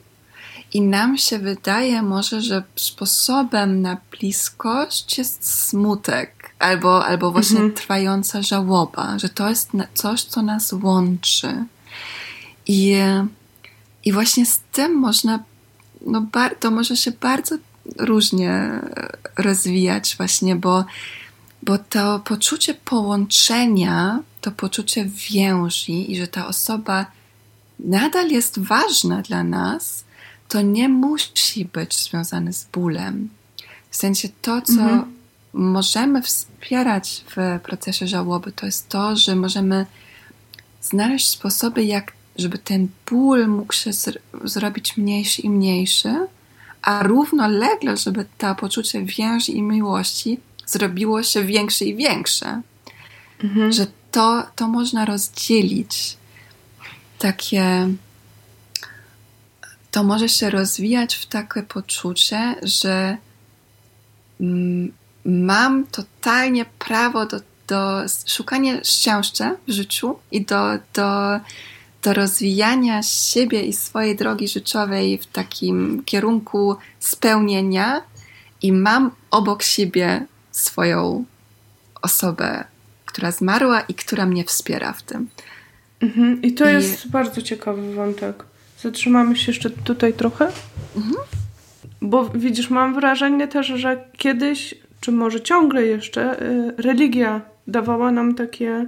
i 0.74 0.82
nam 0.82 1.18
się 1.18 1.40
wydaje 1.40 2.02
może, 2.02 2.42
że 2.42 2.64
sposobem 2.76 3.82
na 3.82 3.98
bliskość 4.12 5.18
jest 5.18 5.68
smutek 5.68 6.37
albo, 6.60 7.06
albo 7.06 7.32
właśnie 7.32 7.58
mhm. 7.58 7.74
trwająca 7.74 8.42
żałoba, 8.42 9.20
że 9.20 9.30
to 9.30 9.50
jest 9.50 9.72
coś, 9.94 10.24
co 10.24 10.42
nas 10.42 10.74
łączy. 10.74 11.66
I 12.68 12.96
i 14.08 14.12
właśnie 14.12 14.46
z 14.46 14.60
tym 14.72 14.96
można, 14.96 15.44
no 16.06 16.28
to 16.60 16.72
może 16.72 16.98
się 16.98 17.12
bardzo 17.12 17.58
różnie 17.98 18.80
rozwijać 19.38 20.16
właśnie, 20.18 20.56
bo, 20.56 20.86
bo 21.64 21.78
to 21.78 22.20
poczucie 22.20 22.74
połączenia, 22.74 24.20
to 24.42 24.52
poczucie 24.52 25.10
więzi 25.30 26.12
i 26.12 26.18
że 26.18 26.28
ta 26.28 26.48
osoba 26.48 27.06
nadal 27.80 28.30
jest 28.30 28.60
ważna 28.60 29.22
dla 29.22 29.44
nas, 29.44 30.04
to 30.48 30.62
nie 30.62 30.90
musi 30.90 31.66
być 31.66 32.04
związane 32.04 32.54
z 32.54 32.66
bólem. 32.66 33.30
W 33.90 33.96
sensie 33.96 34.30
to, 34.42 34.62
co 34.62 34.82
mhm. 34.82 35.14
Możemy 35.58 36.22
wspierać 36.22 37.24
w 37.36 37.60
procesie 37.64 38.08
żałoby, 38.08 38.52
to 38.52 38.66
jest 38.66 38.90
to, 38.90 39.16
że 39.16 39.36
możemy 39.36 39.86
znaleźć 40.82 41.28
sposoby, 41.28 41.84
jak 41.84 42.14
żeby 42.36 42.58
ten 42.58 42.88
ból 43.10 43.48
mógł 43.48 43.74
się 43.74 43.92
zrobić 44.44 44.98
mniejszy 44.98 45.42
i 45.42 45.50
mniejszy, 45.50 46.28
a 46.82 47.04
równolegle, 47.04 47.98
żeby 47.98 48.26
to 48.38 48.56
poczucie 48.56 49.02
więzi 49.02 49.58
i 49.58 49.62
miłości 49.62 50.40
zrobiło 50.66 51.24
się 51.24 51.44
większe 51.44 51.86
i 51.86 51.96
większe. 51.96 52.62
Mhm. 53.44 53.72
Że 53.72 53.88
to, 54.12 54.44
to 54.56 54.68
można 54.68 55.06
rozdzielić. 55.06 56.18
Takie. 57.20 57.90
To 59.92 60.04
może 60.04 60.30
się 60.30 60.50
rozwijać 60.50 61.16
w 61.16 61.26
takie 61.26 61.64
poczucie, 61.64 62.56
że 62.64 63.18
mam 65.28 65.86
totalnie 65.88 66.66
prawo 66.80 67.26
do, 67.26 67.40
do 67.68 68.02
szukania 68.28 68.84
szczęścia 68.84 69.56
w 69.68 69.72
życiu 69.72 70.16
i 70.32 70.46
do, 70.46 70.64
do 70.94 71.40
do 72.04 72.14
rozwijania 72.14 73.04
siebie 73.04 73.62
i 73.62 73.74
swojej 73.74 74.16
drogi 74.16 74.48
życiowej 74.48 75.18
w 75.18 75.26
takim 75.26 76.04
kierunku 76.06 76.76
spełnienia 77.00 78.02
i 78.62 78.72
mam 78.72 79.12
obok 79.32 79.64
siebie 79.64 80.26
swoją 80.52 81.26
osobę, 82.02 82.64
która 83.06 83.32
zmarła 83.32 83.82
i 83.82 83.94
która 83.94 84.26
mnie 84.26 84.44
wspiera 84.44 84.94
w 84.94 85.04
tym. 85.04 85.30
Mhm. 86.02 86.42
I 86.42 86.54
to 86.54 86.70
I... 86.70 86.74
jest 86.74 87.10
bardzo 87.10 87.42
ciekawy 87.42 87.94
wątek. 87.94 88.44
Zatrzymamy 88.82 89.36
się 89.36 89.52
jeszcze 89.52 89.70
tutaj 89.70 90.14
trochę. 90.14 90.52
Mhm. 90.96 91.16
Bo 92.02 92.30
widzisz, 92.30 92.70
mam 92.70 92.96
wrażenie 92.96 93.48
też, 93.48 93.68
że 93.68 94.04
kiedyś, 94.18 94.76
czy 95.02 95.12
może 95.12 95.42
ciągle 95.42 95.86
jeszcze, 95.86 96.42
y, 96.42 96.74
religia 96.78 97.42
dawała 97.68 98.12
nam 98.12 98.36
takie 98.36 98.88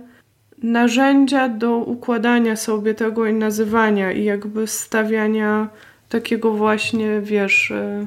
narzędzia 0.64 1.50
do 1.50 1.78
układania 1.78 2.56
sobie 2.56 2.94
tego 2.94 3.28
i 3.28 3.34
nazywania 3.34 4.12
i 4.12 4.24
jakby 4.24 4.68
stawiania 4.68 5.70
takiego 6.10 6.52
właśnie, 6.52 7.22
wiesz, 7.22 7.72
e, 7.72 8.06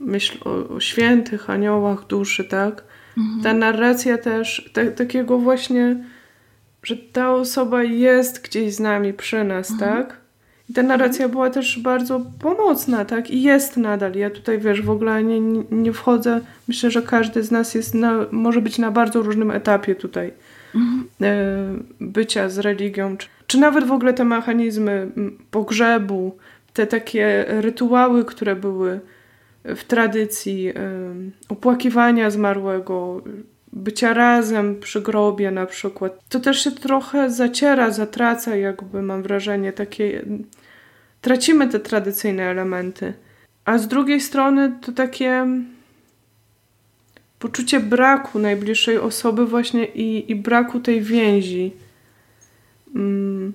myśl 0.00 0.38
o, 0.44 0.74
o 0.74 0.80
świętych, 0.80 1.50
aniołach, 1.50 2.06
duszy, 2.06 2.44
tak? 2.44 2.84
Mhm. 3.18 3.42
Ta 3.42 3.54
narracja 3.54 4.18
też 4.18 4.70
ta, 4.72 4.90
takiego 4.90 5.38
właśnie, 5.38 6.04
że 6.82 6.96
ta 6.96 7.34
osoba 7.34 7.82
jest 7.82 8.42
gdzieś 8.42 8.74
z 8.74 8.80
nami, 8.80 9.12
przy 9.12 9.44
nas, 9.44 9.70
mhm. 9.70 9.96
tak? 9.96 10.17
I 10.68 10.72
ta 10.72 10.82
narracja 10.82 11.28
była 11.28 11.50
też 11.50 11.78
bardzo 11.78 12.20
pomocna, 12.40 13.04
tak? 13.04 13.30
I 13.30 13.42
jest 13.42 13.76
nadal. 13.76 14.14
Ja 14.14 14.30
tutaj, 14.30 14.58
wiesz, 14.58 14.82
w 14.82 14.90
ogóle 14.90 15.24
nie, 15.24 15.40
nie 15.70 15.92
wchodzę. 15.92 16.40
Myślę, 16.68 16.90
że 16.90 17.02
każdy 17.02 17.42
z 17.42 17.50
nas 17.50 17.74
jest 17.74 17.94
na, 17.94 18.26
może 18.30 18.60
być 18.60 18.78
na 18.78 18.90
bardzo 18.90 19.22
różnym 19.22 19.50
etapie 19.50 19.94
tutaj 19.94 20.32
mhm. 20.74 21.84
bycia 22.00 22.48
z 22.48 22.58
religią, 22.58 23.16
czy, 23.16 23.28
czy 23.46 23.58
nawet 23.58 23.84
w 23.84 23.92
ogóle 23.92 24.14
te 24.14 24.24
mechanizmy 24.24 25.10
pogrzebu, 25.50 26.36
te 26.72 26.86
takie 26.86 27.44
rytuały, 27.48 28.24
które 28.24 28.56
były 28.56 29.00
w 29.64 29.84
tradycji 29.84 30.72
opłakiwania 31.48 32.30
zmarłego, 32.30 33.22
bycia 33.72 34.14
razem 34.14 34.80
przy 34.80 35.00
grobie 35.00 35.50
na 35.50 35.66
przykład. 35.66 36.24
To 36.28 36.40
też 36.40 36.64
się 36.64 36.70
trochę 36.70 37.30
zaciera, 37.30 37.90
zatraca, 37.90 38.56
jakby 38.56 39.02
mam 39.02 39.22
wrażenie, 39.22 39.72
takie. 39.72 40.24
Tracimy 41.20 41.68
te 41.68 41.80
tradycyjne 41.80 42.42
elementy. 42.42 43.12
A 43.64 43.78
z 43.78 43.88
drugiej 43.88 44.20
strony 44.20 44.72
to 44.80 44.92
takie 44.92 45.46
poczucie 47.38 47.80
braku 47.80 48.38
najbliższej 48.38 48.98
osoby 48.98 49.46
właśnie 49.46 49.84
i, 49.84 50.32
i 50.32 50.34
braku 50.34 50.80
tej 50.80 51.02
więzi 51.02 51.72
mm, 52.94 53.52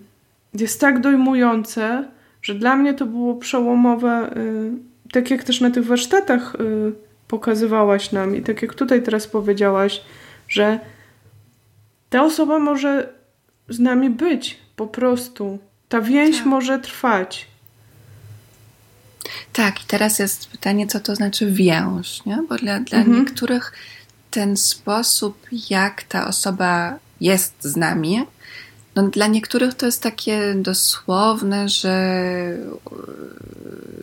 jest 0.53 0.81
tak 0.81 1.01
dojmujące, 1.01 2.07
że 2.41 2.55
dla 2.55 2.75
mnie 2.75 2.93
to 2.93 3.05
było 3.05 3.35
przełomowe 3.35 4.37
y, 4.37 4.71
tak 5.11 5.31
jak 5.31 5.43
też 5.43 5.61
na 5.61 5.71
tych 5.71 5.85
warsztatach 5.85 6.55
y, 6.55 6.93
pokazywałaś 7.33 8.11
nam 8.11 8.35
i 8.35 8.41
tak 8.41 8.61
jak 8.61 8.73
tutaj 8.73 9.03
teraz 9.03 9.27
powiedziałaś, 9.27 10.01
że 10.47 10.79
ta 12.09 12.23
osoba 12.23 12.59
może 12.59 13.13
z 13.69 13.79
nami 13.79 14.09
być 14.09 14.59
po 14.75 14.87
prostu. 14.87 15.59
Ta 15.89 16.01
więź 16.01 16.37
tak. 16.37 16.45
może 16.45 16.79
trwać. 16.79 17.47
Tak, 19.53 19.83
i 19.83 19.85
teraz 19.87 20.19
jest 20.19 20.49
pytanie, 20.49 20.87
co 20.87 20.99
to 20.99 21.15
znaczy 21.15 21.51
więź, 21.51 22.25
nie? 22.25 22.37
Bo 22.49 22.55
dla, 22.55 22.79
dla 22.79 22.97
mhm. 22.97 23.19
niektórych 23.19 23.73
ten 24.31 24.57
sposób, 24.57 25.47
jak 25.69 26.03
ta 26.03 26.27
osoba 26.27 26.99
jest 27.21 27.53
z 27.59 27.75
nami, 27.75 28.25
no 28.95 29.03
dla 29.03 29.27
niektórych 29.27 29.73
to 29.73 29.85
jest 29.85 30.01
takie 30.01 30.55
dosłowne, 30.55 31.69
że, 31.69 32.57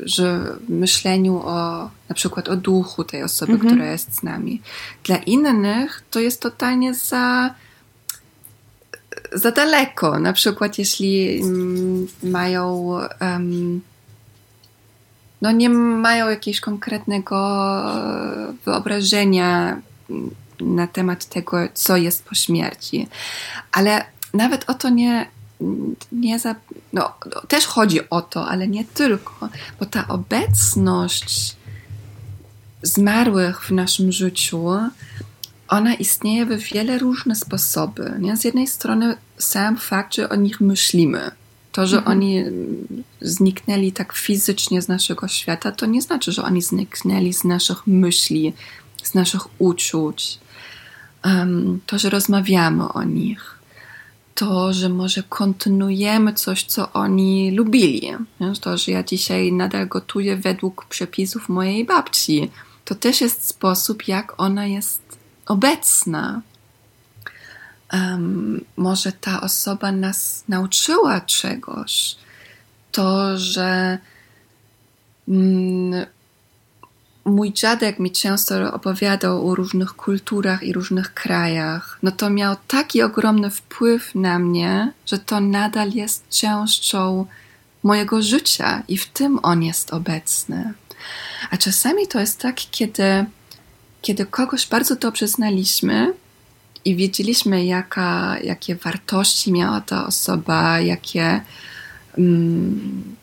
że 0.03 0.57
w 0.69 0.71
myśleniu 0.71 1.43
o 1.45 1.91
na 2.09 2.15
przykład 2.15 2.49
o 2.49 2.57
duchu 2.57 3.05
tej 3.05 3.23
osoby, 3.23 3.53
mhm. 3.53 3.71
która 3.71 3.91
jest 3.91 4.17
z 4.17 4.23
nami. 4.23 4.63
Dla 5.05 5.17
innych 5.17 6.03
to 6.11 6.21
jest 6.21 6.43
totalnie 6.43 6.95
za 6.95 7.55
za 9.33 9.51
daleko. 9.51 10.19
Na 10.19 10.33
przykład 10.33 10.79
jeśli 10.79 11.43
mm, 11.43 12.07
mają 12.23 12.91
um, 13.21 13.81
no 15.43 15.53
nie 15.53 15.69
mają 15.71 16.29
jakiegoś 16.29 16.61
konkretnego 16.61 17.37
wyobrażenia 18.65 19.81
na 20.61 20.87
temat 20.87 21.25
tego, 21.25 21.57
co 21.75 21.97
jest 21.97 22.25
po 22.25 22.35
śmierci. 22.35 23.09
Ale 23.73 24.05
nawet 24.35 24.71
o 24.71 24.75
to 24.75 24.89
nie, 24.89 25.27
nie 26.13 26.39
za, 26.39 26.55
no, 26.93 27.15
też 27.49 27.67
chodzi 27.67 28.11
o 28.11 28.23
to, 28.23 28.49
ale 28.49 28.69
nie 28.69 28.85
tylko, 28.85 29.49
bo 29.81 29.87
ta 29.87 30.09
obecność 30.09 31.57
zmarłych 32.83 33.65
w 33.65 33.71
naszym 33.71 34.13
życiu, 34.13 34.67
ona 35.69 35.95
istnieje 35.95 36.47
w 36.47 36.59
wiele 36.59 36.99
różne 36.99 37.37
sposoby. 37.37 38.15
Nie? 38.19 38.37
Z 38.37 38.45
jednej 38.45 38.67
strony 38.67 39.17
sam 39.39 39.77
fakt, 39.77 40.15
że 40.15 40.29
o 40.29 40.35
nich 40.35 40.61
myślimy, 40.61 41.31
to, 41.73 41.87
że 41.87 41.99
mhm. 41.99 42.17
oni 42.17 42.45
zniknęli 43.21 43.93
tak 43.93 44.13
fizycznie 44.13 44.83
z 44.83 44.89
naszego 44.89 45.29
świata, 45.29 45.73
to 45.73 45.87
nie 45.87 46.03
znaczy, 46.03 46.33
że 46.33 46.43
oni 46.43 46.63
zniknęli 46.63 47.33
z 47.33 47.45
naszych 47.45 47.87
myśli, 47.87 48.53
z 49.03 49.15
naszych 49.15 49.61
uczuć. 49.61 50.39
Um, 51.25 51.81
to, 51.87 51.99
że 51.99 52.11
rozmawiamy 52.11 52.93
o 52.93 53.03
nich, 53.03 53.60
to, 54.41 54.73
że 54.73 54.89
może 54.89 55.23
kontynuujemy 55.23 56.33
coś, 56.35 56.65
co 56.65 56.93
oni 56.93 57.51
lubili. 57.51 58.11
To, 58.61 58.79
że 58.79 58.93
ja 58.93 59.03
dzisiaj 59.03 59.53
nadal 59.53 59.89
gotuję 59.89 60.37
według 60.37 60.85
przepisów 60.85 61.49
mojej 61.49 61.85
babci, 61.85 62.51
to 62.85 62.95
też 62.95 63.21
jest 63.21 63.49
sposób, 63.49 64.09
jak 64.09 64.41
ona 64.41 64.67
jest 64.67 65.03
obecna. 65.47 66.43
Um, 67.93 68.65
może 68.77 69.13
ta 69.13 69.41
osoba 69.41 69.93
nas 69.93 70.45
nauczyła 70.49 71.21
czegoś. 71.21 72.17
To, 72.93 73.39
że 73.39 73.99
mm, 75.29 76.07
mój 77.25 77.53
dziadek 77.53 77.99
mi 77.99 78.11
często 78.11 78.73
opowiadał 78.73 79.49
o 79.49 79.55
różnych 79.55 79.93
kulturach 79.93 80.63
i 80.63 80.73
różnych 80.73 81.15
krajach, 81.15 81.99
no 82.03 82.11
to 82.11 82.31
miał 82.31 82.57
taki 82.69 83.03
ogromny 83.03 83.51
wpływ 83.51 84.15
na 84.15 84.39
mnie, 84.39 84.93
że 85.07 85.19
to 85.19 85.41
nadal 85.41 85.91
jest 85.91 86.29
częścią 86.29 87.27
mojego 87.83 88.23
życia 88.23 88.83
i 88.89 88.99
w 88.99 89.07
tym 89.07 89.39
on 89.43 89.63
jest 89.63 89.93
obecny. 89.93 90.73
A 91.51 91.57
czasami 91.57 92.07
to 92.09 92.21
jest 92.21 92.41
tak, 92.41 92.57
kiedy, 92.71 93.25
kiedy 94.03 94.27
kogoś 94.27 94.67
bardzo 94.67 94.97
dobrze 94.97 95.29
znaliśmy 95.29 96.13
i 96.85 96.97
wiedzieliśmy, 96.97 97.65
jaka, 97.65 98.39
jakie 98.45 98.77
wartości 98.77 99.53
miała 99.53 99.81
ta 99.81 100.07
osoba, 100.07 100.81
jakie. 100.81 101.41
Mm, 102.19 103.17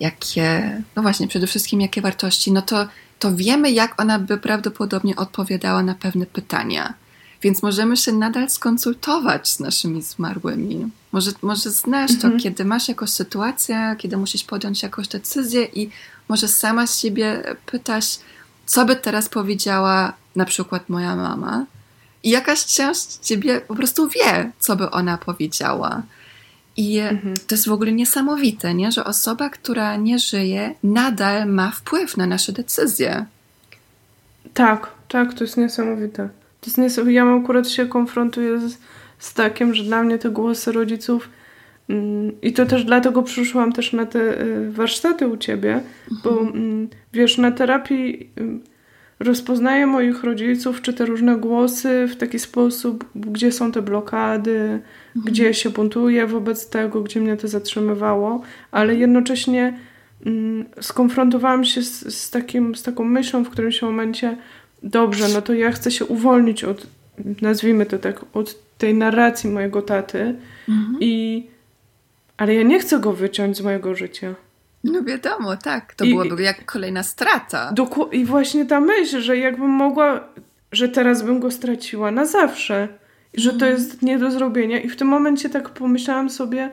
jakie, 0.00 0.82
no 0.96 1.02
właśnie, 1.02 1.28
przede 1.28 1.46
wszystkim 1.46 1.80
jakie 1.80 2.00
wartości, 2.00 2.52
no 2.52 2.62
to 2.62 2.86
to 3.18 3.36
wiemy, 3.36 3.70
jak 3.70 4.00
ona 4.00 4.18
by 4.18 4.38
prawdopodobnie 4.38 5.16
odpowiadała 5.16 5.82
na 5.82 5.94
pewne 5.94 6.26
pytania. 6.26 6.94
Więc 7.42 7.62
możemy 7.62 7.96
się 7.96 8.12
nadal 8.12 8.50
skonsultować 8.50 9.48
z 9.48 9.60
naszymi 9.60 10.02
zmarłymi. 10.02 10.90
Może, 11.12 11.30
może 11.42 11.70
znasz 11.70 12.10
mhm. 12.10 12.32
to, 12.32 12.42
kiedy 12.42 12.64
masz 12.64 12.88
jakąś 12.88 13.10
sytuację, 13.10 13.96
kiedy 13.98 14.16
musisz 14.16 14.44
podjąć 14.44 14.82
jakąś 14.82 15.08
decyzję 15.08 15.64
i 15.64 15.90
może 16.28 16.48
sama 16.48 16.86
z 16.86 16.98
siebie 16.98 17.42
pytasz, 17.66 18.18
co 18.66 18.84
by 18.84 18.96
teraz 18.96 19.28
powiedziała 19.28 20.12
na 20.36 20.44
przykład 20.44 20.88
moja 20.88 21.16
mama. 21.16 21.66
I 22.22 22.30
jakaś 22.30 22.64
część 22.64 23.18
ciebie 23.22 23.60
po 23.60 23.74
prostu 23.74 24.08
wie, 24.08 24.52
co 24.58 24.76
by 24.76 24.90
ona 24.90 25.18
powiedziała. 25.18 26.02
I 26.76 26.98
mhm. 26.98 27.34
to 27.46 27.54
jest 27.54 27.68
w 27.68 27.72
ogóle 27.72 27.92
niesamowite, 27.92 28.74
nie? 28.74 28.92
że 28.92 29.04
osoba, 29.04 29.50
która 29.50 29.96
nie 29.96 30.18
żyje, 30.18 30.74
nadal 30.82 31.48
ma 31.48 31.70
wpływ 31.70 32.16
na 32.16 32.26
nasze 32.26 32.52
decyzje. 32.52 33.26
Tak, 34.54 34.90
tak, 35.08 35.34
to 35.34 35.44
jest 35.44 35.56
niesamowite. 35.56 36.28
To 36.60 36.66
jest 36.66 36.78
niesamowite. 36.78 37.14
Ja 37.14 37.24
akurat 37.24 37.68
się 37.68 37.86
konfrontuję 37.86 38.68
z, 38.68 38.78
z 39.18 39.34
takim, 39.34 39.74
że 39.74 39.84
dla 39.84 40.02
mnie 40.02 40.18
te 40.18 40.30
głosy 40.30 40.72
rodziców 40.72 41.28
mm, 41.88 42.40
i 42.40 42.52
to 42.52 42.66
też 42.66 42.84
dlatego 42.84 43.22
przyszłam 43.22 43.72
też 43.72 43.92
na 43.92 44.06
te 44.06 44.40
y, 44.40 44.72
warsztaty 44.72 45.28
u 45.28 45.36
ciebie, 45.36 45.80
mhm. 46.12 46.20
bo 46.24 46.40
mm, 46.40 46.88
wiesz, 47.12 47.38
na 47.38 47.52
terapii 47.52 48.30
rozpoznaję 49.20 49.86
moich 49.86 50.24
rodziców, 50.24 50.82
czy 50.82 50.92
te 50.92 51.06
różne 51.06 51.36
głosy 51.36 52.06
w 52.08 52.16
taki 52.16 52.38
sposób, 52.38 53.04
gdzie 53.14 53.52
są 53.52 53.72
te 53.72 53.82
blokady, 53.82 54.80
mhm. 55.16 55.32
gdzie 55.32 55.54
się 55.54 55.70
buntuję 55.70 56.26
wobec 56.26 56.68
tego, 56.68 57.02
gdzie 57.02 57.20
mnie 57.20 57.36
to 57.36 57.48
zatrzymywało, 57.48 58.42
ale 58.70 58.94
jednocześnie 58.94 59.78
mm, 60.26 60.64
skonfrontowałam 60.80 61.64
się 61.64 61.82
z, 61.82 62.14
z, 62.14 62.30
takim, 62.30 62.74
z 62.74 62.82
taką 62.82 63.04
myślą 63.04 63.44
w 63.44 63.50
którymś 63.50 63.82
momencie, 63.82 64.36
dobrze, 64.82 65.28
no 65.34 65.42
to 65.42 65.54
ja 65.54 65.72
chcę 65.72 65.90
się 65.90 66.04
uwolnić 66.04 66.64
od, 66.64 66.86
nazwijmy 67.42 67.86
to 67.86 67.98
tak, 67.98 68.24
od 68.32 68.58
tej 68.78 68.94
narracji 68.94 69.50
mojego 69.50 69.82
taty 69.82 70.34
mhm. 70.68 70.96
i 71.00 71.46
ale 72.36 72.54
ja 72.54 72.62
nie 72.62 72.78
chcę 72.78 72.98
go 72.98 73.12
wyciąć 73.12 73.56
z 73.56 73.60
mojego 73.60 73.94
życia. 73.94 74.34
No 74.84 75.02
wiadomo, 75.02 75.56
tak. 75.56 75.94
To 75.94 76.04
I, 76.04 76.10
byłoby 76.10 76.42
jak 76.42 76.64
kolejna 76.64 77.02
strata. 77.02 77.72
I 78.12 78.24
właśnie 78.24 78.66
ta 78.66 78.80
myśl, 78.80 79.20
że 79.20 79.38
jakbym 79.38 79.70
mogła, 79.70 80.28
że 80.72 80.88
teraz 80.88 81.22
bym 81.22 81.40
go 81.40 81.50
straciła 81.50 82.10
na 82.10 82.26
zawsze. 82.26 82.88
Że 83.36 83.52
to 83.52 83.66
jest 83.66 84.02
nie 84.02 84.18
do 84.18 84.30
zrobienia. 84.30 84.80
I 84.80 84.88
w 84.88 84.96
tym 84.96 85.08
momencie 85.08 85.50
tak 85.50 85.68
pomyślałam 85.68 86.30
sobie, 86.30 86.70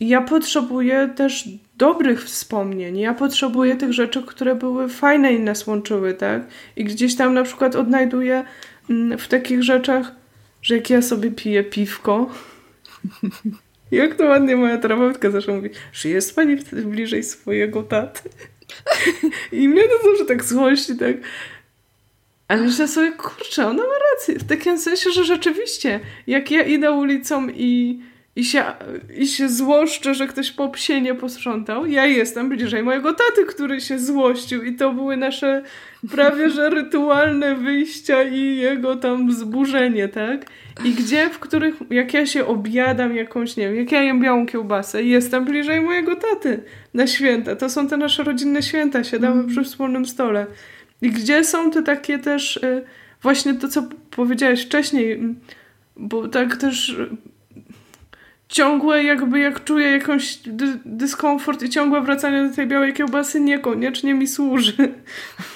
ja 0.00 0.20
potrzebuję 0.20 1.10
też 1.16 1.48
dobrych 1.76 2.24
wspomnień. 2.24 2.98
Ja 2.98 3.14
potrzebuję 3.14 3.76
tych 3.76 3.92
rzeczy, 3.92 4.22
które 4.22 4.54
były 4.54 4.88
fajne 4.88 5.34
i 5.34 5.40
nas 5.40 5.66
łączyły, 5.66 6.14
tak? 6.14 6.46
I 6.76 6.84
gdzieś 6.84 7.16
tam 7.16 7.34
na 7.34 7.42
przykład 7.42 7.76
odnajduję 7.76 8.44
mm, 8.90 9.18
w 9.18 9.28
takich 9.28 9.62
rzeczach, 9.62 10.12
że 10.62 10.76
jak 10.76 10.90
ja 10.90 11.02
sobie 11.02 11.30
piję 11.30 11.64
piwko, 11.64 12.30
Jak 13.90 14.14
to 14.14 14.24
ładnie 14.24 14.56
moja 14.56 14.78
terapeutka 14.78 15.30
zawsze 15.30 15.52
mówi, 15.52 15.70
że 15.92 16.08
jest 16.08 16.36
pani 16.36 16.56
bliżej 16.84 17.22
swojego 17.22 17.82
taty. 17.82 18.28
I 19.52 19.68
mnie 19.68 19.82
to 19.82 20.10
zawsze 20.10 20.24
tak 20.24 20.44
złości, 20.44 20.96
tak. 20.96 21.16
Ale 22.48 22.62
myślę 22.62 22.88
sobie, 22.88 23.12
kurczę, 23.12 23.66
ona 23.66 23.82
ma 23.82 23.94
rację. 24.14 24.34
W 24.38 24.44
takim 24.44 24.78
sensie, 24.78 25.10
że 25.10 25.24
rzeczywiście, 25.24 26.00
jak 26.26 26.50
ja 26.50 26.62
idę 26.62 26.92
ulicą 26.92 27.48
i, 27.48 28.00
i, 28.36 28.44
się, 28.44 28.64
i 29.16 29.26
się 29.26 29.48
złoszczę, 29.48 30.14
że 30.14 30.26
ktoś 30.26 30.50
po 30.50 30.68
psie 30.68 31.00
nie 31.00 31.14
posprzątał, 31.14 31.86
ja 31.86 32.06
jestem 32.06 32.48
bliżej 32.48 32.82
mojego 32.82 33.12
taty, 33.12 33.44
który 33.46 33.80
się 33.80 33.98
złościł 33.98 34.62
i 34.62 34.74
to 34.76 34.92
były 34.92 35.16
nasze 35.16 35.62
prawie 36.10 36.50
że 36.50 36.70
rytualne 36.70 37.54
wyjścia 37.54 38.22
i 38.22 38.56
jego 38.56 38.96
tam 38.96 39.28
wzburzenie, 39.28 40.08
tak? 40.08 40.46
I 40.84 40.90
gdzie, 40.90 41.30
w 41.30 41.38
których, 41.38 41.74
jak 41.90 42.14
ja 42.14 42.26
się 42.26 42.46
objadam 42.46 43.16
jakąś, 43.16 43.56
nie 43.56 43.68
wiem, 43.68 43.76
jak 43.76 43.92
ja 43.92 44.02
jem 44.02 44.20
białą 44.20 44.46
kiełbasę 44.46 45.02
jestem 45.02 45.44
bliżej 45.44 45.80
mojego 45.80 46.16
taty 46.16 46.62
na 46.94 47.06
święta. 47.06 47.56
To 47.56 47.70
są 47.70 47.88
te 47.88 47.96
nasze 47.96 48.22
rodzinne 48.24 48.62
święta, 48.62 49.04
siadamy 49.04 49.34
mm. 49.34 49.46
przy 49.46 49.64
wspólnym 49.64 50.06
stole. 50.06 50.46
I 51.02 51.10
gdzie 51.10 51.44
są 51.44 51.70
te 51.70 51.82
takie 51.82 52.18
też, 52.18 52.56
y, 52.56 52.84
właśnie 53.22 53.54
to, 53.54 53.68
co 53.68 53.88
powiedziałeś 54.10 54.64
wcześniej, 54.66 55.20
bo 55.96 56.28
tak 56.28 56.56
też 56.56 56.96
ciągłe 58.48 59.04
jakby 59.04 59.38
jak 59.38 59.64
czuję 59.64 59.90
jakąś 59.90 60.36
dy 60.36 60.78
dyskomfort 60.84 61.62
i 61.62 61.68
ciągłe 61.68 62.00
wracanie 62.00 62.48
do 62.48 62.56
tej 62.56 62.66
białej 62.66 62.92
kiełbasy 62.92 63.40
niekoniecznie 63.40 64.14
mi 64.14 64.26
służy 64.26 64.72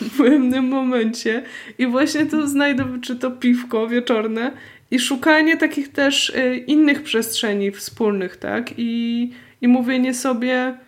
w 0.01 0.17
pewnym 0.19 0.69
momencie. 0.69 1.43
I 1.79 1.87
właśnie 1.87 2.27
tu 2.27 2.47
znajdę, 2.47 2.99
czy 3.03 3.17
to 3.17 3.31
piwko 3.31 3.89
wieczorne 3.89 4.53
i 4.91 4.99
szukanie 4.99 5.57
takich 5.57 5.93
też 5.93 6.31
y, 6.31 6.57
innych 6.57 7.03
przestrzeni 7.03 7.71
wspólnych, 7.71 8.37
tak? 8.37 8.71
I, 8.77 9.31
i 9.61 9.69
mówienie 9.69 10.15
sobie, 10.15 10.79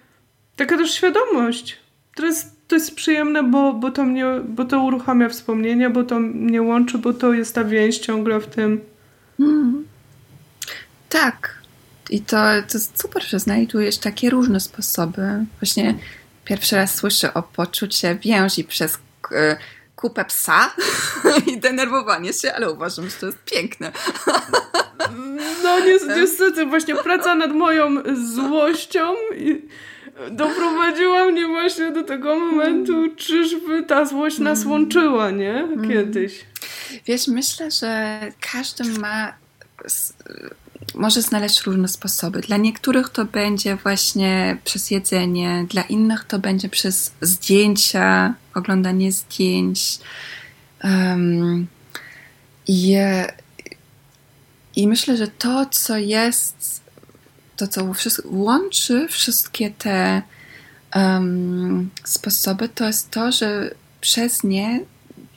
taka 0.57 0.77
też 0.77 0.95
świadomość. 0.95 1.77
To 2.15 2.27
jest, 2.27 2.62
to 2.73 2.77
jest 2.77 2.95
przyjemne, 2.95 3.43
bo, 3.43 3.73
bo, 3.73 3.91
to 3.91 4.05
mnie, 4.05 4.25
bo 4.49 4.65
to 4.65 4.83
uruchamia 4.83 5.29
wspomnienia, 5.29 5.91
bo 5.91 6.05
to 6.05 6.21
mnie 6.21 6.63
łączy, 6.63 6.99
bo 6.99 7.13
to 7.13 7.33
jest 7.33 7.55
ta 7.55 7.65
więź 7.65 7.99
ciągle 7.99 8.41
w 8.41 8.47
tym. 8.47 8.81
Mm. 9.41 9.87
Tak. 11.09 11.59
I 12.11 12.21
to, 12.21 12.37
to 12.37 12.79
jest 12.79 13.03
super, 13.03 13.23
że 13.23 13.39
znajdujesz 13.39 13.99
takie 13.99 14.31
różne 14.31 14.61
sposoby. 14.61 15.45
Właśnie 15.61 15.95
pierwszy 16.45 16.77
raz 16.77 16.95
słyszę 16.95 17.35
o 17.35 17.43
poczucie 17.43 18.15
więzi 18.15 18.65
przez 18.65 18.99
kupę 19.97 20.25
psa 20.25 20.75
i 21.53 21.61
denerwowanie 21.61 22.33
się, 22.33 22.53
ale 22.55 22.71
uważam, 22.71 23.11
że 23.11 23.17
to 23.17 23.27
jest 23.27 23.45
piękne. 23.45 23.93
No 25.63 25.81
niestety, 26.17 26.67
właśnie 26.67 26.95
praca 26.95 27.35
nad 27.35 27.53
moją 27.53 27.91
złością 28.35 29.15
doprowadziła 30.31 31.27
mnie 31.27 31.47
właśnie 31.47 31.93
do 31.93 32.03
tego 32.03 32.37
momentu, 32.39 33.09
czyżby 33.17 33.83
ta 33.83 34.05
złość 34.05 34.39
nas 34.39 34.59
mm. 34.59 34.71
łączyła, 34.71 35.31
nie? 35.31 35.55
Mm. 35.55 35.89
Kiedyś. 35.89 36.45
Wiesz, 37.07 37.29
myślę, 37.29 37.71
że 37.71 38.21
każdy 38.53 38.85
ma 38.85 39.33
może 40.95 41.23
znaleźć 41.23 41.63
różne 41.63 41.89
sposoby. 41.89 42.41
Dla 42.41 42.57
niektórych 42.57 43.09
to 43.09 43.25
będzie 43.25 43.77
właśnie 43.77 44.57
przez 44.65 44.91
jedzenie, 44.91 45.67
dla 45.69 45.83
innych 45.83 46.25
to 46.25 46.39
będzie 46.39 46.69
przez 46.69 47.13
zdjęcia, 47.21 48.35
oglądanie 48.55 49.13
zdjęć. 49.13 49.99
Um, 50.85 51.67
i, 52.67 52.97
I 54.77 54.89
myślę, 54.89 55.17
że 55.17 55.29
to, 55.29 55.67
co 55.67 55.97
jest, 55.97 56.82
to, 57.57 57.69
co 57.69 57.93
łączy 58.25 59.09
wszystkie 59.09 59.71
te 59.71 60.23
um, 60.95 61.91
sposoby, 62.05 62.69
to 62.69 62.87
jest 62.87 63.11
to, 63.11 63.33
że 63.33 63.75
przez 64.01 64.45
nie 64.45 64.81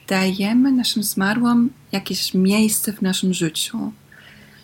dajemy 0.08 0.72
naszym 0.72 1.02
zmarłym 1.02 1.70
jakieś 1.92 2.34
miejsce 2.34 2.92
w 2.92 3.02
naszym 3.02 3.34
życiu 3.34 3.92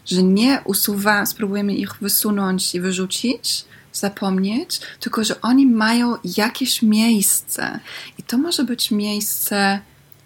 że 0.07 0.23
nie 0.23 0.61
usuwa, 0.65 1.27
spróbujemy 1.27 1.75
ich 1.75 1.95
wysunąć 2.01 2.75
i 2.75 2.81
wyrzucić, 2.81 3.65
zapomnieć, 3.93 4.81
tylko 5.01 5.25
że 5.25 5.41
oni 5.41 5.67
mają 5.67 6.17
jakieś 6.37 6.83
miejsce. 6.83 7.81
I 8.19 8.23
to 8.23 8.39
może 8.39 8.65
być 8.65 8.91
miejsce 8.91 9.81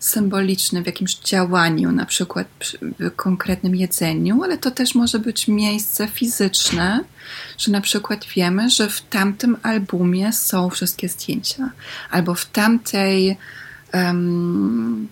symboliczne 0.07 0.83
w 0.83 0.87
jakimś 0.87 1.15
działaniu, 1.15 1.93
na 1.93 2.07
przykład 2.07 2.47
w 2.83 3.11
konkretnym 3.17 3.77
jedzeniu, 3.77 4.43
ale 4.43 4.59
to 4.59 4.71
też 4.71 4.95
może 4.95 5.19
być 5.19 5.49
miejsce 5.49 6.09
fizyczne, 6.09 7.05
że 7.59 7.73
na 7.73 7.81
przykład 7.81 8.25
wiemy, 8.37 8.71
że 8.71 8.89
w 8.89 9.01
tamtym 9.01 9.57
albumie 9.63 10.33
są 10.33 10.71
wszystkie 10.71 11.09
zdjęcia, 11.09 11.71
albo 12.11 12.35
w 12.35 12.47
tamtej, 12.47 13.37
um, 13.95 15.09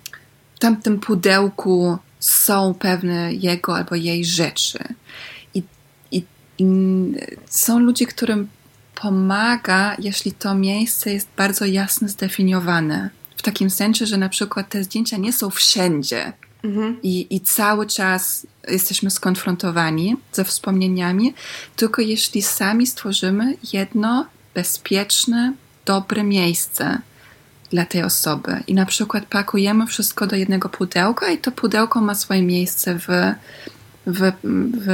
w 0.55 0.59
tamtym 0.59 1.01
pudełku 1.01 1.99
są 2.21 2.75
pewne 2.75 3.35
jego 3.35 3.77
albo 3.77 3.95
jej 3.95 4.25
rzeczy. 4.25 4.79
I, 5.55 5.63
I, 6.13 6.25
są 7.47 7.79
ludzie, 7.79 8.07
którym 8.07 8.49
pomaga, 8.95 9.97
jeśli 9.99 10.33
to 10.33 10.55
miejsce 10.55 11.13
jest 11.13 11.29
bardzo 11.37 11.65
jasno 11.65 12.09
zdefiniowane. 12.09 13.11
W 13.45 13.53
takim 13.53 13.71
sensie, 13.71 14.07
że 14.07 14.17
na 14.17 14.29
przykład 14.29 14.69
te 14.69 14.85
zdjęcia 14.85 15.17
nie 15.17 15.33
są 15.33 15.51
wszędzie. 15.51 16.33
Mhm. 16.63 16.99
I, 17.03 17.37
I 17.37 17.41
cały 17.41 17.87
czas 17.87 18.47
jesteśmy 18.69 19.11
skonfrontowani 19.11 20.17
ze 20.33 20.45
wspomnieniami, 20.45 21.35
tylko 21.77 22.03
jeśli 22.03 22.43
sami 22.43 22.87
stworzymy 22.87 23.57
jedno 23.73 24.27
bezpieczne, 24.55 25.53
dobre 25.85 26.23
miejsce, 26.23 26.99
dla 27.71 27.85
tej 27.85 28.03
osoby. 28.03 28.63
I 28.67 28.75
na 28.75 28.87
przykład 28.87 29.25
pakujemy 29.27 29.87
wszystko 29.87 30.27
do 30.27 30.37
jednego 30.37 30.69
pudełka 30.69 31.31
i 31.31 31.39
to 31.39 31.53
pudełko 31.53 32.01
ma 32.01 32.15
swoje 32.15 32.43
miejsce 32.43 32.99
w, 32.99 33.07
w, 34.07 34.33
w 34.75 34.89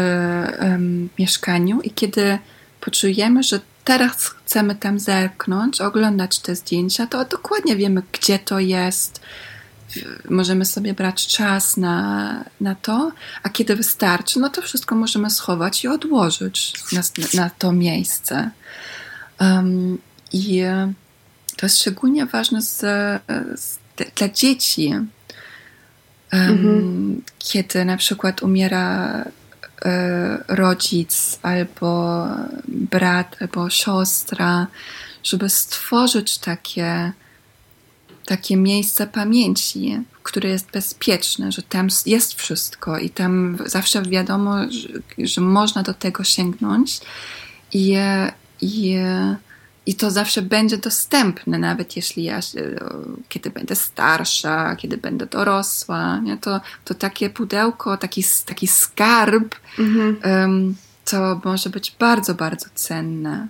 um, 0.60 1.08
mieszkaniu 1.18 1.80
i 1.80 1.90
kiedy 1.90 2.38
poczujemy, 2.80 3.42
że 3.42 3.60
teraz 3.90 4.28
chcemy 4.28 4.74
tam 4.74 4.98
zerknąć, 4.98 5.80
oglądać 5.80 6.38
te 6.38 6.56
zdjęcia, 6.56 7.06
to 7.06 7.24
dokładnie 7.24 7.76
wiemy, 7.76 8.02
gdzie 8.12 8.38
to 8.38 8.58
jest. 8.58 9.20
Możemy 10.28 10.64
sobie 10.64 10.94
brać 10.94 11.26
czas 11.26 11.76
na, 11.76 12.44
na 12.60 12.74
to, 12.74 13.12
a 13.42 13.48
kiedy 13.48 13.76
wystarczy, 13.76 14.40
no 14.40 14.50
to 14.50 14.62
wszystko 14.62 14.94
możemy 14.94 15.30
schować 15.30 15.84
i 15.84 15.88
odłożyć 15.88 16.74
na, 16.92 17.02
na 17.34 17.50
to 17.50 17.72
miejsce. 17.72 18.50
Um, 19.40 19.98
I 20.32 20.62
to 21.56 21.66
jest 21.66 21.78
szczególnie 21.78 22.26
ważne 22.26 22.62
z, 22.62 22.78
z, 23.60 23.78
dla 24.16 24.28
dzieci. 24.28 24.88
Um, 24.88 25.08
mhm. 26.32 27.22
Kiedy 27.38 27.84
na 27.84 27.96
przykład 27.96 28.42
umiera 28.42 29.14
e, 29.24 29.39
rodzic, 30.48 31.38
albo 31.42 32.26
brat, 32.68 33.36
albo 33.40 33.70
siostra, 33.70 34.66
żeby 35.22 35.48
stworzyć 35.48 36.38
takie, 36.38 37.12
takie 38.26 38.56
miejsce 38.56 39.06
pamięci, 39.06 40.00
które 40.22 40.48
jest 40.48 40.70
bezpieczne, 40.70 41.52
że 41.52 41.62
tam 41.62 41.88
jest 42.06 42.34
wszystko 42.34 42.98
i 42.98 43.10
tam 43.10 43.58
zawsze 43.66 44.02
wiadomo, 44.02 44.56
że, 44.70 44.88
że 45.18 45.40
można 45.40 45.82
do 45.82 45.94
tego 45.94 46.24
sięgnąć. 46.24 47.00
I, 47.72 47.96
i 48.60 48.96
i 49.86 49.94
to 49.94 50.10
zawsze 50.10 50.42
będzie 50.42 50.78
dostępne, 50.78 51.58
nawet 51.58 51.96
jeśli 51.96 52.24
ja, 52.24 52.40
kiedy 53.28 53.50
będę 53.50 53.76
starsza, 53.76 54.76
kiedy 54.76 54.96
będę 54.96 55.26
dorosła, 55.26 56.18
nie? 56.18 56.36
To, 56.36 56.60
to 56.84 56.94
takie 56.94 57.30
pudełko, 57.30 57.96
taki, 57.96 58.24
taki 58.46 58.66
skarb, 58.66 59.54
mhm. 59.78 60.16
um, 60.24 60.74
to 61.04 61.40
może 61.44 61.70
być 61.70 61.96
bardzo, 61.98 62.34
bardzo 62.34 62.66
cenne. 62.74 63.48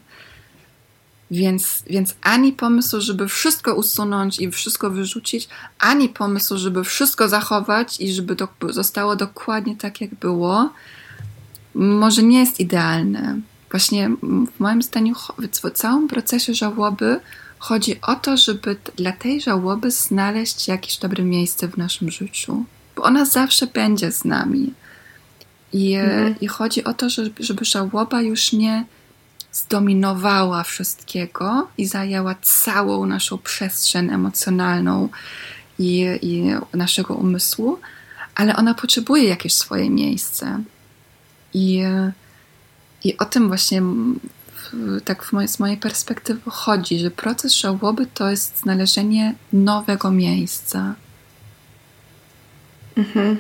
Więc, 1.31 1.85
więc 1.87 2.15
ani 2.23 2.53
pomysł, 2.53 3.01
żeby 3.01 3.29
wszystko 3.29 3.75
usunąć 3.75 4.41
i 4.41 4.51
wszystko 4.51 4.91
wyrzucić, 4.91 5.49
ani 5.79 6.09
pomysł, 6.09 6.59
żeby 6.59 6.85
wszystko 6.85 7.29
zachować 7.29 8.01
i 8.01 8.13
żeby 8.13 8.37
to 8.37 8.49
zostało 8.69 9.17
dokładnie 9.17 9.77
tak, 9.77 10.01
jak 10.01 10.15
było, 10.15 10.73
może 11.75 12.23
nie 12.23 12.41
jest 12.41 12.61
idealne. 12.61 13.41
Właśnie 13.71 14.09
w 14.57 14.61
moim 14.61 14.83
zdaniu 14.83 15.15
w 15.39 15.71
całym 15.71 16.09
procesie 16.09 16.55
żałoby 16.55 17.21
chodzi 17.59 18.01
o 18.01 18.15
to, 18.15 18.37
żeby 18.37 18.77
dla 18.97 19.13
tej 19.13 19.41
żałoby 19.41 19.91
znaleźć 19.91 20.69
jakieś 20.69 20.97
dobre 20.97 21.25
miejsce 21.25 21.69
w 21.69 21.77
naszym 21.77 22.11
życiu, 22.11 22.65
bo 22.97 23.03
ona 23.03 23.25
zawsze 23.25 23.67
będzie 23.67 24.13
z 24.13 24.25
nami. 24.25 24.75
I, 25.73 25.95
mhm. 25.95 26.35
i 26.41 26.47
chodzi 26.47 26.85
o 26.85 26.95
to, 26.95 27.11
żeby, 27.11 27.45
żeby 27.45 27.65
żałoba 27.65 28.23
już 28.23 28.53
nie 28.53 28.85
zdominowała 29.53 30.63
wszystkiego 30.63 31.69
i 31.79 31.87
zajęła 31.87 32.35
całą 32.43 33.07
naszą 33.07 33.39
przestrzeń 33.39 34.11
emocjonalną 34.11 35.09
i, 35.79 36.19
i 36.23 36.45
naszego 36.75 37.15
umysłu, 37.15 37.79
ale 38.35 38.57
ona 38.57 38.75
potrzebuje 38.75 39.25
jakieś 39.25 39.55
swoje 39.55 39.91
miejsce. 39.91 40.63
I 41.55 41.83
i 43.05 43.19
o 43.19 43.25
tym 43.25 43.49
właśnie 43.49 43.83
tak 45.05 45.25
w 45.25 45.33
z 45.47 45.59
mojej 45.59 45.77
perspektywy 45.77 46.41
chodzi, 46.51 46.99
że 46.99 47.11
proces 47.11 47.53
żałoby 47.53 48.07
to 48.07 48.31
jest 48.31 48.59
znalezienie 48.59 49.35
nowego 49.53 50.11
miejsca. 50.11 50.95
Mhm. 52.97 53.37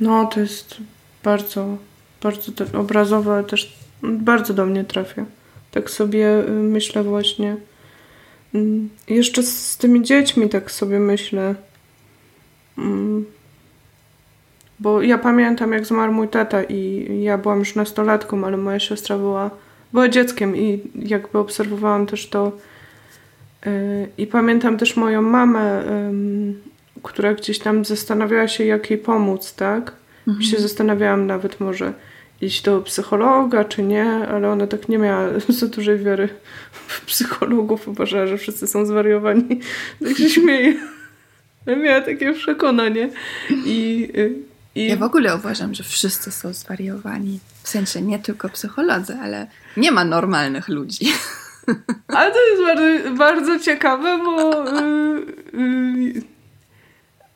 No, 0.00 0.26
to 0.26 0.40
jest 0.40 0.76
bardzo, 1.24 1.76
bardzo 2.22 2.52
obrazowe, 2.78 3.44
też 3.44 3.78
bardzo 4.02 4.54
do 4.54 4.66
mnie 4.66 4.84
trafia. 4.84 5.24
Tak 5.70 5.90
sobie 5.90 6.48
y, 6.48 6.50
myślę 6.50 7.02
właśnie. 7.02 7.56
Mm, 8.54 8.90
jeszcze 9.08 9.42
z 9.42 9.76
tymi 9.76 10.02
dziećmi 10.02 10.48
tak 10.48 10.70
sobie 10.70 11.00
myślę. 11.00 11.54
Bo 14.80 15.02
ja 15.02 15.18
pamiętam, 15.18 15.72
jak 15.72 15.86
zmarł 15.86 16.12
mój 16.12 16.28
tata 16.28 16.62
i 16.62 17.08
ja 17.22 17.38
byłam 17.38 17.58
już 17.58 17.74
nastolatką, 17.74 18.44
ale 18.44 18.56
moja 18.56 18.80
siostra 18.80 19.18
była, 19.18 19.50
była 19.92 20.08
dzieckiem 20.08 20.56
i 20.56 20.80
jakby 20.94 21.38
obserwowałam 21.38 22.06
też 22.06 22.28
to. 22.28 22.52
Yy, 23.66 23.72
I 24.18 24.26
pamiętam 24.26 24.78
też 24.78 24.96
moją 24.96 25.22
mamę, 25.22 25.84
yy, 26.94 27.02
która 27.02 27.34
gdzieś 27.34 27.58
tam 27.58 27.84
zastanawiała 27.84 28.48
się, 28.48 28.64
jak 28.64 28.90
jej 28.90 28.98
pomóc, 28.98 29.54
tak? 29.54 29.92
Mhm. 30.28 30.42
I 30.42 30.46
się 30.46 30.56
zastanawiałam 30.56 31.26
nawet 31.26 31.60
może 31.60 31.92
iść 32.40 32.62
do 32.62 32.80
psychologa, 32.80 33.64
czy 33.64 33.82
nie, 33.82 34.04
ale 34.04 34.50
ona 34.50 34.66
tak 34.66 34.88
nie 34.88 34.98
miała 34.98 35.28
za 35.48 35.66
dużej 35.66 35.98
wiary 35.98 36.28
w 36.72 37.06
psychologów, 37.06 37.88
uważała, 37.88 38.26
że 38.26 38.38
wszyscy 38.38 38.66
są 38.66 38.86
zwariowani. 38.86 39.60
Tak 40.04 40.16
się 40.16 40.30
śmieje. 40.30 40.74
Miała 41.82 42.00
takie 42.00 42.32
przekonanie. 42.32 43.10
I, 43.50 44.08
y, 44.16 44.47
i... 44.78 44.88
Ja 44.88 44.96
w 44.96 45.02
ogóle 45.02 45.36
uważam, 45.36 45.74
że 45.74 45.84
wszyscy 45.84 46.32
są 46.32 46.52
zwariowani. 46.52 47.40
W 47.62 47.68
sensie 47.68 48.02
nie 48.02 48.18
tylko 48.18 48.48
psycholodzy, 48.48 49.16
ale 49.22 49.46
nie 49.76 49.92
ma 49.92 50.04
normalnych 50.04 50.68
ludzi. 50.68 51.12
Ale 52.08 52.32
to 52.32 52.38
jest 52.50 52.62
bardzo, 52.62 53.14
bardzo 53.14 53.58
ciekawe, 53.58 54.18
bo 54.24 54.64
yy, 54.64 56.22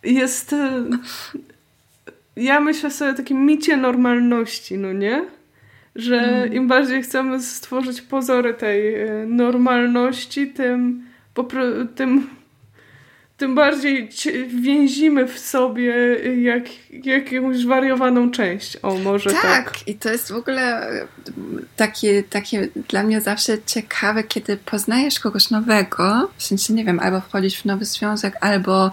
yy, 0.03 0.13
jest. 0.13 0.53
Yy, 0.53 0.99
ja 2.37 2.61
myślę 2.61 2.91
sobie 2.91 3.11
o 3.11 3.15
takim 3.15 3.47
micie 3.47 3.77
normalności, 3.77 4.79
no 4.79 4.93
nie? 4.93 5.25
Że 5.97 6.17
mm. 6.17 6.53
im 6.53 6.69
bardziej 6.69 7.03
chcemy 7.03 7.43
stworzyć 7.43 8.03
pozory 8.03 8.55
tej 8.55 9.03
y, 9.03 9.27
normalności, 9.27 10.47
tym, 10.47 11.05
tym 11.95 12.27
tym 13.43 13.55
bardziej 13.55 14.09
więzimy 14.49 15.29
w 15.29 15.39
sobie 15.39 15.95
jak, 16.43 16.63
jakąś 16.91 17.67
wariowaną 17.67 18.31
część. 18.31 18.77
O, 18.83 18.95
może 18.95 19.31
tak. 19.31 19.43
Tak, 19.43 19.89
i 19.89 19.95
to 19.95 20.09
jest 20.11 20.33
w 20.33 20.37
ogóle 20.37 20.91
takie, 21.77 22.23
takie 22.23 22.69
dla 22.89 23.03
mnie 23.03 23.21
zawsze 23.21 23.63
ciekawe, 23.67 24.25
kiedy 24.25 24.57
poznajesz 24.57 25.21
kogoś 25.21 25.51
nowego, 25.51 26.31
w 26.37 26.43
sensie, 26.43 26.73
nie 26.73 26.85
wiem, 26.85 27.01
albo 27.01 27.21
wchodzisz 27.21 27.63
w 27.63 27.65
nowy 27.65 27.85
związek, 27.85 28.37
albo 28.41 28.91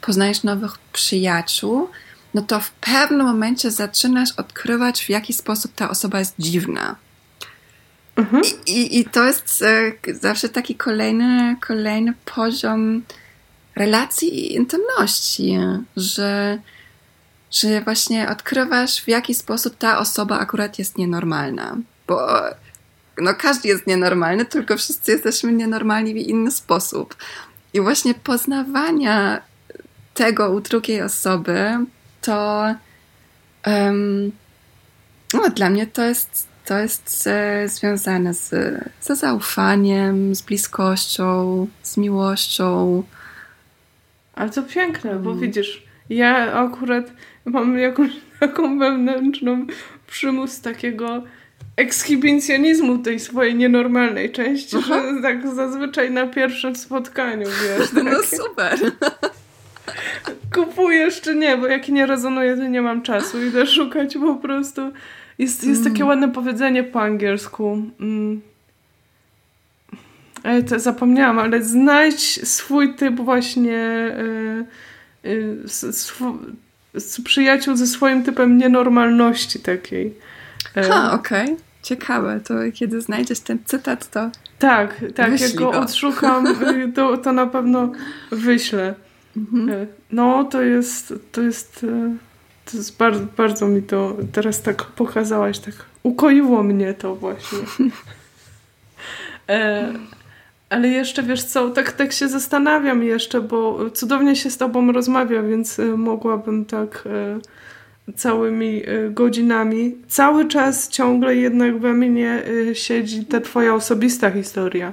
poznajesz 0.00 0.42
nowych 0.42 0.78
przyjaciół, 0.92 1.88
no 2.34 2.42
to 2.42 2.60
w 2.60 2.70
pewnym 2.70 3.26
momencie 3.26 3.70
zaczynasz 3.70 4.32
odkrywać, 4.36 5.04
w 5.04 5.08
jaki 5.08 5.32
sposób 5.32 5.72
ta 5.74 5.90
osoba 5.90 6.18
jest 6.18 6.34
dziwna. 6.38 6.96
Mhm. 8.16 8.42
I, 8.66 8.72
i, 8.72 9.00
I 9.00 9.04
to 9.04 9.24
jest 9.24 9.62
e, 9.62 9.92
zawsze 10.14 10.48
taki 10.48 10.74
kolejny, 10.74 11.56
kolejny 11.60 12.12
poziom 12.34 13.02
relacji 13.76 14.38
i 14.38 14.54
intymności, 14.54 15.58
że, 15.96 16.58
że 17.50 17.80
właśnie 17.80 18.28
odkrywasz, 18.28 19.00
w 19.00 19.08
jaki 19.08 19.34
sposób 19.34 19.76
ta 19.76 19.98
osoba 19.98 20.38
akurat 20.38 20.78
jest 20.78 20.98
nienormalna. 20.98 21.76
Bo 22.06 22.26
no, 23.18 23.34
każdy 23.34 23.68
jest 23.68 23.86
nienormalny, 23.86 24.44
tylko 24.44 24.76
wszyscy 24.76 25.12
jesteśmy 25.12 25.52
nienormalni 25.52 26.14
w 26.14 26.16
inny 26.16 26.50
sposób. 26.50 27.16
I 27.74 27.80
właśnie 27.80 28.14
poznawania 28.14 29.42
tego 30.14 30.50
u 30.50 30.60
drugiej 30.60 31.02
osoby, 31.02 31.70
to 32.20 32.64
um, 33.66 34.32
no, 35.34 35.50
dla 35.50 35.70
mnie 35.70 35.86
to 35.86 36.02
jest, 36.02 36.48
to 36.64 36.78
jest 36.78 37.26
e, 37.26 37.68
związane 37.68 38.34
z, 38.34 38.50
ze 39.00 39.16
zaufaniem, 39.16 40.34
z 40.34 40.42
bliskością, 40.42 41.66
z 41.82 41.96
miłością. 41.96 43.02
Ale 44.34 44.50
to 44.50 44.62
piękne, 44.62 45.10
mm. 45.10 45.22
bo 45.22 45.34
widzisz, 45.34 45.82
ja 46.10 46.52
akurat 46.52 47.12
mam 47.44 47.78
jakąś 47.78 48.10
taką 48.40 48.78
wewnętrzną 48.78 49.66
przymus 50.06 50.60
takiego 50.60 51.22
ekshibicjonizmu 51.76 52.98
tej 52.98 53.20
swojej 53.20 53.54
nienormalnej 53.54 54.32
części, 54.32 54.76
Aha. 54.78 55.02
że 55.02 55.22
tak 55.22 55.54
zazwyczaj 55.54 56.10
na 56.10 56.26
pierwszym 56.26 56.76
spotkaniu, 56.76 57.46
wiesz. 57.46 57.92
No 58.04 58.10
takie... 58.10 58.36
super. 58.36 58.78
Kupujesz 60.54 61.20
czy 61.20 61.34
nie, 61.34 61.56
bo 61.56 61.66
jak 61.66 61.88
nie 61.88 62.06
rezonuje, 62.06 62.56
to 62.56 62.66
nie 62.66 62.82
mam 62.82 63.02
czasu. 63.02 63.44
Idę 63.44 63.66
szukać 63.66 64.14
po 64.14 64.34
prostu. 64.34 64.82
Jest, 65.38 65.64
jest 65.64 65.80
mm. 65.80 65.92
takie 65.92 66.04
ładne 66.04 66.28
powiedzenie 66.28 66.84
po 66.84 67.00
angielsku. 67.00 67.82
Mm 68.00 68.51
to 70.68 70.80
zapomniałam, 70.80 71.38
ale 71.38 71.62
znajdź 71.62 72.48
swój 72.48 72.94
typ 72.94 73.20
właśnie 73.20 73.72
yy, 75.22 75.30
yy, 75.30 75.64
sw 75.66 76.38
przyjaciół 77.24 77.76
ze 77.76 77.86
swoim 77.86 78.22
typem 78.22 78.58
nienormalności 78.58 79.60
takiej. 79.60 80.14
Ha, 80.74 81.12
okej. 81.12 81.44
Okay. 81.44 81.56
Ciekawe, 81.82 82.40
to 82.40 82.54
kiedy 82.74 83.00
znajdziesz 83.00 83.40
ten 83.40 83.58
cytat, 83.64 84.10
to. 84.10 84.30
Tak, 84.58 85.04
tak, 85.14 85.40
jak 85.40 85.54
go, 85.54 85.72
go 85.72 85.80
odszukam, 85.80 86.46
y, 86.86 86.92
to, 86.94 87.16
to 87.16 87.32
na 87.32 87.46
pewno 87.46 87.92
wyślę. 88.30 88.94
Mhm. 89.36 89.86
No, 90.12 90.44
to 90.44 90.62
jest, 90.62 91.14
to 91.32 91.42
jest, 91.42 91.86
to 92.64 92.76
jest 92.76 92.96
bardzo, 92.96 93.26
bardzo 93.36 93.68
mi 93.68 93.82
to 93.82 94.16
teraz 94.32 94.62
tak 94.62 94.84
pokazałaś, 94.84 95.58
tak 95.58 95.74
ukoiło 96.02 96.62
mnie 96.62 96.94
to 96.94 97.14
właśnie. 97.14 97.58
e, 99.48 99.92
ale 100.72 100.88
jeszcze 100.88 101.22
wiesz 101.22 101.44
co, 101.44 101.70
tak, 101.70 101.92
tak 101.92 102.12
się 102.12 102.28
zastanawiam 102.28 103.02
jeszcze, 103.02 103.40
bo 103.40 103.90
cudownie 103.90 104.36
się 104.36 104.50
z 104.50 104.56
tobą 104.56 104.92
rozmawia, 104.92 105.42
więc 105.42 105.78
y, 105.78 105.96
mogłabym 105.96 106.64
tak 106.64 107.04
y, 108.08 108.12
całymi 108.12 108.88
y, 108.88 109.10
godzinami. 109.10 109.96
Cały 110.08 110.48
czas 110.48 110.88
ciągle 110.88 111.36
jednak 111.36 111.78
we 111.78 111.92
mnie 111.92 112.42
siedzi 112.72 113.24
ta 113.24 113.40
twoja 113.40 113.74
osobista 113.74 114.30
historia. 114.30 114.92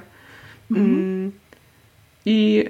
Mhm. 0.70 0.90
Mm. 0.90 1.32
I 2.26 2.64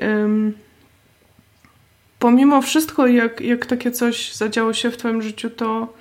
pomimo 2.19 2.63
wszystko, 2.63 3.07
jak, 3.07 3.41
jak 3.41 3.67
takie 3.67 3.91
coś 3.91 4.35
zadziało 4.35 4.73
się 4.73 4.91
w 4.91 4.97
twoim 4.97 5.23
życiu, 5.23 5.51
to 5.51 5.95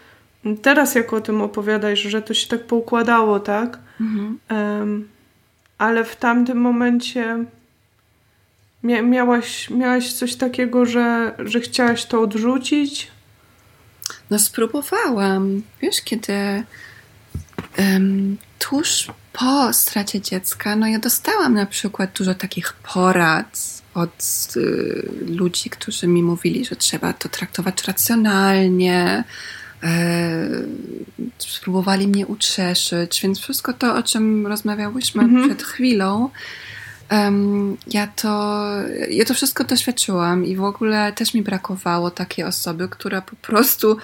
teraz 0.62 0.96
jak 0.96 1.14
o 1.14 1.22
tym 1.22 1.42
opowiadasz, 1.42 2.00
że 2.00 2.22
to 2.22 2.34
się 2.34 2.48
tak 2.48 2.64
poukładało, 2.64 3.40
tak? 3.40 3.80
Mhm 4.02 5.08
ale 5.80 6.06
w 6.06 6.16
tamtym 6.16 6.58
momencie 6.58 7.46
mia 8.84 9.02
miałaś, 9.02 9.70
miałaś 9.70 10.14
coś 10.14 10.36
takiego, 10.36 10.86
że, 10.86 11.36
że 11.40 11.60
chciałaś 11.60 12.06
to 12.06 12.22
odrzucić? 12.22 13.08
No 14.30 14.40
spróbowałam. 14.40 15.62
Wiesz, 15.82 16.02
kiedy 16.02 16.64
um, 17.78 18.38
tuż 18.60 19.08
po 19.34 19.74
stracie 19.74 20.22
dziecka, 20.22 20.76
no 20.76 20.88
ja 20.88 21.00
dostałam 21.00 21.54
na 21.54 21.66
przykład 21.66 22.18
dużo 22.18 22.36
takich 22.36 22.74
porad 22.74 23.82
od 23.94 24.54
y, 24.56 25.10
ludzi, 25.28 25.70
którzy 25.70 26.08
mi 26.08 26.24
mówili, 26.24 26.66
że 26.66 26.76
trzeba 26.76 27.14
to 27.14 27.30
traktować 27.30 27.84
racjonalnie, 27.84 29.24
spróbowali 31.38 32.08
mnie 32.08 32.28
utrzeszyć, 32.28 33.22
więc 33.22 33.40
wszystko 33.40 33.74
to, 33.74 33.96
o 33.96 34.04
czym 34.04 34.48
rozmawiałyśmy 34.48 35.24
mhm. 35.24 35.46
przed 35.46 35.64
chwilą, 35.64 36.30
um, 37.12 37.78
ja, 37.88 38.08
to, 38.08 38.66
ja 39.10 39.26
to 39.26 39.34
wszystko 39.34 39.64
doświadczyłam 39.64 40.46
i 40.46 40.56
w 40.56 40.64
ogóle 40.64 41.14
też 41.14 41.34
mi 41.34 41.42
brakowało 41.42 42.12
takiej 42.12 42.46
osoby, 42.46 42.90
która 42.90 43.22
po 43.22 43.36
prostu 43.36 43.98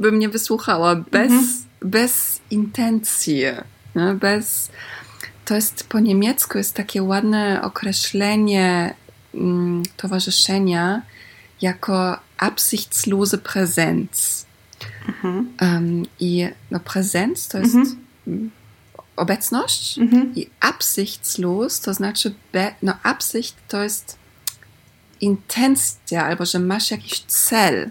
by 0.00 0.12
mnie 0.12 0.28
wysłuchała 0.28 0.96
bez, 0.96 1.32
mhm. 1.32 1.48
bez 1.82 2.40
intencji, 2.50 3.42
bez... 4.20 4.70
To 5.44 5.54
jest 5.54 5.88
po 5.88 6.00
niemiecku 6.00 6.58
jest 6.58 6.74
takie 6.74 7.02
ładne 7.02 7.62
określenie 7.62 8.94
mm, 9.34 9.82
towarzyszenia 9.96 11.02
jako 11.62 12.18
absichtslose 12.38 13.38
Präsenz. 13.38 14.47
Mhm. 15.08 15.48
Um, 15.60 16.06
I 16.20 16.48
no, 16.70 16.80
Präsenz 16.80 17.48
to 17.48 17.58
jest 17.58 17.74
mhm. 17.74 18.50
obecność 19.16 19.98
mhm. 19.98 20.32
i 20.36 20.50
absichtslos 20.60 21.80
to 21.80 21.94
znaczy, 21.94 22.34
be, 22.52 22.74
no 22.82 22.94
Absicht 23.02 23.56
to 23.68 23.82
jest 23.82 24.18
intencja, 25.20 26.24
albo 26.24 26.44
że 26.44 26.58
masz 26.58 26.90
jakiś 26.90 27.20
cel. 27.20 27.90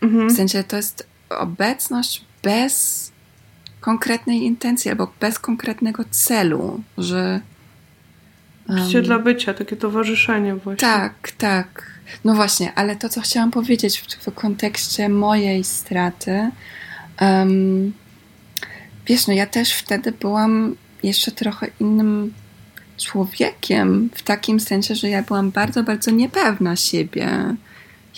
Mhm. 0.00 0.28
W 0.28 0.36
sensie 0.36 0.64
to 0.64 0.76
jest 0.76 1.06
obecność 1.30 2.24
bez 2.42 3.12
konkretnej 3.80 4.42
intencji, 4.42 4.90
albo 4.90 5.12
bez 5.20 5.38
konkretnego 5.38 6.04
celu, 6.10 6.82
że 6.98 7.40
um, 8.68 9.02
dla 9.02 9.18
bycia, 9.18 9.54
takie 9.54 9.76
towarzyszenie 9.76 10.54
właśnie. 10.54 10.88
Tak, 10.88 11.32
tak. 11.38 11.97
No 12.24 12.34
właśnie, 12.34 12.74
ale 12.74 12.96
to, 12.96 13.08
co 13.08 13.20
chciałam 13.20 13.50
powiedzieć 13.50 14.00
w, 14.00 14.30
w 14.30 14.34
kontekście 14.34 15.08
mojej 15.08 15.64
straty, 15.64 16.50
um, 17.20 17.92
wiesz, 19.06 19.26
no 19.26 19.34
ja 19.34 19.46
też 19.46 19.72
wtedy 19.72 20.12
byłam 20.12 20.76
jeszcze 21.02 21.30
trochę 21.30 21.66
innym 21.80 22.32
człowiekiem, 22.96 24.10
w 24.14 24.22
takim 24.22 24.60
sensie, 24.60 24.94
że 24.94 25.08
ja 25.08 25.22
byłam 25.22 25.50
bardzo, 25.50 25.82
bardzo 25.82 26.10
niepewna 26.10 26.76
siebie. 26.76 27.28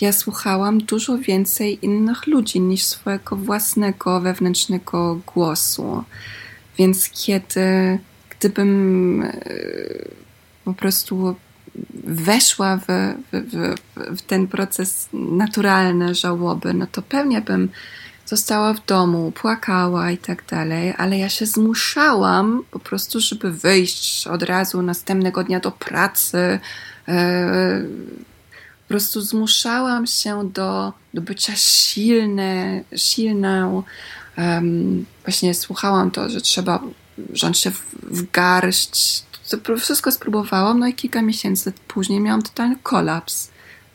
Ja 0.01 0.13
słuchałam 0.13 0.77
dużo 0.77 1.17
więcej 1.17 1.85
innych 1.85 2.27
ludzi 2.27 2.59
niż 2.59 2.83
swojego 2.83 3.35
własnego 3.35 4.21
wewnętrznego 4.21 5.19
głosu. 5.33 6.03
Więc 6.77 7.09
kiedy, 7.09 7.99
gdybym 8.29 9.23
e, 9.23 9.33
po 10.65 10.73
prostu 10.73 11.35
weszła 12.03 12.77
w, 12.77 12.85
w, 13.33 13.75
w, 13.95 14.21
ten 14.21 14.47
proces 14.47 15.09
naturalny 15.13 16.15
żałoby, 16.15 16.73
no 16.73 16.87
to 16.91 17.01
pewnie 17.01 17.41
bym 17.41 17.69
została 18.25 18.73
w 18.73 18.85
domu, 18.85 19.31
płakała 19.31 20.11
i 20.11 20.17
tak 20.17 20.45
dalej, 20.45 20.93
ale 20.97 21.17
ja 21.17 21.29
się 21.29 21.45
zmuszałam 21.45 22.63
po 22.71 22.79
prostu, 22.79 23.19
żeby 23.19 23.51
wyjść 23.51 24.27
od 24.27 24.43
razu 24.43 24.81
następnego 24.81 25.43
dnia 25.43 25.59
do 25.59 25.71
pracy. 25.71 26.59
E, 27.07 27.81
po 28.81 28.87
prostu 28.87 29.21
zmuszałam 29.21 30.07
się 30.07 30.49
do, 30.53 30.93
do 31.13 31.21
bycia 31.21 31.55
silne, 31.55 32.81
silną. 32.95 33.83
właśnie 35.25 35.53
słuchałam 35.53 36.11
to, 36.11 36.29
że 36.29 36.41
trzeba 36.41 36.79
wziąć 37.17 37.57
się 37.57 37.71
w 38.03 38.31
garść, 38.31 39.23
wszystko 39.77 40.11
spróbowałam, 40.11 40.79
no 40.79 40.87
i 40.87 40.93
kilka 40.93 41.21
miesięcy 41.21 41.73
później 41.87 42.19
miałam 42.19 42.41
totalny 42.41 42.75
kolaps. 42.83 43.51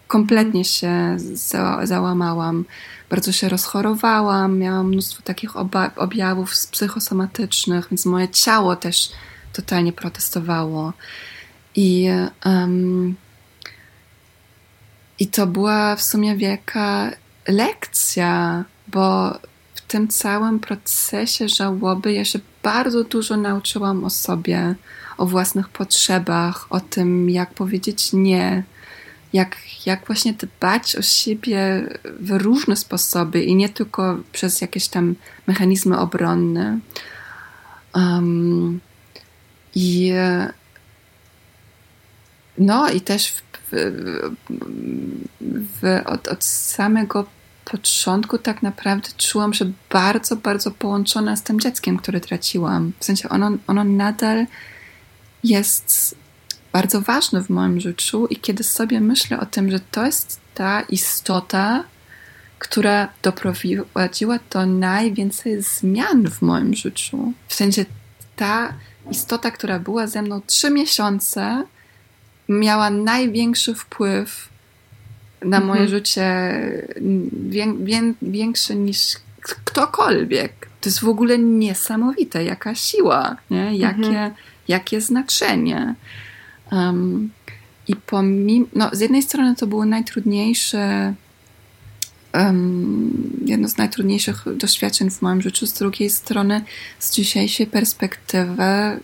Kompletnie 0.08 0.64
się 0.64 1.16
za, 1.18 1.86
załamałam, 1.86 2.64
bardzo 3.10 3.32
się 3.32 3.48
rozchorowałam, 3.48 4.58
miałam 4.58 4.88
mnóstwo 4.88 5.22
takich 5.22 5.50
objawów 5.96 6.50
psychosomatycznych, 6.50 7.88
więc 7.90 8.06
moje 8.06 8.28
ciało 8.28 8.76
też 8.76 9.10
totalnie 9.52 9.92
protestowało. 9.92 10.92
I, 11.74 12.08
um, 12.44 13.14
i 15.18 15.26
to 15.26 15.46
była 15.46 15.96
w 15.96 16.02
sumie 16.02 16.36
wielka 16.36 17.10
lekcja, 17.48 18.64
bo 18.88 19.38
w 19.74 19.80
tym 19.80 20.08
całym 20.08 20.60
procesie 20.60 21.48
żałoby 21.48 22.12
ja 22.12 22.24
się 22.24 22.38
bardzo 22.62 23.04
dużo 23.04 23.36
nauczyłam 23.36 24.04
o 24.04 24.10
sobie, 24.10 24.74
o 25.18 25.26
własnych 25.26 25.68
potrzebach, 25.68 26.66
o 26.70 26.80
tym, 26.80 27.30
jak 27.30 27.54
powiedzieć 27.54 28.12
nie, 28.12 28.62
jak, 29.32 29.56
jak 29.86 30.06
właśnie 30.06 30.32
dbać 30.32 30.96
o 30.96 31.02
siebie 31.02 31.88
w 32.20 32.30
różne 32.30 32.76
sposoby 32.76 33.44
i 33.44 33.54
nie 33.54 33.68
tylko 33.68 34.18
przez 34.32 34.60
jakieś 34.60 34.88
tam 34.88 35.14
mechanizmy 35.46 35.98
obronne. 35.98 36.78
Um, 37.94 38.80
I 39.74 40.12
no 42.58 42.90
i 42.90 43.00
też 43.00 43.28
w, 43.28 43.42
w, 43.70 44.30
w, 45.80 46.02
od, 46.06 46.28
od 46.28 46.44
samego 46.44 47.26
początku 47.64 48.38
tak 48.38 48.62
naprawdę 48.62 49.08
czułam 49.16 49.54
się 49.54 49.72
bardzo, 49.90 50.36
bardzo 50.36 50.70
połączona 50.70 51.36
z 51.36 51.42
tym 51.42 51.60
dzieckiem, 51.60 51.96
które 51.96 52.20
traciłam. 52.20 52.92
W 52.98 53.04
sensie 53.04 53.28
ono, 53.28 53.50
ono 53.66 53.84
nadal 53.84 54.46
jest 55.48 56.16
bardzo 56.72 57.00
ważne 57.00 57.42
w 57.42 57.50
moim 57.50 57.80
życiu 57.80 58.26
i 58.26 58.36
kiedy 58.36 58.64
sobie 58.64 59.00
myślę 59.00 59.40
o 59.40 59.46
tym, 59.46 59.70
że 59.70 59.80
to 59.80 60.06
jest 60.06 60.40
ta 60.54 60.80
istota, 60.80 61.84
która 62.58 63.08
doprowadziła 63.22 64.38
do 64.50 64.66
najwięcej 64.66 65.62
zmian 65.62 66.30
w 66.30 66.42
moim 66.42 66.74
życiu. 66.74 67.32
W 67.48 67.54
sensie 67.54 67.84
ta 68.36 68.74
istota, 69.10 69.50
która 69.50 69.78
była 69.78 70.06
ze 70.06 70.22
mną 70.22 70.40
trzy 70.46 70.70
miesiące, 70.70 71.64
miała 72.48 72.90
największy 72.90 73.74
wpływ 73.74 74.48
na 75.42 75.60
moje 75.60 75.80
mhm. 75.80 75.88
życie, 75.88 76.22
wię, 77.32 77.74
wię, 77.80 78.14
większy 78.22 78.74
niż 78.74 79.16
ktokolwiek. 79.40 80.68
To 80.80 80.88
jest 80.88 81.00
w 81.00 81.08
ogóle 81.08 81.38
niesamowite, 81.38 82.44
jaka 82.44 82.74
siła, 82.74 83.36
nie? 83.50 83.76
Jakie, 83.76 84.06
mhm. 84.06 84.34
Jakie 84.68 85.00
znaczenie. 85.00 85.94
Um, 86.72 87.30
I 87.88 87.96
pomimo, 87.96 88.66
no, 88.74 88.90
z 88.92 89.00
jednej 89.00 89.22
strony 89.22 89.56
to 89.56 89.66
było 89.66 89.86
najtrudniejsze, 89.86 91.14
um, 92.34 93.40
jedno 93.44 93.68
z 93.68 93.76
najtrudniejszych 93.76 94.44
doświadczeń 94.56 95.10
w 95.10 95.22
moim 95.22 95.42
życiu, 95.42 95.66
z 95.66 95.72
drugiej 95.72 96.10
strony, 96.10 96.64
z 96.98 97.14
dzisiejszej 97.14 97.66
perspektywy, 97.66 99.00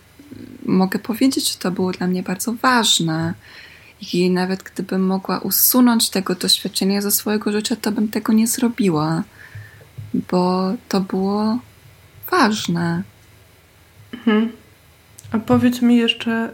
mogę 0.65 0.99
powiedzieć, 0.99 1.51
że 1.51 1.59
to 1.59 1.71
było 1.71 1.91
dla 1.91 2.07
mnie 2.07 2.23
bardzo 2.23 2.53
ważne. 2.53 3.33
I 4.13 4.29
nawet 4.29 4.63
gdybym 4.63 5.05
mogła 5.05 5.39
usunąć 5.39 6.09
tego 6.09 6.35
doświadczenia 6.35 7.01
ze 7.01 7.11
swojego 7.11 7.51
życia, 7.51 7.75
to 7.75 7.91
bym 7.91 8.07
tego 8.07 8.33
nie 8.33 8.47
zrobiła, 8.47 9.23
bo 10.13 10.73
to 10.89 11.01
było 11.01 11.59
ważne. 12.31 13.03
Mhm. 14.13 14.62
A 15.33 15.39
powiedz 15.39 15.81
mi 15.81 15.97
jeszcze, 15.97 16.49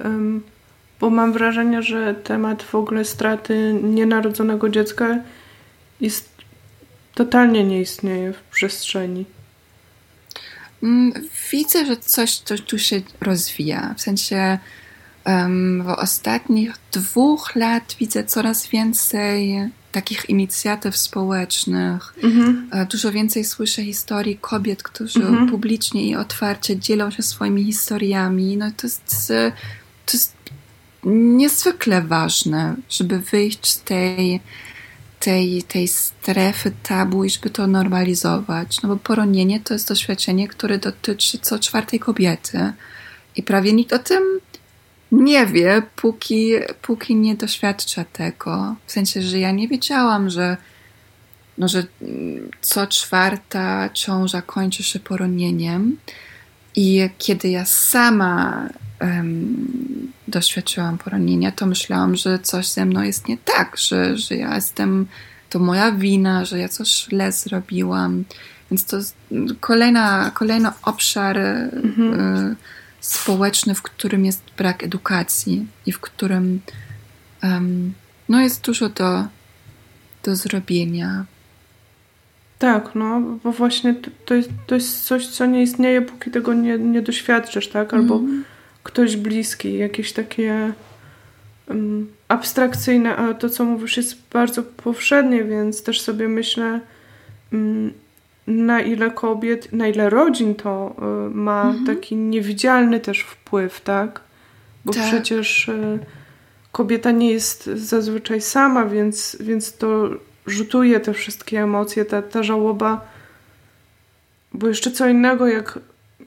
bo 0.99 1.09
mam 1.09 1.33
wrażenie, 1.33 1.81
że 1.83 2.15
temat 2.15 2.63
w 2.63 2.75
ogóle 2.75 3.05
straty 3.05 3.79
nienarodzonego 3.83 4.69
dziecka 4.69 5.17
jest 6.01 6.29
totalnie 7.15 7.63
nie 7.63 7.81
istnieje 7.81 8.33
w 8.33 8.41
przestrzeni. 8.41 9.25
Mm, 10.83 11.13
widzę, 11.51 11.85
że 11.85 11.97
coś, 11.97 12.39
tu 12.39 12.79
się 12.79 13.01
rozwija. 13.21 13.93
W 13.97 14.01
sensie 14.01 14.57
w 15.83 15.89
ostatnich 15.89 16.73
dwóch 16.91 17.55
lat 17.55 17.95
widzę 17.99 18.23
coraz 18.23 18.67
więcej 18.67 19.69
takich 19.91 20.29
inicjatyw 20.29 20.97
społecznych. 20.97 22.13
Mhm. 22.23 22.69
E, 22.71 22.85
dużo 22.85 23.11
więcej 23.11 23.45
słyszę 23.45 23.83
historii 23.83 24.37
kobiet, 24.41 24.83
którzy 24.83 25.19
mhm. 25.19 25.49
publicznie 25.49 26.09
i 26.09 26.15
otwarcie 26.15 26.79
dzielą 26.79 27.11
się 27.11 27.23
swoimi 27.23 27.63
historiami. 27.63 28.57
No 28.57 28.71
to 28.77 28.87
jest, 28.87 29.27
to 30.05 30.13
jest 30.13 30.33
niezwykle 31.03 32.01
ważne, 32.01 32.75
żeby 32.89 33.19
wyjść 33.19 33.67
z 33.67 33.81
tej 33.81 34.41
tej, 35.19 35.63
tej 35.63 35.87
strefy 35.87 36.71
tabu 36.83 37.23
i 37.23 37.29
żeby 37.29 37.49
to 37.49 37.67
normalizować. 37.67 38.81
No 38.81 38.89
bo 38.89 38.97
poronienie 38.97 39.59
to 39.59 39.73
jest 39.73 39.87
doświadczenie, 39.87 40.47
które 40.47 40.77
dotyczy 40.77 41.37
co 41.37 41.59
czwartej 41.59 41.99
kobiety. 41.99 42.73
I 43.35 43.43
prawie 43.43 43.73
nikt 43.73 43.93
o 43.93 43.99
tym 43.99 44.23
nie 45.11 45.45
wie, 45.45 45.81
póki, 45.95 46.51
póki 46.81 47.15
nie 47.15 47.35
doświadcza 47.35 48.03
tego. 48.03 48.75
W 48.85 48.91
sensie, 48.91 49.21
że 49.21 49.39
ja 49.39 49.51
nie 49.51 49.67
wiedziałam, 49.67 50.29
że, 50.29 50.57
no, 51.57 51.67
że 51.67 51.83
co 52.61 52.87
czwarta 52.87 53.89
ciąża 53.93 54.41
kończy 54.41 54.83
się 54.83 54.99
poronieniem. 54.99 55.97
I 56.75 57.09
kiedy 57.17 57.49
ja 57.49 57.65
sama 57.65 58.69
um, 59.01 60.11
doświadczyłam 60.27 60.97
poronienia, 60.97 61.51
to 61.51 61.65
myślałam, 61.65 62.15
że 62.15 62.39
coś 62.39 62.67
ze 62.67 62.85
mną 62.85 63.01
jest 63.01 63.27
nie 63.27 63.37
tak, 63.37 63.77
że, 63.77 64.17
że 64.17 64.35
ja 64.35 64.55
jestem, 64.55 65.07
to 65.49 65.59
moja 65.59 65.91
wina, 65.91 66.45
że 66.45 66.59
ja 66.59 66.69
coś 66.69 67.05
źle 67.05 67.31
zrobiłam. 67.31 68.23
Więc 68.71 68.85
to 68.85 68.97
kolejna, 69.59 70.31
kolejny 70.33 70.69
obszar 70.83 71.37
mhm. 71.37 72.19
y, 72.51 72.55
społeczny, 72.99 73.75
w 73.75 73.81
którym 73.81 74.25
jest 74.25 74.41
brak 74.57 74.83
edukacji 74.83 75.67
i 75.85 75.91
w 75.91 75.99
którym 75.99 76.61
um, 77.43 77.93
no 78.29 78.41
jest 78.41 78.65
dużo 78.65 78.89
do, 78.89 79.25
do 80.23 80.35
zrobienia. 80.35 81.25
Tak, 82.59 82.95
no, 82.95 83.21
bo 83.43 83.51
właśnie 83.51 83.93
to, 83.93 84.11
to, 84.25 84.33
jest, 84.35 84.49
to 84.67 84.75
jest 84.75 85.05
coś, 85.05 85.27
co 85.27 85.45
nie 85.45 85.63
istnieje, 85.63 86.01
póki 86.01 86.31
tego 86.31 86.53
nie, 86.53 86.77
nie 86.77 87.01
doświadczysz, 87.01 87.67
tak? 87.67 87.93
Albo 87.93 88.15
mm 88.15 88.43
ktoś 88.83 89.15
bliski, 89.15 89.77
jakieś 89.77 90.13
takie 90.13 90.73
um, 91.67 92.07
abstrakcyjne, 92.27 93.15
a 93.15 93.33
to, 93.33 93.49
co 93.49 93.65
mówisz, 93.65 93.97
jest 93.97 94.17
bardzo 94.33 94.63
powszednie, 94.63 95.43
więc 95.43 95.83
też 95.83 96.01
sobie 96.01 96.27
myślę, 96.27 96.79
um, 97.53 97.93
na 98.49 98.81
ile 98.81 99.11
kobiet, 99.11 99.73
na 99.73 99.87
ile 99.87 100.09
rodzin 100.09 100.55
to 100.55 100.95
y, 100.97 101.35
ma 101.35 101.63
mhm. 101.63 101.85
taki 101.85 102.15
niewidzialny 102.15 102.99
też 102.99 103.21
wpływ, 103.21 103.81
tak? 103.81 104.21
Bo 104.85 104.93
tak. 104.93 105.03
przecież 105.03 105.67
y, 105.67 105.99
kobieta 106.71 107.11
nie 107.11 107.31
jest 107.31 107.65
zazwyczaj 107.65 108.41
sama, 108.41 108.85
więc, 108.85 109.37
więc 109.39 109.77
to 109.77 110.09
rzutuje 110.47 110.99
te 110.99 111.13
wszystkie 111.13 111.61
emocje, 111.61 112.05
ta, 112.05 112.21
ta 112.21 112.43
żałoba. 112.43 113.07
Bo 114.53 114.67
jeszcze 114.67 114.91
co 114.91 115.09
innego, 115.09 115.47
jak, 115.47 115.79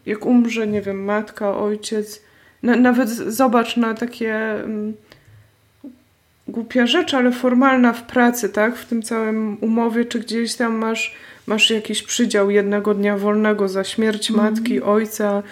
jak 0.07 0.27
umrze, 0.27 0.67
nie 0.67 0.83
wiem, 0.83 1.05
matka, 1.05 1.57
ojciec, 1.57 2.23
nawet 2.63 3.09
zobacz 3.09 3.77
na 3.77 3.95
takie 3.95 4.59
um, 4.63 4.95
głupia 6.49 6.87
rzecz, 6.87 7.15
ale 7.15 7.33
formalna 7.33 7.93
w 7.93 8.03
pracy, 8.03 8.49
tak? 8.49 8.77
W 8.77 8.87
tym 8.87 9.03
całym 9.03 9.59
umowie, 9.61 10.05
czy 10.05 10.21
gdzieś 10.21 10.55
tam 10.55 10.75
masz, 10.75 11.15
masz 11.47 11.71
jakiś 11.71 12.03
przydział 12.03 12.51
jednego 12.51 12.95
dnia 12.95 13.17
wolnego 13.17 13.69
za 13.69 13.85
śmierć 13.85 14.31
mm. 14.31 14.45
matki, 14.45 14.83
ojca, 14.83 15.43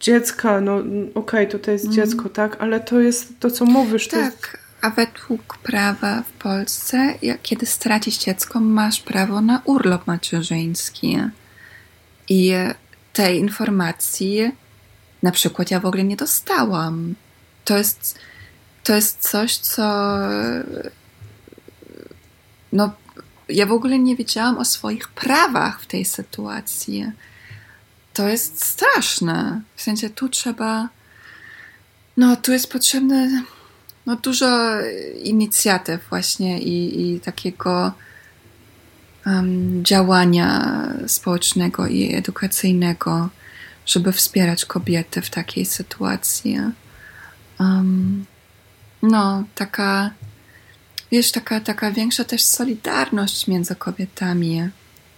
dziecka. 0.00 0.60
No 0.60 0.76
okej, 0.76 1.10
okay, 1.14 1.46
to 1.46 1.58
to 1.58 1.70
jest 1.70 1.84
mm. 1.84 1.96
dziecko, 1.96 2.28
tak? 2.28 2.56
Ale 2.60 2.80
to 2.80 3.00
jest 3.00 3.40
to, 3.40 3.50
co 3.50 3.64
mówisz. 3.64 4.08
Tak. 4.08 4.20
Jest... 4.20 4.64
A 4.80 4.90
według 4.90 5.58
prawa 5.58 6.22
w 6.22 6.32
Polsce, 6.42 7.14
jak, 7.22 7.42
kiedy 7.42 7.66
stracisz 7.66 8.18
dziecko, 8.18 8.60
masz 8.60 9.00
prawo 9.00 9.40
na 9.40 9.62
urlop 9.64 10.06
macierzyński. 10.06 11.18
I 12.28 12.52
tej 13.12 13.38
informacji 13.38 14.52
na 15.22 15.30
przykład 15.30 15.70
ja 15.70 15.80
w 15.80 15.86
ogóle 15.86 16.04
nie 16.04 16.16
dostałam. 16.16 17.14
To 17.64 17.78
jest, 17.78 18.18
to 18.84 18.94
jest 18.94 19.30
coś, 19.30 19.56
co. 19.56 20.16
No, 22.72 22.92
ja 23.48 23.66
w 23.66 23.72
ogóle 23.72 23.98
nie 23.98 24.16
wiedziałam 24.16 24.58
o 24.58 24.64
swoich 24.64 25.08
prawach 25.08 25.80
w 25.80 25.86
tej 25.86 26.04
sytuacji. 26.04 27.06
To 28.12 28.28
jest 28.28 28.64
straszne. 28.64 29.60
W 29.76 29.82
sensie 29.82 30.10
tu 30.10 30.28
trzeba. 30.28 30.88
No, 32.16 32.36
tu 32.36 32.52
jest 32.52 32.72
potrzebne 32.72 33.42
no, 34.06 34.16
dużo 34.16 34.80
inicjatyw, 35.22 36.08
właśnie 36.10 36.60
i, 36.60 37.02
i 37.14 37.20
takiego 37.20 37.92
um, 39.26 39.84
działania 39.84 40.78
społecznego 41.06 41.86
i 41.86 42.14
edukacyjnego 42.14 43.28
żeby 43.86 44.12
wspierać 44.12 44.64
kobiety 44.64 45.22
w 45.22 45.30
takiej 45.30 45.64
sytuacji. 45.66 46.58
um, 47.60 48.26
no, 49.02 49.44
taka, 49.54 50.10
wiesz, 51.14 51.32
taka, 51.32 51.60
taka 51.60 51.90
większa 51.90 52.24
też 52.24 52.44
solidarność 52.44 53.46
między 53.46 53.74
kobietami 53.74 54.68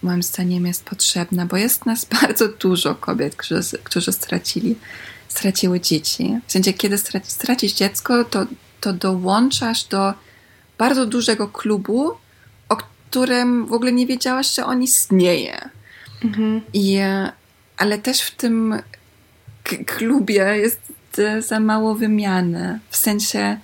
moim 0.01 0.23
zdaniem 0.23 0.65
jest 0.65 0.85
potrzebna, 0.85 1.45
bo 1.45 1.57
jest 1.57 1.85
nas 1.85 2.05
bardzo 2.21 2.47
dużo 2.47 2.95
kobiet, 2.95 3.35
którzy, 3.35 3.77
którzy 3.83 4.11
stracili, 4.11 4.75
straciły 5.27 5.79
dzieci. 5.79 6.39
W 6.47 6.51
sensie, 6.51 6.73
kiedy 6.73 6.97
stracisz 7.23 7.73
dziecko, 7.73 8.25
to, 8.25 8.45
to 8.81 8.93
dołączasz 8.93 9.83
do 9.83 10.13
bardzo 10.77 11.05
dużego 11.05 11.47
klubu, 11.47 12.11
o 12.69 12.77
którym 12.77 13.65
w 13.65 13.73
ogóle 13.73 13.91
nie 13.91 14.07
wiedziałaś, 14.07 14.55
że 14.55 14.65
on 14.65 14.83
istnieje. 14.83 15.69
Mhm. 16.23 16.61
I, 16.73 16.99
ale 17.77 17.97
też 17.97 18.21
w 18.21 18.35
tym 18.35 18.81
klubie 19.85 20.43
jest 20.57 20.81
za 21.39 21.59
mało 21.59 21.95
wymiany. 21.95 22.79
W 22.89 22.97
sensie, 22.97 23.57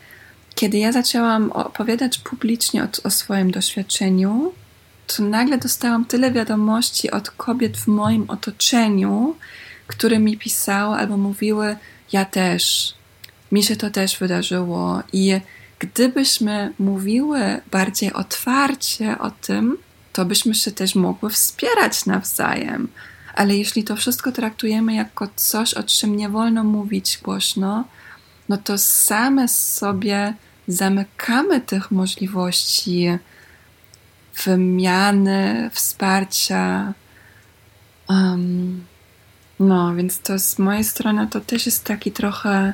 kiedy 0.56 0.78
ja 0.78 0.92
zaczęłam 0.92 1.52
opowiadać 1.52 2.20
publicznie 2.20 2.84
o, 2.84 2.88
o 3.04 3.10
swoim 3.10 3.52
doświadczeniu, 3.52 4.54
to 5.08 5.24
nagle 5.24 5.58
dostałam 5.58 6.06
tyle 6.06 6.32
wiadomości 6.32 7.12
od 7.12 7.30
kobiet 7.30 7.78
w 7.78 7.88
moim 7.88 8.30
otoczeniu, 8.30 9.36
które 9.88 10.20
mi 10.20 10.38
pisały 10.38 10.96
albo 10.96 11.18
mówiły: 11.18 11.76
Ja 12.12 12.26
też, 12.26 12.94
mi 13.52 13.64
się 13.64 13.76
to 13.76 13.90
też 13.90 14.18
wydarzyło. 14.18 15.04
I 15.14 15.40
gdybyśmy 15.80 16.74
mówiły 16.80 17.62
bardziej 17.72 18.14
otwarcie 18.14 19.20
o 19.20 19.32
tym, 19.32 19.78
to 20.14 20.26
byśmy 20.26 20.56
się 20.56 20.72
też 20.72 20.96
mogły 20.96 21.30
wspierać 21.30 22.06
nawzajem. 22.06 22.88
Ale 23.36 23.58
jeśli 23.58 23.84
to 23.84 23.96
wszystko 23.96 24.32
traktujemy 24.32 24.94
jako 24.94 25.28
coś, 25.36 25.74
o 25.74 25.84
czym 25.84 26.18
nie 26.18 26.30
wolno 26.30 26.64
mówić 26.64 27.20
głośno, 27.24 27.84
no 28.50 28.58
to 28.58 28.78
same 28.78 29.48
sobie 29.48 30.34
zamykamy 30.68 31.62
tych 31.62 31.92
możliwości 31.92 33.18
wymiany, 34.46 35.70
wsparcia. 35.74 36.94
Um, 38.10 38.86
no, 39.60 39.96
więc 39.96 40.20
to 40.20 40.40
z 40.40 40.60
mojej 40.60 40.84
strony 40.84 41.28
to 41.28 41.42
też 41.42 41.66
jest 41.66 41.84
taki 41.84 42.12
trochę 42.12 42.74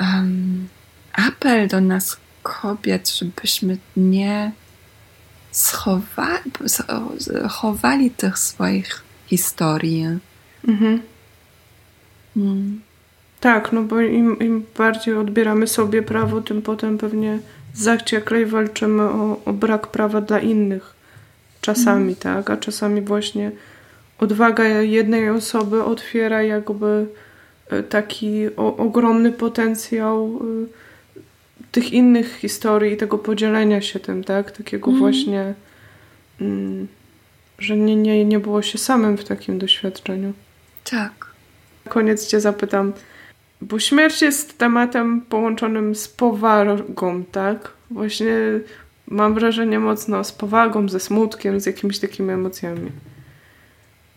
um, 0.00 0.68
apel 1.12 1.68
do 1.68 1.80
nas 1.80 2.16
kobiet, 2.42 3.10
żebyśmy 3.10 3.78
nie 3.96 4.52
schowali, 5.50 6.50
chowali 7.48 8.10
tych 8.10 8.38
swoich 8.38 9.02
historii. 9.26 10.06
Mhm. 10.68 11.02
Mm. 12.36 12.87
Tak, 13.40 13.72
no 13.72 13.82
bo 13.82 14.00
im, 14.00 14.38
im 14.38 14.64
bardziej 14.78 15.14
odbieramy 15.14 15.66
sobie 15.66 16.02
prawo, 16.02 16.40
tym 16.40 16.62
potem 16.62 16.98
pewnie 16.98 17.38
zaciekle 17.74 18.46
walczymy 18.46 19.02
o, 19.02 19.40
o 19.44 19.52
brak 19.52 19.86
prawa 19.86 20.20
dla 20.20 20.40
innych. 20.40 20.94
Czasami, 21.60 22.02
mm. 22.02 22.16
tak, 22.16 22.50
a 22.50 22.56
czasami 22.56 23.00
właśnie 23.00 23.50
odwaga 24.18 24.64
jednej 24.64 25.30
osoby 25.30 25.84
otwiera 25.84 26.42
jakby 26.42 27.06
e, 27.70 27.82
taki 27.82 28.56
o, 28.56 28.76
ogromny 28.76 29.32
potencjał 29.32 30.40
y, 31.16 31.22
tych 31.72 31.92
innych 31.92 32.36
historii 32.36 32.92
i 32.92 32.96
tego 32.96 33.18
podzielenia 33.18 33.80
się 33.80 34.00
tym, 34.00 34.24
tak? 34.24 34.50
Takiego 34.50 34.90
mm. 34.90 35.00
właśnie, 35.00 35.54
mm, 36.40 36.88
że 37.58 37.76
nie, 37.76 37.96
nie, 37.96 38.24
nie 38.24 38.40
było 38.40 38.62
się 38.62 38.78
samym 38.78 39.16
w 39.16 39.24
takim 39.24 39.58
doświadczeniu. 39.58 40.32
Tak. 40.84 41.12
Na 41.84 41.92
koniec 41.92 42.26
cię 42.26 42.40
zapytam, 42.40 42.92
bo 43.60 43.78
śmierć 43.78 44.22
jest 44.22 44.58
tematem 44.58 45.20
połączonym 45.20 45.94
z 45.94 46.08
powagą, 46.08 47.24
tak? 47.32 47.72
Właśnie 47.90 48.34
mam 49.08 49.34
wrażenie 49.34 49.78
mocno 49.78 50.24
z 50.24 50.32
powagą, 50.32 50.88
ze 50.88 51.00
smutkiem, 51.00 51.60
z 51.60 51.66
jakimiś 51.66 51.98
takimi 51.98 52.30
emocjami. 52.30 52.90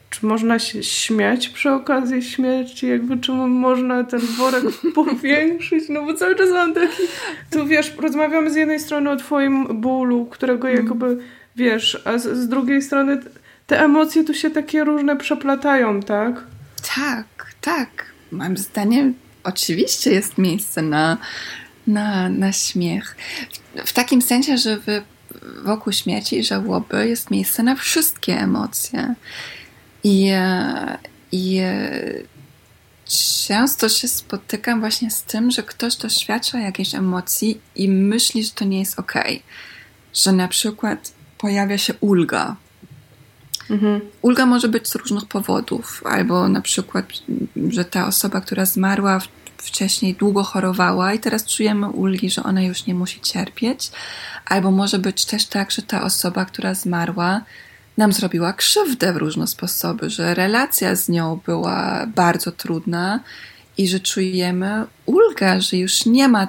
Czy 0.09 0.25
można 0.25 0.59
się 0.59 0.83
śmiać 0.83 1.49
przy 1.49 1.71
okazji 1.71 2.23
śmierci? 2.23 2.87
Jakby 2.87 3.17
czy 3.17 3.31
można 3.31 4.03
ten 4.03 4.19
worek 4.19 4.63
powiększyć? 4.95 5.83
No 5.89 6.05
bo 6.05 6.13
cały 6.13 6.35
czas 6.35 6.49
mam 6.49 6.73
taki... 6.73 7.03
Tu 7.51 7.67
wiesz, 7.67 7.95
rozmawiamy 7.97 8.51
z 8.51 8.55
jednej 8.55 8.79
strony 8.79 9.09
o 9.09 9.15
twoim 9.15 9.81
bólu, 9.81 10.25
którego 10.25 10.69
mm. 10.69 10.85
jakby 10.85 11.17
wiesz, 11.55 12.01
a 12.05 12.17
z, 12.17 12.37
z 12.37 12.47
drugiej 12.47 12.81
strony 12.81 13.19
te 13.67 13.83
emocje 13.83 14.23
tu 14.23 14.33
się 14.33 14.49
takie 14.49 14.83
różne 14.83 15.15
przeplatają, 15.15 15.99
tak? 15.99 16.43
Tak, 16.95 17.53
tak. 17.61 18.05
Moim 18.31 18.57
zdaniem 18.57 19.13
oczywiście 19.43 20.11
jest 20.11 20.37
miejsce 20.37 20.81
na, 20.81 21.17
na, 21.87 22.29
na 22.29 22.51
śmiech. 22.51 23.15
W, 23.75 23.89
w 23.89 23.93
takim 23.93 24.21
sensie, 24.21 24.57
że 24.57 24.77
w, 24.77 25.01
wokół 25.63 25.93
śmierci 25.93 26.37
i 26.37 26.43
żałoby 26.43 27.07
jest 27.07 27.31
miejsce 27.31 27.63
na 27.63 27.75
wszystkie 27.75 28.39
emocje. 28.39 29.15
I, 30.03 30.31
i 31.31 31.61
często 33.47 33.89
się 33.89 34.07
spotykam 34.07 34.79
właśnie 34.79 35.11
z 35.11 35.23
tym, 35.23 35.51
że 35.51 35.63
ktoś 35.63 35.95
doświadcza 35.95 36.59
jakiejś 36.59 36.95
emocji 36.95 37.61
i 37.75 37.89
myśli, 37.89 38.43
że 38.43 38.51
to 38.51 38.65
nie 38.65 38.79
jest 38.79 38.99
ok. 38.99 39.13
Że 40.13 40.31
na 40.31 40.47
przykład 40.47 41.11
pojawia 41.37 41.77
się 41.77 41.93
ulga. 42.01 42.55
Mhm. 43.72 44.01
Ulga 44.22 44.45
może 44.45 44.67
być 44.67 44.88
z 44.88 44.95
różnych 44.95 45.26
powodów, 45.26 46.03
albo 46.05 46.49
na 46.49 46.61
przykład, 46.61 47.05
że 47.69 47.86
ta 47.86 48.07
osoba, 48.07 48.41
która 48.41 48.65
zmarła 48.65 49.19
wcześniej 49.57 50.13
długo 50.13 50.43
chorowała 50.43 51.13
i 51.13 51.19
teraz 51.19 51.45
czujemy 51.45 51.89
ulgi, 51.89 52.30
że 52.30 52.43
ona 52.43 52.61
już 52.61 52.86
nie 52.86 52.93
musi 52.93 53.22
cierpieć, 53.22 53.91
albo 54.45 54.72
może 54.72 54.99
być 54.99 55.26
też 55.26 55.45
tak, 55.45 55.72
że 55.72 55.82
ta 55.82 56.03
osoba, 56.03 56.45
która 56.45 56.74
zmarła, 56.74 57.41
nam 57.97 58.13
zrobiła 58.13 58.53
krzywdę 58.53 59.13
w 59.13 59.17
różne 59.17 59.47
sposoby, 59.47 60.09
że 60.09 60.34
relacja 60.34 60.95
z 60.95 61.09
nią 61.09 61.39
była 61.45 62.05
bardzo 62.15 62.51
trudna 62.51 63.19
i 63.78 63.88
że 63.88 63.99
czujemy 63.99 64.86
ulgę, 65.05 65.61
że 65.61 65.78
już 65.78 66.05
nie 66.05 66.28
ma 66.28 66.47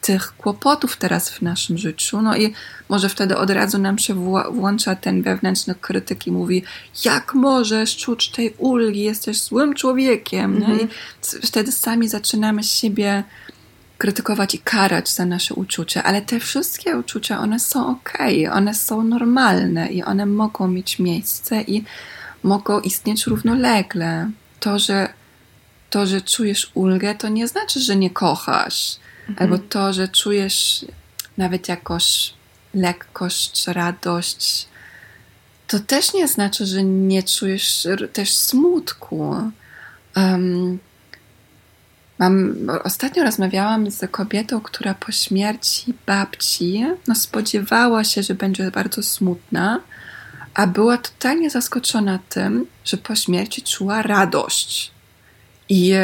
tych 0.00 0.36
kłopotów 0.36 0.96
teraz 0.96 1.30
w 1.30 1.42
naszym 1.42 1.78
życiu. 1.78 2.22
No 2.22 2.36
i 2.36 2.52
może 2.88 3.08
wtedy 3.08 3.36
od 3.36 3.50
razu 3.50 3.78
nam 3.78 3.98
się 3.98 4.14
włącza 4.52 4.94
ten 4.94 5.22
wewnętrzny 5.22 5.74
krytyk 5.74 6.26
i 6.26 6.32
mówi, 6.32 6.62
jak 7.04 7.34
możesz 7.34 7.96
czuć 7.96 8.30
tej 8.30 8.54
ulgi, 8.58 9.02
jesteś 9.02 9.42
złym 9.42 9.74
człowiekiem. 9.74 10.58
No 10.58 10.74
i 10.74 10.88
wtedy 11.46 11.72
sami 11.72 12.08
zaczynamy 12.08 12.62
siebie 12.64 13.24
krytykować 13.98 14.54
i 14.54 14.58
karać 14.58 15.10
za 15.10 15.26
nasze 15.26 15.54
uczucia, 15.54 16.02
ale 16.02 16.22
te 16.22 16.40
wszystkie 16.40 16.98
uczucia, 16.98 17.40
one 17.40 17.60
są 17.60 17.90
ok, 17.90 18.18
one 18.52 18.74
są 18.74 19.02
normalne 19.02 19.88
i 19.88 20.02
one 20.02 20.26
mogą 20.26 20.68
mieć 20.68 20.98
miejsce 20.98 21.62
i 21.62 21.84
mogą 22.42 22.80
istnieć 22.80 23.26
równolegle. 23.26 24.30
To, 24.60 24.78
że, 24.78 25.08
to, 25.90 26.06
że 26.06 26.20
czujesz 26.20 26.70
ulgę, 26.74 27.14
to 27.14 27.28
nie 27.28 27.48
znaczy, 27.48 27.80
że 27.80 27.96
nie 27.96 28.10
kochasz, 28.10 28.96
mhm. 28.96 29.09
Albo 29.36 29.58
to, 29.58 29.92
że 29.92 30.08
czujesz 30.08 30.84
nawet 31.36 31.68
jakoś 31.68 32.34
lekkość, 32.74 33.66
radość, 33.66 34.68
to 35.66 35.80
też 35.80 36.14
nie 36.14 36.28
znaczy, 36.28 36.66
że 36.66 36.84
nie 36.84 37.22
czujesz 37.22 37.88
też 38.12 38.34
smutku. 38.34 39.50
Um, 40.16 40.78
Mam, 42.20 42.54
ostatnio 42.84 43.24
rozmawiałam 43.24 43.90
z 43.90 44.10
kobietą, 44.10 44.60
która 44.60 44.94
po 44.94 45.12
śmierci 45.12 45.94
babci 46.06 46.84
no, 47.06 47.14
spodziewała 47.14 48.04
się, 48.04 48.22
że 48.22 48.34
będzie 48.34 48.70
bardzo 48.70 49.02
smutna, 49.02 49.80
a 50.54 50.66
była 50.66 50.98
totalnie 50.98 51.50
zaskoczona 51.50 52.18
tym, 52.28 52.66
że 52.84 52.96
po 52.96 53.16
śmierci 53.16 53.62
czuła 53.62 54.02
radość. 54.02 54.90
I, 55.68 55.94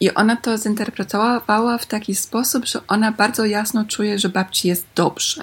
i 0.00 0.14
ona 0.14 0.36
to 0.36 0.58
zinterpretowała 0.58 1.78
w 1.78 1.86
taki 1.86 2.14
sposób, 2.14 2.66
że 2.66 2.80
ona 2.88 3.12
bardzo 3.12 3.44
jasno 3.44 3.84
czuje, 3.84 4.18
że 4.18 4.28
babci 4.28 4.68
jest 4.68 4.86
dobrze, 4.94 5.42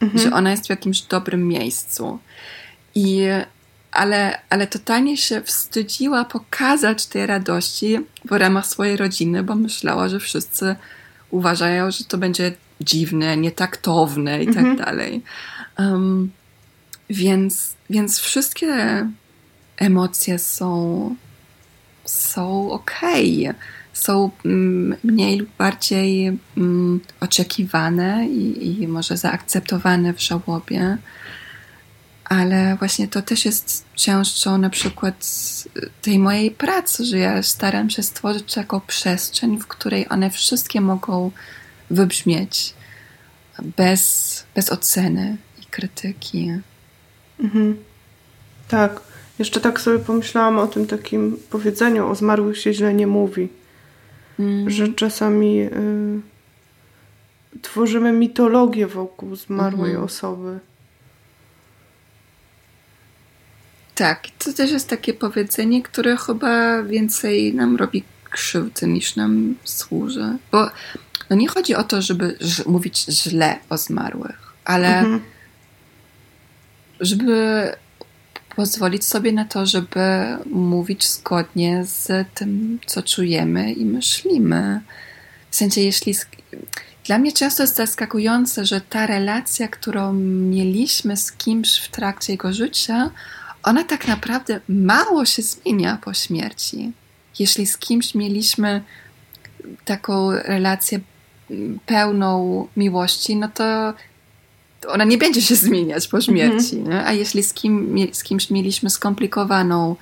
mhm. 0.00 0.22
że 0.22 0.32
ona 0.32 0.50
jest 0.50 0.66
w 0.66 0.70
jakimś 0.70 1.00
dobrym 1.00 1.48
miejscu. 1.48 2.18
I 2.94 3.20
ale, 3.92 4.38
ale 4.50 4.66
totalnie 4.66 5.16
się 5.16 5.42
wstydziła 5.42 6.24
pokazać 6.24 7.06
tej 7.06 7.26
radości 7.26 7.98
w 8.24 8.32
ramach 8.32 8.66
swojej 8.66 8.96
rodziny, 8.96 9.42
bo 9.42 9.54
myślała, 9.54 10.08
że 10.08 10.20
wszyscy 10.20 10.76
uważają, 11.30 11.90
że 11.90 12.04
to 12.04 12.18
będzie 12.18 12.52
dziwne, 12.80 13.36
nietaktowne 13.36 14.42
i 14.42 14.46
tak 14.46 14.56
mhm. 14.56 14.76
dalej. 14.76 15.22
Um, 15.78 16.30
więc, 17.10 17.74
więc 17.90 18.18
wszystkie 18.18 19.06
emocje 19.76 20.38
są, 20.38 21.14
są 22.04 22.70
okej. 22.70 23.48
Okay. 23.48 23.77
Są 23.98 24.30
mm, 24.44 24.96
mniej 25.04 25.38
lub 25.38 25.48
bardziej 25.58 26.38
mm, 26.56 27.00
oczekiwane 27.20 28.28
i, 28.28 28.82
i 28.82 28.88
może 28.88 29.16
zaakceptowane 29.16 30.14
w 30.14 30.22
żałobie 30.22 30.98
ale 32.28 32.76
właśnie 32.76 33.08
to 33.08 33.22
też 33.22 33.44
jest 33.44 33.84
częścią 33.94 34.58
na 34.58 34.70
przykład 34.70 35.26
tej 36.02 36.18
mojej 36.18 36.50
pracy, 36.50 37.04
że 37.04 37.18
ja 37.18 37.42
staram 37.42 37.90
się 37.90 38.02
stworzyć 38.02 38.54
taką 38.54 38.80
przestrzeń, 38.80 39.58
w 39.58 39.66
której 39.66 40.06
one 40.10 40.30
wszystkie 40.30 40.80
mogą 40.80 41.30
wybrzmieć 41.90 42.74
bez, 43.76 44.44
bez 44.54 44.72
oceny 44.72 45.36
i 45.62 45.66
krytyki. 45.66 46.52
Mhm. 47.40 47.76
Tak. 48.68 49.00
Jeszcze 49.38 49.60
tak 49.60 49.80
sobie 49.80 49.98
pomyślałam 49.98 50.58
o 50.58 50.66
tym 50.66 50.86
takim 50.86 51.36
powiedzeniu 51.50 52.10
o 52.10 52.14
zmarłych 52.14 52.58
się 52.58 52.74
źle 52.74 52.94
nie 52.94 53.06
mówi. 53.06 53.48
Mm. 54.38 54.70
Że 54.70 54.88
czasami 54.88 55.60
y, 55.60 56.20
tworzymy 57.62 58.12
mitologię 58.12 58.86
wokół 58.86 59.36
zmarłej 59.36 59.90
mm. 59.90 60.04
osoby. 60.04 60.58
Tak, 63.94 64.22
to 64.38 64.52
też 64.52 64.70
jest 64.70 64.88
takie 64.88 65.14
powiedzenie, 65.14 65.82
które 65.82 66.16
chyba 66.16 66.82
więcej 66.82 67.54
nam 67.54 67.76
robi 67.76 68.04
krzywdy 68.30 68.86
niż 68.86 69.16
nam 69.16 69.54
służy. 69.64 70.38
Bo 70.52 70.70
no 71.30 71.36
nie 71.36 71.48
chodzi 71.48 71.74
o 71.74 71.84
to, 71.84 72.02
żeby 72.02 72.38
mówić 72.66 73.04
źle 73.04 73.58
o 73.68 73.78
zmarłych, 73.78 74.52
ale 74.64 74.98
mhm. 74.98 75.20
żeby 77.00 77.72
pozwolić 78.58 79.04
sobie 79.04 79.32
na 79.32 79.44
to, 79.44 79.66
żeby 79.66 80.00
mówić 80.46 81.08
zgodnie 81.08 81.84
z 81.84 82.28
tym, 82.34 82.78
co 82.86 83.02
czujemy 83.02 83.72
i 83.72 83.84
myślimy. 83.84 84.80
W 85.50 85.56
sensie, 85.56 85.80
jeśli. 85.80 86.14
Dla 87.04 87.18
mnie 87.18 87.32
często 87.32 87.62
jest 87.62 87.76
zaskakujące, 87.76 88.66
że 88.66 88.80
ta 88.80 89.06
relacja, 89.06 89.68
którą 89.68 90.12
mieliśmy 90.52 91.16
z 91.16 91.32
kimś 91.32 91.78
w 91.78 91.88
trakcie 91.88 92.32
jego 92.32 92.52
życia, 92.52 93.10
ona 93.62 93.84
tak 93.84 94.08
naprawdę 94.08 94.60
mało 94.68 95.24
się 95.24 95.42
zmienia 95.42 95.98
po 96.04 96.14
śmierci. 96.14 96.92
Jeśli 97.38 97.66
z 97.66 97.78
kimś 97.78 98.14
mieliśmy 98.14 98.82
taką 99.84 100.30
relację 100.32 101.00
pełną 101.86 102.66
miłości, 102.76 103.36
no 103.36 103.48
to 103.48 103.94
ona 104.86 105.04
nie 105.04 105.18
będzie 105.18 105.42
się 105.42 105.54
zmieniać 105.56 106.08
po 106.08 106.20
śmierci. 106.20 106.76
Mhm. 106.76 107.06
A 107.06 107.12
jeśli 107.12 107.42
z, 107.42 107.54
kim, 107.54 107.96
z 108.12 108.22
kimś 108.22 108.50
mieliśmy 108.50 108.90
skomplikowaną 108.90 109.96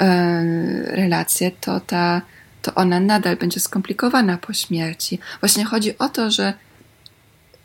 e, 0.00 0.96
relację, 0.96 1.50
to, 1.60 1.80
ta, 1.80 2.22
to 2.62 2.74
ona 2.74 3.00
nadal 3.00 3.36
będzie 3.36 3.60
skomplikowana 3.60 4.38
po 4.38 4.52
śmierci. 4.52 5.18
Właśnie 5.40 5.64
chodzi 5.64 5.98
o 5.98 6.08
to, 6.08 6.30
że 6.30 6.54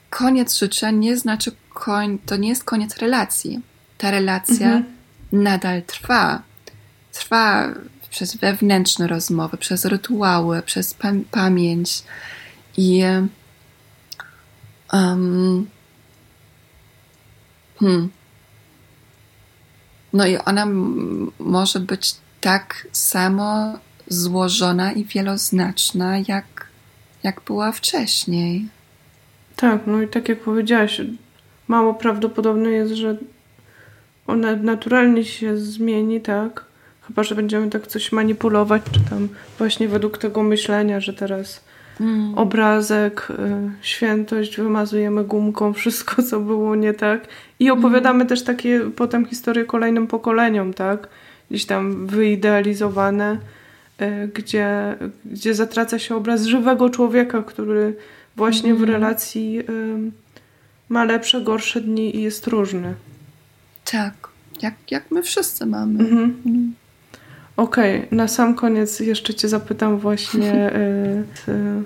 koniec 0.09 0.57
życia 0.57 0.91
nie 0.91 1.17
znaczy, 1.17 1.51
koń, 1.73 2.19
to 2.25 2.37
nie 2.37 2.49
jest 2.49 2.63
koniec 2.63 2.97
relacji. 2.97 3.59
Ta 3.97 4.11
relacja 4.11 4.67
mhm. 4.67 4.85
nadal 5.31 5.83
trwa. 5.83 6.41
Trwa 7.11 7.73
przez 8.09 8.35
wewnętrzne 8.35 9.07
rozmowy, 9.07 9.57
przez 9.57 9.85
rytuały, 9.85 10.61
przez 10.61 10.95
pamięć 11.31 12.03
i 12.77 13.03
um, 14.93 15.67
Hmm. 17.79 18.09
No 20.13 20.27
i 20.27 20.37
ona 20.37 20.67
może 21.39 21.79
być 21.79 22.15
tak 22.41 22.87
samo 22.91 23.79
złożona 24.07 24.91
i 24.91 25.05
wieloznaczna, 25.05 26.17
jak, 26.27 26.67
jak 27.23 27.41
była 27.41 27.71
wcześniej. 27.71 28.67
Tak, 29.55 29.81
no 29.87 30.01
i 30.01 30.07
tak 30.07 30.29
jak 30.29 30.39
powiedziałaś, 30.39 31.01
mało 31.67 31.93
prawdopodobne 31.93 32.69
jest, 32.69 32.93
że 32.93 33.17
ona 34.27 34.55
naturalnie 34.55 35.25
się 35.25 35.57
zmieni, 35.57 36.21
tak? 36.21 36.65
Chyba, 37.07 37.23
że 37.23 37.35
będziemy 37.35 37.69
tak 37.69 37.87
coś 37.87 38.11
manipulować, 38.11 38.81
czy 38.91 38.99
tam 39.09 39.29
właśnie 39.57 39.87
według 39.87 40.17
tego 40.17 40.43
myślenia, 40.43 40.99
że 40.99 41.13
teraz 41.13 41.63
mm. 41.99 42.37
obrazek, 42.37 43.27
y, 43.29 43.35
świętość, 43.81 44.57
wymazujemy 44.57 45.23
gumką 45.23 45.73
wszystko, 45.73 46.23
co 46.23 46.39
było 46.39 46.75
nie 46.75 46.93
tak. 46.93 47.27
I 47.59 47.71
opowiadamy 47.71 48.15
mm. 48.15 48.27
też 48.27 48.43
takie 48.43 48.79
potem 48.95 49.25
historie 49.25 49.65
kolejnym 49.65 50.07
pokoleniom, 50.07 50.73
tak? 50.73 51.07
Gdzieś 51.49 51.65
tam 51.65 52.07
wyidealizowane, 52.07 53.37
y, 54.01 54.29
gdzie, 54.33 54.95
gdzie 55.25 55.53
zatraca 55.53 55.99
się 55.99 56.15
obraz 56.15 56.45
żywego 56.45 56.89
człowieka, 56.89 57.41
który 57.41 57.95
właśnie 58.35 58.69
mm. 58.69 58.85
w 58.85 58.89
relacji 58.89 59.59
y, 59.59 60.11
ma 60.89 61.03
lepsze, 61.03 61.41
gorsze 61.41 61.81
dni 61.81 62.15
i 62.15 62.21
jest 62.21 62.47
różny. 62.47 62.93
Tak, 63.91 64.13
jak, 64.61 64.73
jak 64.91 65.11
my 65.11 65.23
wszyscy 65.23 65.65
mamy. 65.65 65.99
Mhm. 65.99 66.73
Okej, 67.59 67.97
okay, 67.97 68.17
na 68.17 68.27
sam 68.27 68.55
koniec 68.55 68.99
jeszcze 68.99 69.33
Cię 69.33 69.49
zapytam 69.49 69.99
właśnie, 69.99 70.71
y, 71.47 71.51
y, 71.51 71.83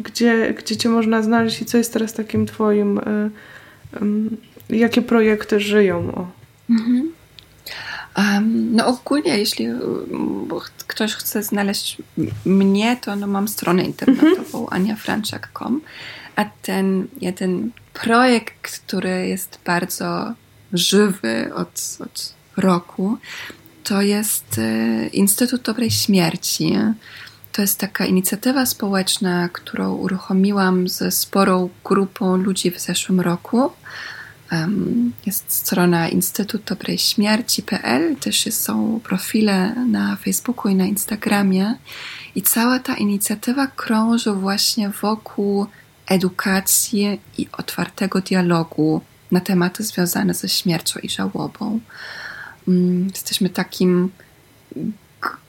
gdzie, 0.00 0.54
gdzie 0.58 0.76
Cię 0.76 0.88
można 0.88 1.22
znaleźć 1.22 1.62
i 1.62 1.64
co 1.64 1.78
jest 1.78 1.92
teraz 1.92 2.12
takim 2.12 2.46
Twoim, 2.46 2.98
y, 2.98 3.30
jakie 4.76 5.02
projekty 5.02 5.60
żyją? 5.60 6.14
O. 6.14 6.26
Mhm. 6.70 7.12
Um, 8.18 8.76
no 8.76 8.86
ogólnie, 8.86 9.38
jeśli 9.38 9.66
ktoś 10.86 11.14
chce 11.14 11.42
znaleźć 11.42 11.96
mnie, 12.44 12.96
to 13.00 13.16
no 13.16 13.26
mam 13.26 13.48
stronę 13.48 13.84
internetową 13.84 14.60
mhm. 14.60 14.82
aniafranczak.com, 14.82 15.80
a 16.36 16.44
ten 16.62 17.06
jeden 17.20 17.70
projekt, 17.92 18.80
który 18.86 19.28
jest 19.28 19.58
bardzo 19.64 20.32
żywy 20.72 21.50
od, 21.54 21.98
od 22.00 22.34
roku, 22.56 23.18
to 23.84 24.02
jest 24.02 24.58
e, 24.58 25.06
Instytut 25.06 25.62
Dobrej 25.62 25.90
Śmierci. 25.90 26.76
To 27.52 27.62
jest 27.62 27.78
taka 27.78 28.06
inicjatywa 28.06 28.66
społeczna, 28.66 29.48
którą 29.48 29.94
uruchomiłam 29.94 30.88
ze 30.88 31.10
sporą 31.10 31.68
grupą 31.84 32.36
ludzi 32.36 32.70
w 32.70 32.80
zeszłym 32.80 33.20
roku. 33.20 33.70
Jest 35.26 35.52
strona 35.52 36.08
Instytut 36.08 36.64
Dobrej 36.64 36.98
Śmierci.pl, 36.98 38.16
też 38.16 38.54
są 38.54 39.00
profile 39.04 39.74
na 39.74 40.16
Facebooku 40.16 40.72
i 40.72 40.74
na 40.74 40.86
Instagramie. 40.86 41.74
I 42.34 42.42
cała 42.42 42.78
ta 42.78 42.96
inicjatywa 42.96 43.66
krąży 43.66 44.32
właśnie 44.32 44.90
wokół 44.90 45.66
edukacji 46.06 47.20
i 47.38 47.48
otwartego 47.52 48.20
dialogu 48.20 49.00
na 49.30 49.40
tematy 49.40 49.82
związane 49.84 50.34
ze 50.34 50.48
śmiercią 50.48 51.00
i 51.00 51.08
żałobą. 51.08 51.80
Mm, 52.68 53.08
jesteśmy 53.14 53.48
takim 53.48 54.10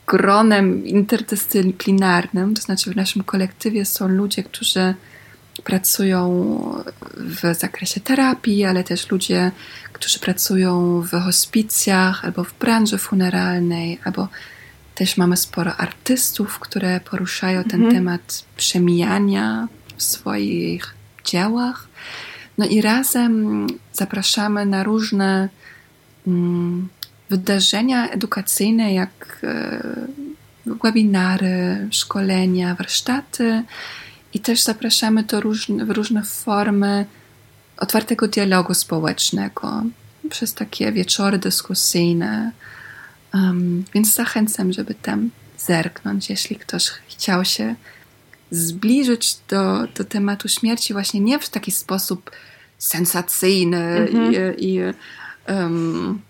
gronem 0.06 0.86
interdyscyplinarnym, 0.86 2.54
to 2.54 2.62
znaczy 2.62 2.90
w 2.90 2.96
naszym 2.96 3.24
kolektywie 3.24 3.84
są 3.84 4.08
ludzie, 4.08 4.42
którzy 4.42 4.94
pracują 5.64 6.82
w 7.16 7.54
zakresie 7.58 8.00
terapii, 8.00 8.64
ale 8.64 8.84
też 8.84 9.10
ludzie, 9.10 9.50
którzy 9.92 10.18
pracują 10.18 11.00
w 11.00 11.10
hospicjach 11.10 12.24
albo 12.24 12.44
w 12.44 12.58
branży 12.58 12.98
funeralnej, 12.98 13.98
albo 14.04 14.28
też 14.94 15.16
mamy 15.16 15.36
sporo 15.36 15.76
artystów, 15.76 16.58
które 16.58 17.00
poruszają 17.00 17.64
ten 17.64 17.80
mhm. 17.80 17.94
temat 17.94 18.44
przemijania 18.56 19.68
w 19.96 20.02
swoich 20.02 20.94
dziełach. 21.24 21.88
No 22.58 22.66
i 22.66 22.82
razem 22.82 23.66
zapraszamy 23.92 24.66
na 24.66 24.82
różne 24.82 25.48
mm, 26.26 26.88
wydarzenia 27.32 28.08
edukacyjne, 28.08 28.94
jak 28.94 29.38
e, 29.42 29.82
webinary, 30.66 31.88
szkolenia, 31.90 32.74
warsztaty 32.74 33.62
i 34.34 34.40
też 34.40 34.62
zapraszamy 34.62 35.22
do 35.22 35.40
różne, 35.40 35.84
w 35.84 35.90
różne 35.90 36.22
formy 36.22 37.06
otwartego 37.76 38.28
dialogu 38.28 38.74
społecznego 38.74 39.82
przez 40.30 40.54
takie 40.54 40.92
wieczory 40.92 41.38
dyskusyjne. 41.38 42.52
Um, 43.34 43.84
więc 43.94 44.14
zachęcam, 44.14 44.72
żeby 44.72 44.94
tam 44.94 45.30
zerknąć, 45.58 46.30
jeśli 46.30 46.56
ktoś 46.56 46.84
chciał 47.08 47.44
się 47.44 47.74
zbliżyć 48.50 49.36
do, 49.48 49.86
do 49.96 50.04
tematu 50.04 50.48
śmierci, 50.48 50.92
właśnie 50.92 51.20
nie 51.20 51.38
w 51.38 51.48
taki 51.48 51.70
sposób 51.70 52.30
sensacyjny 52.78 53.84
mhm. 53.84 54.32
i, 54.58 54.66
i 54.66 54.80
um, 55.48 56.20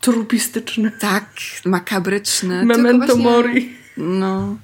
Trupistyczny. 0.00 0.90
Tak, 0.90 1.30
makabryczny. 1.64 2.64
Memento 2.64 3.06
właśnie, 3.06 3.24
mori. 3.24 3.76
No. 3.96 4.56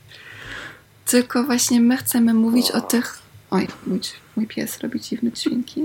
Tylko 1.07 1.45
właśnie 1.45 1.81
my 1.81 1.97
chcemy 1.97 2.35
mówić 2.35 2.71
o, 2.71 2.75
o 2.75 2.81
tych... 2.81 3.19
Oj, 3.51 3.69
mój, 3.87 4.01
mój 4.37 4.47
pies 4.47 4.79
robi 4.79 5.01
dziwne 5.01 5.33
dźwięki. 5.33 5.85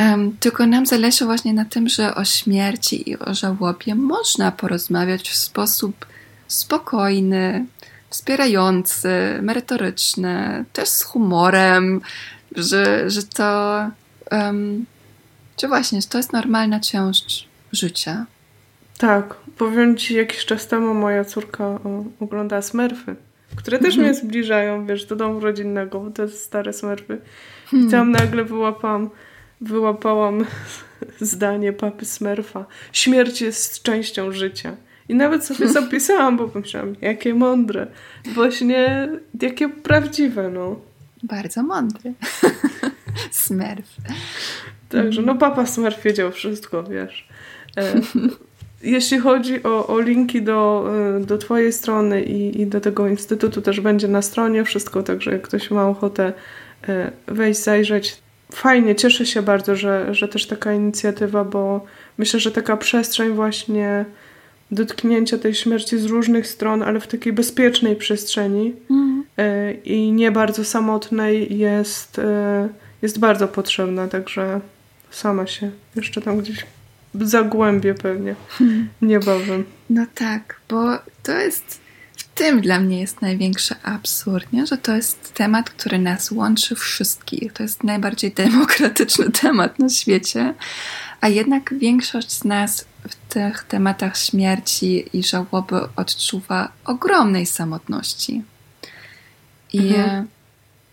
Um, 0.00 0.36
tylko 0.40 0.66
nam 0.66 0.86
zależy 0.86 1.24
właśnie 1.24 1.54
na 1.54 1.64
tym, 1.64 1.88
że 1.88 2.14
o 2.14 2.24
śmierci 2.24 3.10
i 3.10 3.18
o 3.18 3.34
żałobie 3.34 3.94
można 3.94 4.52
porozmawiać 4.52 5.30
w 5.30 5.36
sposób 5.36 6.06
spokojny, 6.48 7.66
wspierający, 8.10 9.08
merytoryczny, 9.42 10.64
też 10.72 10.88
z 10.88 11.02
humorem, 11.02 12.00
że, 12.56 13.10
że 13.10 13.22
to, 13.22 13.80
um, 14.30 14.86
że 15.60 15.68
właśnie, 15.68 16.02
że 16.02 16.08
to 16.08 16.18
jest 16.18 16.32
normalna 16.32 16.80
część 16.80 17.48
życia. 17.72 18.26
Tak, 19.02 19.34
powiem 19.58 19.96
ci, 19.96 20.14
jakiś 20.14 20.44
czas 20.44 20.66
temu 20.66 20.94
moja 20.94 21.24
córka 21.24 21.64
o, 21.64 22.04
ogląda 22.20 22.62
Smurfy, 22.62 23.16
które 23.56 23.78
też 23.78 23.96
mnie 23.96 24.14
zbliżają, 24.14 24.86
wiesz, 24.86 25.04
do 25.04 25.16
domu 25.16 25.40
rodzinnego, 25.40 26.00
bo 26.00 26.10
to 26.10 26.22
jest 26.22 26.44
stare 26.44 26.72
Smurfy. 26.72 27.18
I 27.72 27.90
tam 27.90 28.10
nagle 28.10 28.44
wyłapałam, 28.44 29.10
wyłapałam 29.60 30.44
zdanie 31.20 31.72
papy 31.72 32.04
Smurfa. 32.04 32.64
Śmierć 32.92 33.40
jest 33.40 33.82
częścią 33.82 34.32
życia. 34.32 34.76
I 35.08 35.14
nawet 35.14 35.44
sobie 35.44 35.68
zapisałam, 35.68 36.36
bo 36.36 36.48
pomyślałam, 36.48 36.94
jakie 37.00 37.34
mądre. 37.34 37.86
Właśnie, 38.24 39.08
jakie 39.42 39.68
prawdziwe, 39.68 40.50
no. 40.50 40.76
Bardzo 41.22 41.62
mądry. 41.62 42.14
Smurf. 43.30 43.96
Także, 44.88 45.22
no 45.22 45.34
papa 45.34 45.66
Smurf 45.66 46.02
wiedział 46.02 46.32
wszystko, 46.32 46.82
wiesz. 46.82 47.28
E, 47.76 47.92
jeśli 48.82 49.18
chodzi 49.18 49.62
o, 49.62 49.86
o 49.86 50.00
linki 50.00 50.42
do, 50.42 50.90
e, 51.16 51.20
do 51.20 51.38
Twojej 51.38 51.72
strony 51.72 52.22
i, 52.22 52.60
i 52.60 52.66
do 52.66 52.80
tego 52.80 53.08
instytutu, 53.08 53.62
też 53.62 53.80
będzie 53.80 54.08
na 54.08 54.22
stronie 54.22 54.64
wszystko, 54.64 55.02
także 55.02 55.32
jak 55.32 55.42
ktoś 55.42 55.70
ma 55.70 55.88
ochotę 55.88 56.32
e, 56.88 57.12
wejść, 57.26 57.60
zajrzeć. 57.62 58.22
Fajnie, 58.52 58.94
cieszę 58.94 59.26
się 59.26 59.42
bardzo, 59.42 59.76
że, 59.76 60.14
że 60.14 60.28
też 60.28 60.46
taka 60.46 60.72
inicjatywa, 60.72 61.44
bo 61.44 61.86
myślę, 62.18 62.40
że 62.40 62.50
taka 62.50 62.76
przestrzeń 62.76 63.30
właśnie 63.30 64.04
dotknięcia 64.70 65.38
tej 65.38 65.54
śmierci 65.54 65.98
z 65.98 66.04
różnych 66.04 66.46
stron, 66.46 66.82
ale 66.82 67.00
w 67.00 67.06
takiej 67.06 67.32
bezpiecznej 67.32 67.96
przestrzeni 67.96 68.74
mm. 68.90 69.24
i 69.84 70.12
nie 70.12 70.30
bardzo 70.30 70.64
samotnej 70.64 71.58
jest, 71.58 72.20
jest 73.02 73.18
bardzo 73.18 73.48
potrzebna, 73.48 74.08
także 74.08 74.60
sama 75.10 75.46
się 75.46 75.70
jeszcze 75.96 76.20
tam 76.20 76.38
gdzieś 76.38 76.64
zagłębię 77.14 77.94
pewnie 77.94 78.34
niebawem. 79.02 79.64
No 79.90 80.06
tak, 80.14 80.60
bo 80.68 80.98
to 81.22 81.32
jest 81.32 81.80
w 82.16 82.34
tym 82.34 82.60
dla 82.60 82.80
mnie 82.80 83.00
jest 83.00 83.22
największy 83.22 83.74
absurd, 83.82 84.52
nie? 84.52 84.66
że 84.66 84.78
to 84.78 84.96
jest 84.96 85.34
temat, 85.34 85.70
który 85.70 85.98
nas 85.98 86.30
łączy 86.30 86.74
wszystkich. 86.74 87.52
To 87.52 87.62
jest 87.62 87.84
najbardziej 87.84 88.32
demokratyczny 88.32 89.30
temat 89.42 89.78
na 89.78 89.88
świecie, 89.88 90.54
a 91.20 91.28
jednak 91.28 91.74
większość 91.78 92.32
z 92.32 92.44
nas 92.44 92.86
w 93.08 93.32
tych 93.32 93.64
tematach 93.64 94.16
śmierci 94.16 95.04
i 95.12 95.22
żałoby 95.22 95.80
odczuwa 95.96 96.72
ogromnej 96.84 97.46
samotności. 97.46 98.42
I 99.72 99.88
mhm. 99.88 100.28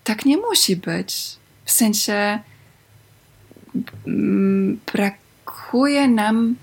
tak 0.03 0.25
nie 0.25 0.37
musi 0.37 0.75
być. 0.75 1.37
W 1.65 1.71
sensie 1.71 2.39
mm, 4.07 4.79
brak 4.93 5.13
brakuje 5.49 6.07
nam 6.07 6.55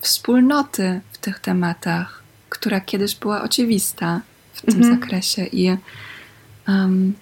wspólnoty 0.00 1.00
w 1.12 1.18
tych 1.18 1.38
tematach, 1.38 2.22
która 2.48 2.80
kiedyś 2.80 3.14
była 3.14 3.42
oczywista 3.42 4.20
w 4.52 4.62
tym 4.62 4.74
mhm. 4.74 4.94
zakresie 4.94 5.44
i 5.44 5.76
um, 6.68 7.14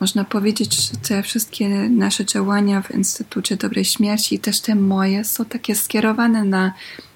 można 0.00 0.24
powiedzieć, 0.24 0.74
że 0.74 0.98
te 1.08 1.22
wszystkie 1.22 1.68
nasze 1.88 2.24
działania 2.24 2.82
w 2.82 2.90
Instytucie 2.90 3.56
Dobrej 3.56 3.84
Śmierci 3.84 4.34
i 4.34 4.38
też 4.38 4.60
te 4.60 4.74
moje 4.74 5.24
są 5.24 5.44
takie 5.44 5.74
skierowane 5.74 6.44
na 6.44 6.72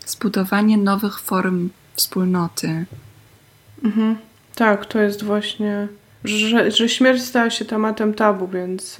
zbudowanie 0.06 0.76
nowych 0.76 1.20
form 1.20 1.70
wspólnoty. 1.94 2.84
Mhm. 3.84 4.16
Tak, 4.54 4.86
to 4.86 4.98
jest 4.98 5.22
właśnie, 5.22 5.88
że, 6.24 6.70
że 6.70 6.88
śmierć 6.88 7.22
stała 7.22 7.50
się 7.50 7.64
tematem 7.64 8.14
tabu, 8.14 8.48
więc. 8.48 8.98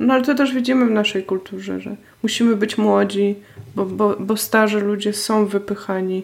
No 0.00 0.14
ale 0.14 0.24
to 0.24 0.34
też 0.34 0.54
widzimy 0.54 0.86
w 0.86 0.90
naszej 0.90 1.24
kulturze, 1.24 1.80
że 1.80 1.96
musimy 2.22 2.56
być 2.56 2.78
młodzi, 2.78 3.34
bo, 3.76 3.86
bo, 3.86 4.16
bo 4.20 4.36
starzy 4.36 4.80
ludzie 4.80 5.12
są 5.12 5.46
wypychani 5.46 6.22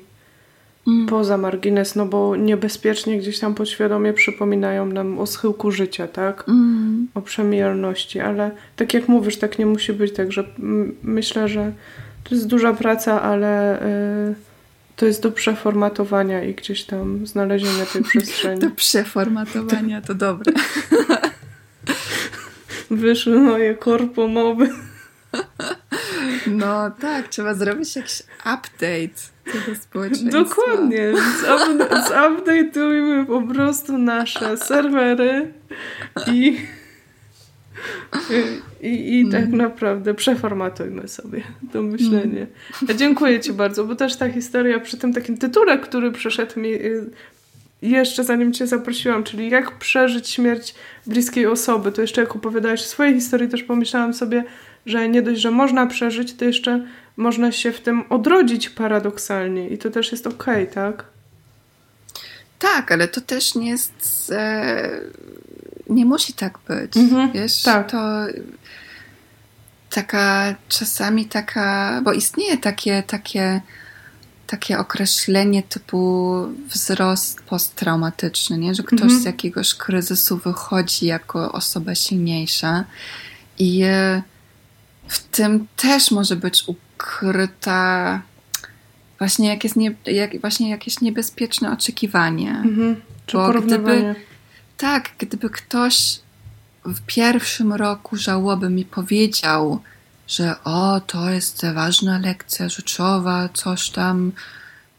mm. 0.86 1.06
poza 1.06 1.38
margines, 1.38 1.96
no 1.96 2.06
bo 2.06 2.36
niebezpiecznie 2.36 3.18
gdzieś 3.18 3.38
tam 3.38 3.54
podświadomie 3.54 4.12
przypominają 4.12 4.86
nam 4.86 5.18
o 5.18 5.26
schyłku 5.26 5.70
życia, 5.70 6.08
tak? 6.08 6.48
Mm. 6.48 7.08
O 7.14 7.22
przemijalności, 7.22 8.20
ale 8.20 8.50
tak 8.76 8.94
jak 8.94 9.08
mówisz, 9.08 9.36
tak 9.36 9.58
nie 9.58 9.66
musi 9.66 9.92
być, 9.92 10.14
także 10.14 10.44
myślę, 11.02 11.48
że 11.48 11.72
to 12.24 12.34
jest 12.34 12.46
duża 12.46 12.72
praca, 12.72 13.22
ale 13.22 13.82
y, 14.30 14.34
to 14.96 15.06
jest 15.06 15.22
do 15.22 15.32
przeformatowania 15.32 16.44
i 16.44 16.54
gdzieś 16.54 16.84
tam 16.84 17.26
znalezienia 17.26 17.86
tej 17.92 18.02
przestrzeni. 18.10 18.60
do 18.60 18.70
przeformatowania, 18.70 20.00
to 20.00 20.14
dobre. 20.14 20.52
Wyszły 22.90 23.38
moje 23.38 23.74
korpomowy. 23.74 24.68
No 26.46 26.90
tak, 26.90 27.28
trzeba 27.28 27.54
zrobić 27.54 27.96
jakiś 27.96 28.22
update 28.38 29.20
tego 29.44 29.76
społeczeństwa. 29.80 30.30
Dokładnie. 30.30 31.12
Zupdate'ujmy 32.08 33.26
po 33.26 33.42
prostu 33.54 33.98
nasze 33.98 34.56
serwery 34.56 35.52
i 36.26 36.58
i, 38.80 39.20
i 39.20 39.28
tak 39.30 39.44
mm. 39.44 39.56
naprawdę 39.56 40.14
przeformatujmy 40.14 41.08
sobie 41.08 41.42
to 41.72 41.82
myślenie. 41.82 42.46
Ja 42.88 42.94
dziękuję 42.94 43.40
Ci 43.40 43.52
bardzo, 43.52 43.84
bo 43.84 43.94
też 43.94 44.16
ta 44.16 44.28
historia 44.30 44.80
przy 44.80 44.98
tym 44.98 45.12
takim 45.12 45.38
tytule, 45.38 45.78
który 45.78 46.12
przyszedł 46.12 46.60
mi 46.60 46.74
y, 46.74 47.10
jeszcze 47.90 48.24
zanim 48.24 48.52
Cię 48.52 48.66
zaprosiłam, 48.66 49.24
czyli 49.24 49.50
jak 49.50 49.78
przeżyć 49.78 50.28
śmierć 50.28 50.74
bliskiej 51.06 51.46
osoby, 51.46 51.92
to 51.92 52.02
jeszcze 52.02 52.20
jak 52.20 52.36
opowiadałeś 52.36 52.80
o 52.80 52.84
swojej 52.84 53.14
historii, 53.14 53.48
też 53.48 53.62
pomyślałam 53.62 54.14
sobie, 54.14 54.44
że 54.86 55.08
nie 55.08 55.22
dość, 55.22 55.40
że 55.40 55.50
można 55.50 55.86
przeżyć, 55.86 56.34
to 56.34 56.44
jeszcze 56.44 56.86
można 57.16 57.52
się 57.52 57.72
w 57.72 57.80
tym 57.80 58.04
odrodzić 58.08 58.70
paradoksalnie 58.70 59.68
i 59.68 59.78
to 59.78 59.90
też 59.90 60.12
jest 60.12 60.26
okej, 60.26 60.62
okay, 60.62 60.74
tak? 60.74 61.04
Tak, 62.58 62.92
ale 62.92 63.08
to 63.08 63.20
też 63.20 63.54
nie 63.54 63.70
jest. 63.70 64.32
E, 64.32 64.90
nie 65.90 66.04
musi 66.04 66.32
tak 66.32 66.58
być. 66.68 66.96
Mhm, 66.96 67.32
wiesz, 67.32 67.62
tak. 67.62 67.90
to 67.90 67.98
taka 69.90 70.54
czasami 70.68 71.26
taka, 71.26 72.00
bo 72.04 72.12
istnieje 72.12 72.58
takie, 72.58 73.02
takie, 73.02 73.60
takie 74.46 74.78
określenie 74.78 75.62
typu 75.62 76.34
wzrost 76.68 77.42
posttraumatyczny, 77.42 78.58
nie? 78.58 78.74
że 78.74 78.82
ktoś 78.82 79.02
mhm. 79.02 79.22
z 79.22 79.24
jakiegoś 79.24 79.74
kryzysu 79.74 80.36
wychodzi 80.36 81.06
jako 81.06 81.52
osoba 81.52 81.94
silniejsza 81.94 82.84
i 83.58 83.84
w 85.08 85.18
tym 85.22 85.66
też 85.76 86.10
może 86.10 86.36
być 86.36 86.64
ukryta 86.66 88.22
właśnie 89.18 89.48
jakieś, 89.48 89.76
nie, 89.76 89.94
jak, 90.06 90.40
właśnie 90.40 90.70
jakieś 90.70 91.00
niebezpieczne 91.00 91.72
oczekiwanie. 91.72 92.50
Mhm. 92.50 92.96
Czy 93.26 93.36
Bo 93.36 93.60
gdyby, 93.60 94.14
tak, 94.76 95.10
gdyby 95.18 95.50
ktoś 95.50 96.20
w 96.84 97.00
pierwszym 97.06 97.72
roku 97.72 98.16
żałoby 98.16 98.70
mi 98.70 98.84
powiedział, 98.84 99.80
że 100.28 100.54
o, 100.64 101.00
to 101.00 101.30
jest 101.30 101.66
ważna 101.74 102.18
lekcja 102.18 102.68
życiowa, 102.68 103.48
coś 103.54 103.90
tam 103.90 104.32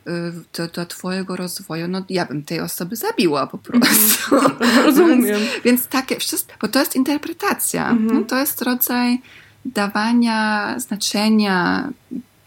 y, 0.07 0.11
do, 0.57 0.67
do 0.67 0.85
twojego 0.85 1.35
rozwoju, 1.35 1.87
no 1.87 2.03
ja 2.09 2.25
bym 2.25 2.43
tej 2.43 2.59
osoby 2.59 2.95
zabiła 2.95 3.47
po 3.47 3.57
mhm. 3.57 3.81
prostu. 3.81 4.35
Rozumiem. 4.85 5.21
więc, 5.21 5.49
więc 5.65 5.87
takie 5.87 6.19
wszystko, 6.19 6.53
bo 6.61 6.67
to 6.67 6.79
jest 6.79 6.95
interpretacja. 6.95 7.89
Mhm. 7.89 8.19
No, 8.19 8.27
to 8.27 8.37
jest 8.37 8.61
rodzaj 8.61 9.21
dawania 9.65 10.75
znaczenia 10.79 11.89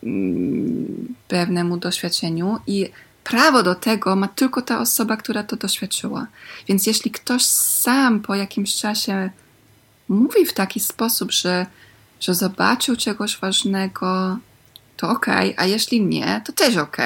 mm, 0.02 1.14
pewnemu 1.28 1.76
doświadczeniu 1.76 2.58
i 2.66 2.90
prawo 3.24 3.62
do 3.62 3.74
tego 3.74 4.16
ma 4.16 4.28
tylko 4.28 4.62
ta 4.62 4.80
osoba, 4.80 5.16
która 5.16 5.42
to 5.42 5.56
doświadczyła. 5.56 6.26
Więc 6.68 6.86
jeśli 6.86 7.10
ktoś 7.10 7.44
sam 7.44 8.20
po 8.20 8.34
jakimś 8.34 8.74
czasie 8.74 9.30
mówi 10.08 10.46
w 10.46 10.52
taki 10.52 10.80
sposób, 10.80 11.32
że, 11.32 11.66
że 12.20 12.34
zobaczył 12.34 12.96
czegoś 12.96 13.38
ważnego, 13.38 14.38
to 14.96 15.10
ok, 15.10 15.26
a 15.56 15.64
jeśli 15.64 16.06
nie, 16.06 16.42
to 16.44 16.52
też 16.52 16.76
ok. 16.76 16.96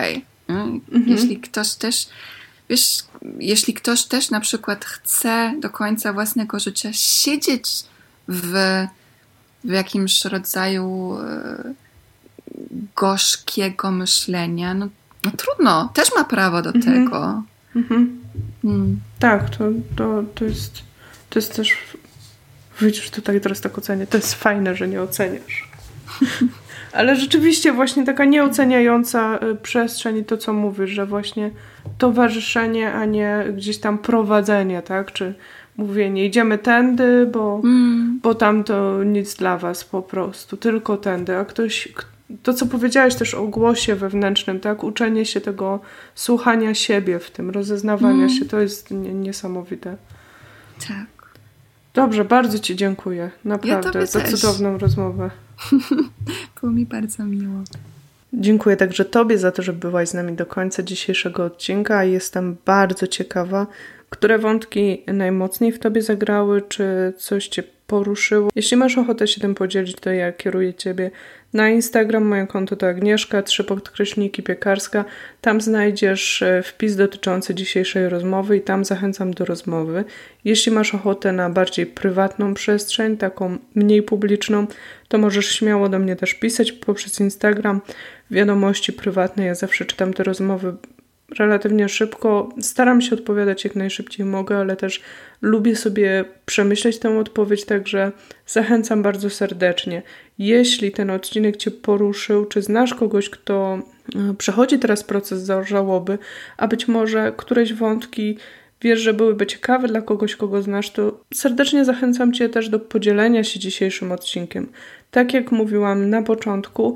Mhm. 0.49 0.81
Jeśli 1.07 1.41
ktoś 1.41 1.75
też, 1.75 2.09
wiesz, 2.69 2.99
jeśli 3.39 3.75
ktoś 3.75 4.05
też 4.05 4.31
na 4.31 4.41
przykład 4.41 4.85
chce 4.85 5.55
do 5.61 5.71
końca 5.71 6.13
własnego 6.13 6.59
życia 6.59 6.91
siedzieć 6.93 7.85
w 8.29 8.87
w 9.65 9.71
jakimś 9.71 10.25
rodzaju 10.25 11.17
e, 11.19 11.75
gorzkiego 12.97 13.91
myślenia, 13.91 14.75
no, 14.75 14.89
no 15.25 15.31
trudno, 15.31 15.91
też 15.95 16.09
ma 16.17 16.25
prawo 16.25 16.63
do 16.63 16.71
mhm. 16.71 17.05
tego. 17.05 17.43
Mhm. 17.77 18.23
Mm. 18.65 19.01
Tak, 19.19 19.51
to, 19.51 19.65
to, 19.97 20.25
to, 20.35 20.45
jest, 20.45 20.75
to 21.31 21.39
jest 21.39 21.57
też. 21.57 21.77
Widzisz, 22.81 23.11
tutaj 23.11 23.41
teraz 23.41 23.61
tak 23.61 23.79
ocenię. 23.79 24.07
To 24.07 24.17
jest 24.17 24.35
fajne, 24.35 24.75
że 24.75 24.89
nie 24.89 25.03
oceniasz. 25.03 25.71
Ale 26.93 27.17
rzeczywiście 27.17 27.73
właśnie 27.73 28.05
taka 28.05 28.25
nieoceniająca 28.25 29.39
e, 29.39 29.55
przestrzeń 29.55 30.17
i 30.17 30.25
to, 30.25 30.37
co 30.37 30.53
mówisz, 30.53 30.91
że 30.91 31.07
właśnie 31.07 31.51
towarzyszenie, 31.99 32.93
a 32.93 33.05
nie 33.05 33.45
gdzieś 33.57 33.79
tam 33.79 33.99
prowadzenie, 33.99 34.83
tak? 34.83 35.13
Czy 35.13 35.35
mówienie, 35.77 36.27
idziemy 36.27 36.59
tędy, 36.59 37.29
bo, 37.33 37.61
mm. 37.65 38.21
bo 38.23 38.35
tam 38.35 38.65
to 38.65 39.05
nic 39.05 39.35
dla 39.35 39.59
was 39.59 39.85
po 39.85 40.03
prostu, 40.03 40.57
tylko 40.57 40.97
tędy, 40.97 41.37
a 41.37 41.45
ktoś, 41.45 41.89
to, 42.43 42.55
co 42.55 42.67
powiedziałeś 42.67 43.15
też 43.15 43.35
o 43.35 43.47
głosie 43.47 43.95
wewnętrznym, 43.95 44.61
tak? 44.61 44.85
Uczenie 44.85 45.27
się 45.27 45.41
tego 45.41 45.81
słuchania 46.15 46.75
siebie 46.75 47.19
w 47.19 47.31
tym, 47.31 47.51
rozeznawania 47.51 48.15
mm. 48.15 48.31
się, 48.31 48.45
to 48.45 48.61
jest 48.61 48.91
niesamowite. 48.91 49.97
Tak. 50.89 51.22
Dobrze, 51.95 52.25
bardzo 52.25 52.59
Ci 52.59 52.77
dziękuję. 52.77 53.31
Naprawdę, 53.45 54.01
ja 54.01 54.07
za 54.07 54.21
też. 54.21 54.31
cudowną 54.31 54.79
rozmowę. 54.79 55.31
Było 56.61 56.73
mi 56.73 56.87
bardzo 56.87 57.25
miło. 57.25 57.63
Dziękuję 58.33 58.77
także 58.77 59.05
Tobie 59.05 59.39
za 59.39 59.53
to, 59.53 59.63
że 59.63 59.73
byłaś 59.73 60.09
z 60.09 60.15
nami 60.15 60.33
do 60.33 60.47
końca 60.47 60.83
dzisiejszego 60.83 61.45
odcinka. 61.45 62.05
Jestem 62.05 62.57
bardzo 62.65 63.07
ciekawa, 63.07 63.67
które 64.11 64.39
wątki 64.39 65.03
najmocniej 65.07 65.73
w 65.73 65.79
Tobie 65.79 66.03
zagrały, 66.03 66.63
czy 66.63 67.13
coś 67.19 67.49
Cię 67.49 67.63
poruszyło. 67.93 68.51
Jeśli 68.55 68.77
masz 68.77 68.99
ochotę 68.99 69.27
się 69.27 69.41
tym 69.41 69.55
podzielić, 69.55 69.97
to 69.97 70.11
ja 70.11 70.33
kieruję 70.33 70.75
Ciebie 70.75 71.11
na 71.53 71.69
Instagram. 71.69 72.25
Moje 72.25 72.47
konto 72.47 72.77
to 72.77 72.87
Agnieszka, 72.89 73.43
trzy 73.43 73.65
podkreślniki 73.65 74.43
piekarska. 74.43 75.05
Tam 75.41 75.61
znajdziesz 75.61 76.43
e, 76.43 76.63
wpis 76.63 76.97
dotyczący 76.97 77.55
dzisiejszej 77.55 78.09
rozmowy 78.09 78.57
i 78.57 78.61
tam 78.61 78.85
zachęcam 78.85 79.35
do 79.35 79.45
rozmowy. 79.45 80.05
Jeśli 80.45 80.73
masz 80.73 80.95
ochotę 80.95 81.33
na 81.33 81.51
bardziej 81.51 81.87
prywatną 81.87 82.55
przestrzeń, 82.55 83.17
taką 83.17 83.59
mniej 83.75 84.03
publiczną, 84.03 84.67
to 85.09 85.19
możesz 85.19 85.49
śmiało 85.49 85.89
do 85.89 85.99
mnie 85.99 86.17
też 86.17 86.35
pisać 86.35 86.73
poprzez 86.73 87.21
Instagram. 87.21 87.81
Wiadomości 88.31 88.93
prywatne, 88.93 89.45
ja 89.45 89.55
zawsze 89.55 89.85
czytam 89.85 90.15
te 90.15 90.25
rozmowy 90.25 90.75
relatywnie 91.39 91.89
szybko. 91.89 92.49
Staram 92.61 93.01
się 93.01 93.15
odpowiadać 93.15 93.65
jak 93.65 93.77
najszybciej 93.77 94.27
mogę, 94.27 94.57
ale 94.57 94.77
też 94.77 95.03
lubię 95.43 95.77
sobie 95.77 96.25
przemyśleć 96.47 96.99
tę 96.99 97.19
odpowiedź, 97.19 97.65
także 97.65 98.13
zachęcam 98.47 99.03
bardzo 99.03 99.31
serdecznie. 99.31 100.03
Jeśli 100.39 100.93
ten 100.93 101.11
odcinek 101.11 101.57
Cię 101.57 101.71
poruszył, 101.71 102.47
czy 102.47 102.63
znasz 102.63 102.95
kogoś, 102.95 103.31
kto 103.31 103.79
e, 104.15 104.35
przechodzi 104.35 104.79
teraz 104.79 105.05
proces 105.05 105.51
żałoby, 105.65 106.19
a 106.57 106.69
być 106.69 106.89
może 106.89 107.33
któreś 107.37 107.75
wątki 107.75 108.39
wiesz, 108.83 109.01
że 109.01 109.15
byłyby 109.15 109.47
ciekawe 109.47 109.89
dla 109.89 110.03
kogoś, 110.03 110.37
kogo 110.37 110.63
znasz, 110.63 110.91
to 110.91 111.21
serdecznie 111.35 111.85
zachęcam 111.85 112.33
Cię 112.33 112.49
też 112.49 112.69
do 112.69 112.81
podzielenia 112.81 113.45
się 113.45 113.61
dzisiejszym 113.61 114.13
odcinkiem. 114.13 114.69
Tak 115.15 115.35
jak 115.35 115.53
mówiłam 115.53 116.11
na 116.11 116.23
początku, 116.23 116.95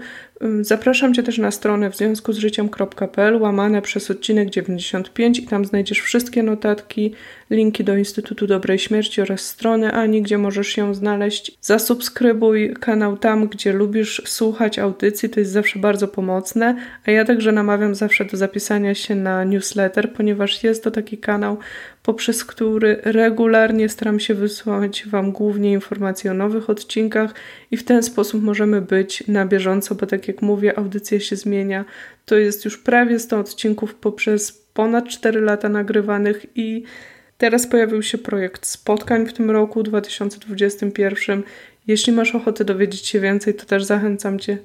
zapraszam 0.60 1.14
Cię 1.14 1.22
też 1.22 1.38
na 1.38 1.50
stronę 1.50 1.90
w 1.90 1.96
związku 1.96 2.32
z 2.32 2.38
życiem.pl 2.38 3.42
łamane 3.42 3.82
przez 3.82 4.10
odcinek 4.10 4.50
95 4.50 5.38
i 5.38 5.46
tam 5.46 5.64
znajdziesz 5.64 6.00
wszystkie 6.00 6.42
notatki, 6.42 7.14
linki 7.50 7.84
do 7.84 7.96
Instytutu 7.96 8.46
Dobrej 8.46 8.78
Śmierci 8.78 9.22
oraz 9.22 9.40
strony 9.40 9.92
Ani, 9.92 10.22
gdzie 10.22 10.38
możesz 10.38 10.76
ją 10.76 10.94
znaleźć. 10.94 11.58
Zasubskrybuj 11.60 12.74
kanał 12.80 13.16
tam, 13.16 13.48
gdzie 13.48 13.72
lubisz 13.72 14.22
słuchać 14.24 14.78
audycji, 14.78 15.28
to 15.28 15.40
jest 15.40 15.52
zawsze 15.52 15.78
bardzo 15.78 16.08
pomocne, 16.08 16.76
a 17.06 17.10
ja 17.10 17.24
także 17.24 17.52
namawiam 17.52 17.94
zawsze 17.94 18.24
do 18.24 18.36
zapisania 18.36 18.94
się 18.94 19.14
na 19.14 19.44
newsletter, 19.44 20.12
ponieważ 20.12 20.64
jest 20.64 20.84
to 20.84 20.90
taki 20.90 21.18
kanał, 21.18 21.58
poprzez 22.06 22.44
który 22.44 23.00
regularnie 23.04 23.88
staram 23.88 24.20
się 24.20 24.34
wysłać 24.34 25.06
Wam 25.06 25.32
głównie 25.32 25.72
informacje 25.72 26.30
o 26.30 26.34
nowych 26.34 26.70
odcinkach 26.70 27.34
i 27.70 27.76
w 27.76 27.84
ten 27.84 28.02
sposób 28.02 28.42
możemy 28.42 28.82
być 28.82 29.26
na 29.28 29.46
bieżąco, 29.46 29.94
bo 29.94 30.06
tak 30.06 30.28
jak 30.28 30.42
mówię, 30.42 30.78
audycja 30.78 31.20
się 31.20 31.36
zmienia. 31.36 31.84
To 32.26 32.36
jest 32.36 32.64
już 32.64 32.78
prawie 32.78 33.18
100 33.18 33.38
odcinków 33.38 33.94
poprzez 33.94 34.52
ponad 34.52 35.08
4 35.08 35.40
lata 35.40 35.68
nagrywanych 35.68 36.46
i 36.54 36.82
teraz 37.38 37.66
pojawił 37.66 38.02
się 38.02 38.18
projekt 38.18 38.66
spotkań 38.66 39.26
w 39.26 39.32
tym 39.32 39.50
roku 39.50 39.82
2021. 39.82 41.42
Jeśli 41.86 42.12
masz 42.12 42.34
ochotę 42.34 42.64
dowiedzieć 42.64 43.06
się 43.06 43.20
więcej, 43.20 43.54
to 43.54 43.66
też 43.66 43.84
zachęcam 43.84 44.38
Cię 44.38 44.58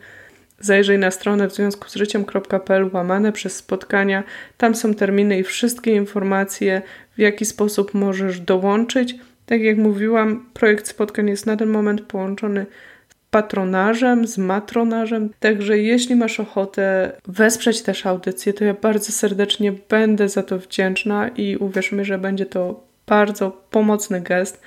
Zajrzyj 0.62 0.98
na 0.98 1.12
stronę 1.12 1.48
w 1.50 1.56
związku 1.56 1.90
z 1.90 1.96
życiem.pl 1.96 2.90
łamane 2.94 3.32
przez 3.32 3.56
spotkania. 3.56 4.24
Tam 4.58 4.76
są 4.76 4.94
terminy 4.94 5.40
i 5.40 5.44
wszystkie 5.44 5.92
informacje, 5.92 6.82
w 7.18 7.20
jaki 7.20 7.46
sposób 7.46 7.94
możesz 7.94 8.40
dołączyć. 8.40 9.16
Tak 9.46 9.62
jak 9.62 9.78
mówiłam, 9.78 10.46
projekt 10.54 10.88
spotkań 10.88 11.30
jest 11.30 11.46
na 11.46 11.58
ten 11.58 11.70
moment 11.70 12.02
połączony 12.02 12.66
z 13.10 13.16
patronażem, 13.32 14.28
z 14.28 14.38
matronażem. 14.38 15.30
Także 15.40 15.78
jeśli 15.78 16.16
masz 16.16 16.40
ochotę 16.40 17.12
wesprzeć 17.28 17.82
też 17.82 18.06
audycję, 18.06 18.54
to 18.54 18.64
ja 18.64 18.74
bardzo 18.74 19.12
serdecznie 19.12 19.74
będę 19.90 20.30
za 20.30 20.44
to 20.44 20.60
wdzięczna 20.60 21.28
i 21.28 21.58
uwierz 21.58 21.92
mi, 21.92 22.06
że 22.06 22.18
będzie 22.18 22.46
to 22.46 22.84
bardzo 23.08 23.52
pomocny 23.70 24.22
gest. 24.22 24.62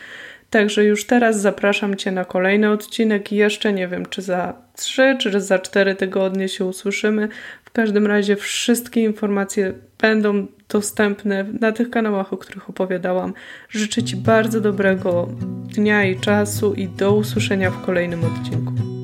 Także 0.55 0.85
już 0.85 1.07
teraz 1.07 1.41
zapraszam 1.41 1.97
Cię 1.97 2.11
na 2.11 2.25
kolejny 2.25 2.71
odcinek. 2.71 3.33
Jeszcze 3.33 3.73
nie 3.73 3.89
wiem, 3.89 4.07
czy 4.07 4.23
za 4.23 4.55
3 4.77 5.17
czy 5.21 5.41
za 5.41 5.59
4 5.59 5.95
tygodnie 5.95 6.49
się 6.49 6.65
usłyszymy. 6.65 7.29
W 7.65 7.71
każdym 7.71 8.07
razie 8.07 8.37
wszystkie 8.37 9.01
informacje 9.01 9.73
będą 10.01 10.47
dostępne 10.69 11.45
na 11.61 11.73
tych 11.73 11.91
kanałach, 11.91 12.33
o 12.33 12.37
których 12.37 12.71
opowiadałam. 12.71 13.35
Życzę 13.69 14.03
Ci 14.03 14.17
bardzo 14.17 14.61
dobrego 14.61 15.29
dnia 15.75 16.05
i 16.05 16.21
czasu 16.21 16.75
i 16.75 16.89
do 16.89 17.15
usłyszenia 17.15 17.71
w 17.71 17.85
kolejnym 17.87 18.21
odcinku. 18.25 19.04